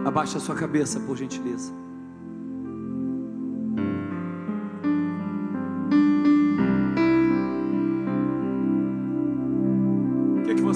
Abaixa 0.06 0.38
a 0.38 0.42
sua 0.42 0.56
cabeça, 0.56 1.00
por 1.00 1.18
gentileza. 1.18 1.74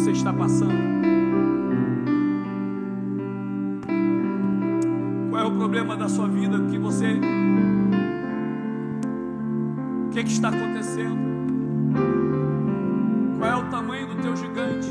Você 0.04 0.12
está 0.12 0.34
passando? 0.34 0.74
Qual 5.30 5.41
é 5.41 5.45
o 5.45 5.51
problema 5.58 5.95
da 5.95 6.10
sua 6.10 6.28
vida 6.28 6.60
que 6.70 6.78
você 6.78 7.22
O 10.06 10.10
que 10.12 10.20
é 10.20 10.24
que 10.24 10.32
está 10.32 10.49
acontecendo? 10.49 11.24
Qual 13.39 13.49
é 13.49 13.56
o 13.56 13.70
tamanho 13.70 14.08
do 14.08 14.22
teu 14.22 14.36
gigante? 14.36 14.89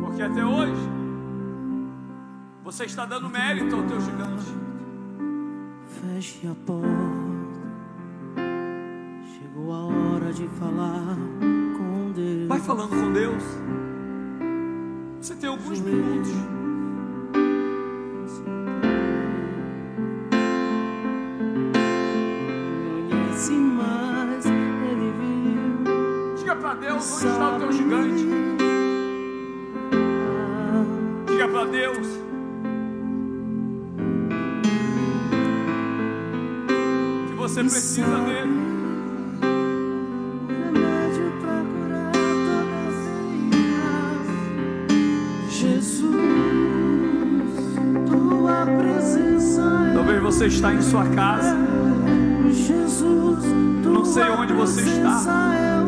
Porque 0.00 0.22
até 0.22 0.44
hoje 0.44 0.88
você 2.62 2.84
está 2.84 3.04
dando 3.04 3.28
mérito 3.28 3.74
ao 3.74 3.82
teu 3.82 4.00
gigante. 4.00 4.46
Feche 5.88 6.46
a 6.46 6.54
porta. 6.64 7.09
Falar 10.58 11.16
com 11.76 12.12
Deus. 12.12 12.48
Vai 12.48 12.60
falando 12.60 12.90
com 12.90 13.12
Deus. 13.12 13.42
Você 15.20 15.34
tem 15.34 15.48
alguns 15.48 15.80
minutos. 15.80 16.49
Está 50.60 50.74
em 50.74 50.82
sua 50.82 51.06
casa. 51.06 51.56
Jesus, 52.52 53.44
não 53.82 54.04
sei 54.04 54.24
onde 54.24 54.52
você 54.52 54.82
está. 54.82 55.54
é 55.54 55.80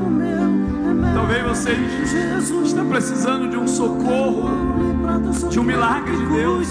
remédio. 0.87 1.15
Talvez 1.15 1.43
você 1.45 1.73
está 2.65 2.83
precisando 2.83 3.51
de 3.51 3.59
um 3.59 3.69
socorro, 3.69 4.49
de 5.51 5.61
um 5.61 5.63
milagre 5.63 6.17
de 6.17 6.25
Deus. 6.25 6.69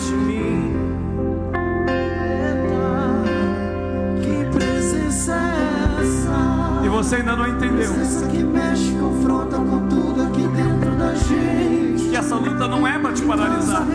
É? 6.82 6.86
E 6.86 6.90
você 6.90 7.18
ainda 7.18 7.36
não 7.36 7.48
entendeu 7.48 7.94
que 12.10 12.16
essa 12.16 12.36
luta 12.36 12.68
não 12.68 12.88
é 12.88 12.98
para 12.98 13.14
te 13.14 13.22
paralisar. 13.22 13.86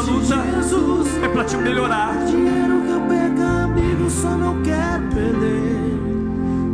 Essa 0.00 0.76
luta 0.76 1.10
é 1.22 1.28
para 1.28 1.44
te 1.44 1.56
melhorar. 1.58 2.16
Dinheiro 2.24 2.80
que 2.86 2.90
eu 2.90 3.00
perca, 3.02 3.64
amigo, 3.64 4.08
só 4.08 4.30
não 4.30 4.62
quero 4.62 5.02
perder. 5.14 6.00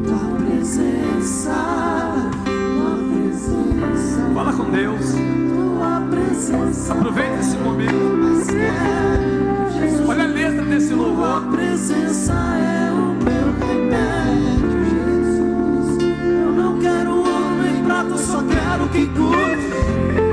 Tua 0.06 0.36
presença, 0.46 1.52
tua 2.44 2.98
presença, 3.10 4.30
Fala 4.32 4.52
com 4.52 4.70
Deus. 4.70 5.12
tua 5.12 6.02
presença. 6.08 6.92
Aproveita 6.92 7.40
esse 7.40 7.56
momento. 7.56 8.46
Quero, 8.46 9.72
Jesus. 9.72 10.08
Olha 10.08 10.22
a 10.22 10.26
letra 10.28 10.62
desse 10.64 10.88
Tua 10.94 11.06
louvor. 11.06 11.42
presença 11.50 12.32
é 12.32 12.92
o 12.92 13.24
meu 13.24 13.46
remédio, 13.66 14.84
Jesus. 14.84 15.98
Eu 16.44 16.52
não 16.52 16.78
quero 16.78 17.10
ouro 17.16 17.56
nem 17.60 17.82
prata, 17.82 18.10
eu 18.10 18.18
só 18.18 18.40
quero 18.44 18.88
que 18.90 19.06
cure. 19.08 20.25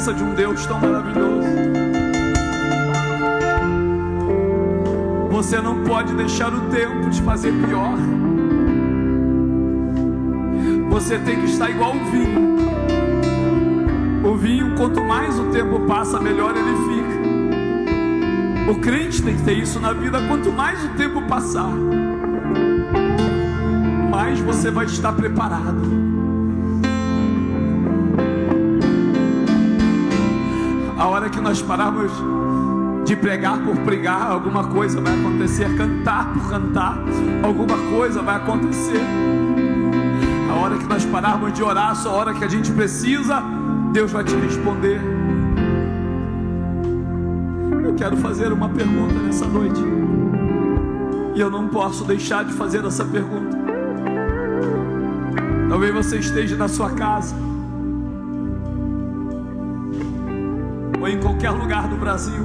Presença 0.00 0.14
de 0.14 0.24
um 0.24 0.34
Deus 0.34 0.64
tão 0.64 0.80
maravilhoso. 0.80 1.46
Você 5.30 5.60
não 5.60 5.84
pode 5.84 6.14
deixar 6.14 6.54
o 6.54 6.60
tempo 6.70 7.10
te 7.10 7.20
fazer 7.20 7.52
pior. 7.52 7.98
Você 10.90 11.18
tem 11.18 11.40
que 11.40 11.46
estar 11.46 11.70
igual 11.70 11.94
o 11.94 12.04
vinho. 12.10 12.50
O 14.24 14.36
vinho, 14.36 14.74
quanto 14.76 15.04
mais 15.04 15.38
o 15.38 15.50
tempo 15.50 15.80
passa, 15.80 16.18
melhor 16.18 16.54
ele 16.56 16.76
fica. 16.88 17.20
O 18.72 18.80
crente 18.80 19.22
tem 19.22 19.36
que 19.36 19.42
ter 19.42 19.58
isso 19.58 19.78
na 19.80 19.92
vida. 19.92 20.18
Quanto 20.28 20.50
mais 20.50 20.82
o 20.82 20.88
tempo 20.90 21.20
passar, 21.22 21.72
mais 24.10 24.40
você 24.40 24.70
vai 24.70 24.86
estar 24.86 25.12
preparado. 25.12 26.09
Hora 31.30 31.36
que 31.36 31.40
nós 31.40 31.62
pararmos 31.62 32.12
de 33.04 33.14
pregar 33.16 33.58
por 33.64 33.76
pregar, 33.78 34.30
alguma 34.30 34.64
coisa 34.64 35.00
vai 35.00 35.18
acontecer. 35.18 35.76
Cantar 35.76 36.32
por 36.32 36.50
cantar, 36.50 36.98
alguma 37.42 37.76
coisa 37.96 38.20
vai 38.20 38.36
acontecer. 38.36 39.00
A 40.50 40.54
hora 40.54 40.76
que 40.76 40.84
nós 40.86 41.04
pararmos 41.04 41.52
de 41.52 41.62
orar, 41.62 41.94
só 41.94 42.10
a 42.10 42.12
hora 42.14 42.34
que 42.34 42.44
a 42.44 42.48
gente 42.48 42.70
precisa, 42.72 43.42
Deus 43.92 44.10
vai 44.10 44.24
te 44.24 44.34
responder. 44.34 45.00
Eu 47.84 47.94
quero 47.94 48.16
fazer 48.16 48.52
uma 48.52 48.68
pergunta 48.68 49.14
nessa 49.14 49.46
noite. 49.46 49.80
E 51.34 51.40
eu 51.40 51.50
não 51.50 51.68
posso 51.68 52.04
deixar 52.04 52.44
de 52.44 52.52
fazer 52.54 52.84
essa 52.84 53.04
pergunta. 53.04 53.56
Talvez 55.68 55.94
você 55.94 56.18
esteja 56.18 56.56
na 56.56 56.66
sua 56.66 56.90
casa. 56.90 57.49
Em 61.10 61.20
qualquer 61.20 61.50
lugar 61.50 61.88
do 61.88 61.96
Brasil. 61.96 62.42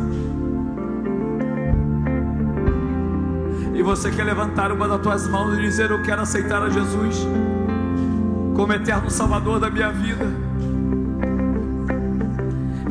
E 3.73 3.83
você 3.83 4.09
quer 4.09 4.23
levantar 4.23 4.71
uma 4.71 4.87
das 4.87 5.01
tuas 5.01 5.27
mãos 5.27 5.57
e 5.57 5.61
dizer: 5.61 5.91
Eu 5.91 6.01
quero 6.01 6.21
aceitar 6.21 6.63
a 6.63 6.69
Jesus 6.69 7.27
como 8.55 8.71
eterno 8.73 9.09
Salvador 9.09 9.59
da 9.59 9.69
minha 9.69 9.91
vida. 9.91 10.25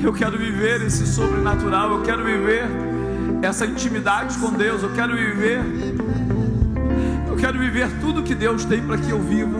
Eu 0.03 0.13
quero 0.13 0.37
viver 0.37 0.83
esse 0.83 1.07
sobrenatural, 1.07 1.93
eu 1.93 2.03
quero 2.03 2.23
viver 2.23 2.65
essa 3.41 3.65
intimidade 3.65 4.37
com 4.39 4.53
Deus, 4.53 4.83
eu 4.83 4.91
quero 4.93 5.17
viver, 5.17 5.61
eu 7.27 7.37
quero 7.37 7.59
viver 7.59 7.89
tudo 8.01 8.23
que 8.23 8.35
Deus 8.35 8.67
tem 8.67 8.83
para 8.83 8.99
que 8.99 9.09
eu 9.09 9.21
viva. 9.21 9.59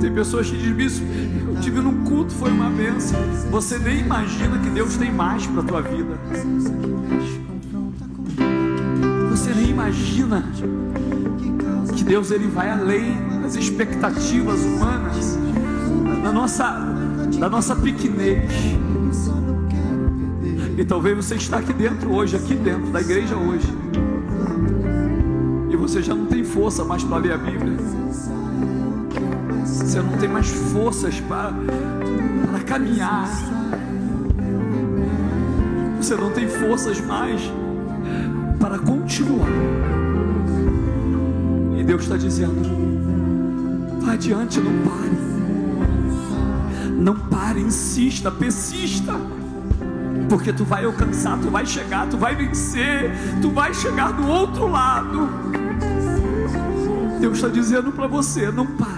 Tem 0.00 0.12
pessoas 0.12 0.50
que 0.50 0.56
dizem, 0.56 1.06
eu 1.45 1.45
tive 1.66 1.80
num 1.80 2.04
culto, 2.04 2.32
foi 2.32 2.52
uma 2.52 2.70
benção. 2.70 3.18
Você 3.50 3.76
nem 3.76 3.98
imagina 3.98 4.56
que 4.60 4.70
Deus 4.70 4.96
tem 4.96 5.12
mais 5.12 5.44
para 5.48 5.62
a 5.62 5.64
tua 5.64 5.82
vida. 5.82 6.16
Você 9.30 9.52
nem 9.52 9.70
imagina 9.70 10.44
que 11.92 12.04
Deus 12.04 12.30
ele 12.30 12.46
vai 12.46 12.70
além 12.70 13.16
das 13.42 13.56
expectativas 13.56 14.60
humanas, 14.60 15.36
da 16.22 16.30
nossa, 16.30 16.70
da 17.36 17.50
nossa 17.50 17.74
pequenez. 17.74 18.48
E 20.78 20.84
talvez 20.84 21.16
você 21.16 21.34
está 21.34 21.58
aqui 21.58 21.72
dentro 21.72 22.14
hoje, 22.14 22.36
aqui 22.36 22.54
dentro 22.54 22.92
da 22.92 23.00
igreja 23.00 23.34
hoje. 23.34 23.66
E 25.68 25.74
você 25.74 26.00
já 26.00 26.14
não 26.14 26.26
tem 26.26 26.44
força 26.44 26.84
mais 26.84 27.02
para 27.02 27.16
ler 27.16 27.32
a 27.32 27.38
Bíblia. 27.38 27.76
Você 29.96 30.02
não 30.02 30.18
tem 30.18 30.28
mais 30.28 30.50
forças 30.50 31.18
para, 31.20 31.54
para 32.50 32.60
caminhar. 32.64 33.26
Você 35.96 36.14
não 36.14 36.30
tem 36.32 36.46
forças 36.46 37.00
mais 37.00 37.40
para 38.60 38.78
continuar. 38.78 39.48
E 41.78 41.82
Deus 41.82 42.02
está 42.02 42.18
dizendo: 42.18 42.60
vai 44.02 44.16
adiante, 44.16 44.60
não 44.60 44.72
pare. 44.82 45.16
Não 46.92 47.16
pare, 47.16 47.62
insista, 47.62 48.30
persista 48.30 49.14
porque 50.28 50.52
tu 50.52 50.64
vai 50.64 50.84
alcançar, 50.84 51.38
tu 51.38 51.48
vai 51.48 51.64
chegar, 51.64 52.06
tu 52.08 52.18
vai 52.18 52.34
vencer, 52.34 53.12
tu 53.40 53.48
vai 53.48 53.72
chegar 53.72 54.12
do 54.12 54.28
outro 54.28 54.68
lado. 54.68 55.30
Deus 57.18 57.36
está 57.36 57.48
dizendo 57.48 57.92
para 57.92 58.06
você: 58.06 58.50
não 58.50 58.66
pare. 58.66 58.95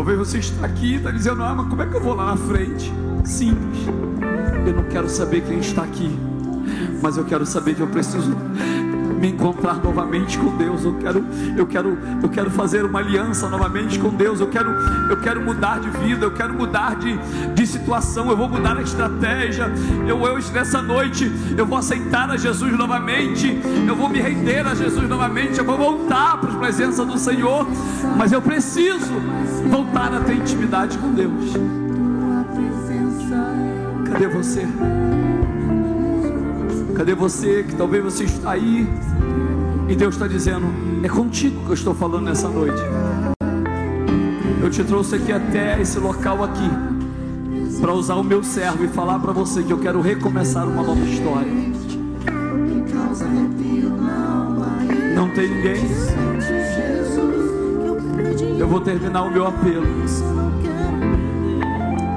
Talvez 0.00 0.16
você 0.16 0.38
está 0.38 0.64
aqui 0.64 0.94
e 0.94 0.96
está 0.96 1.10
dizendo: 1.10 1.42
ah, 1.42 1.54
mas 1.54 1.68
como 1.68 1.82
é 1.82 1.86
que 1.86 1.94
eu 1.94 2.00
vou 2.00 2.14
lá 2.14 2.24
na 2.24 2.36
frente? 2.38 2.90
Simples. 3.22 3.80
Eu 4.66 4.72
não 4.72 4.84
quero 4.84 5.10
saber 5.10 5.42
quem 5.42 5.58
está 5.58 5.82
aqui, 5.82 6.08
mas 7.02 7.18
eu 7.18 7.24
quero 7.26 7.44
saber 7.44 7.74
que 7.74 7.82
eu 7.82 7.86
preciso 7.86 8.34
me 9.20 9.28
encontrar 9.28 9.76
novamente 9.76 10.38
com 10.38 10.56
Deus. 10.56 10.84
Eu 10.84 10.94
quero, 10.94 11.24
eu 11.56 11.66
quero, 11.66 11.98
eu 12.22 12.28
quero 12.28 12.50
fazer 12.50 12.84
uma 12.84 13.00
aliança 13.00 13.48
novamente 13.48 13.98
com 13.98 14.08
Deus. 14.08 14.40
Eu 14.40 14.48
quero, 14.48 14.70
eu 15.10 15.20
quero 15.20 15.44
mudar 15.44 15.78
de 15.78 15.90
vida. 15.90 16.24
Eu 16.24 16.32
quero 16.32 16.54
mudar 16.54 16.96
de, 16.96 17.18
de 17.52 17.66
situação. 17.66 18.30
Eu 18.30 18.36
vou 18.36 18.48
mudar 18.48 18.78
a 18.78 18.82
estratégia. 18.82 19.70
Eu 20.08 20.22
hoje 20.22 20.50
nessa 20.52 20.80
noite 20.80 21.30
eu 21.56 21.66
vou 21.66 21.76
aceitar 21.76 22.30
a 22.30 22.36
Jesus 22.38 22.72
novamente. 22.76 23.60
Eu 23.86 23.94
vou 23.94 24.08
me 24.08 24.20
render 24.20 24.66
a 24.66 24.74
Jesus 24.74 25.06
novamente. 25.06 25.58
Eu 25.58 25.64
vou 25.64 25.76
voltar 25.76 26.38
para 26.38 26.52
a 26.52 26.56
presença 26.56 27.04
do 27.04 27.18
Senhor. 27.18 27.66
Mas 28.16 28.32
eu 28.32 28.40
preciso 28.40 29.12
voltar 29.68 30.14
a 30.14 30.20
ter 30.20 30.34
intimidade 30.34 30.96
com 30.96 31.12
Deus. 31.12 31.52
Cadê 34.10 34.26
você? 34.28 34.66
Cadê 37.00 37.14
você 37.14 37.64
que 37.66 37.74
talvez 37.76 38.04
você 38.04 38.24
está 38.24 38.50
aí 38.50 38.86
e 39.88 39.96
Deus 39.96 40.16
está 40.16 40.28
dizendo: 40.28 40.66
é 41.02 41.08
contigo 41.08 41.58
que 41.64 41.70
eu 41.70 41.74
estou 41.74 41.94
falando 41.94 42.26
nessa 42.26 42.46
noite. 42.46 42.78
Eu 44.62 44.68
te 44.68 44.84
trouxe 44.84 45.14
aqui 45.14 45.32
até 45.32 45.80
esse 45.80 45.98
local 45.98 46.44
aqui 46.44 46.70
para 47.80 47.94
usar 47.94 48.16
o 48.16 48.22
meu 48.22 48.44
servo 48.44 48.84
e 48.84 48.88
falar 48.88 49.18
para 49.18 49.32
você 49.32 49.62
que 49.62 49.72
eu 49.72 49.78
quero 49.78 50.02
recomeçar 50.02 50.68
uma 50.68 50.82
nova 50.82 51.00
história. 51.00 51.50
Não 55.16 55.30
tem 55.30 55.48
ninguém. 55.48 55.82
Eu 58.58 58.68
vou 58.68 58.80
terminar 58.82 59.22
o 59.22 59.30
meu 59.30 59.46
apelo. 59.46 59.86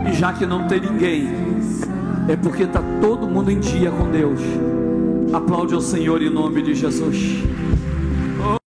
E 0.09 0.13
já 0.13 0.33
que 0.33 0.45
não 0.45 0.67
tem 0.67 0.81
ninguém, 0.81 1.62
é 2.27 2.35
porque 2.35 2.63
está 2.63 2.81
todo 3.01 3.27
mundo 3.27 3.51
em 3.51 3.59
dia 3.59 3.91
com 3.91 4.09
Deus. 4.09 4.39
Aplaude 5.33 5.73
ao 5.73 5.81
Senhor 5.81 6.21
em 6.21 6.29
nome 6.29 6.61
de 6.61 6.75
Jesus. 6.75 7.43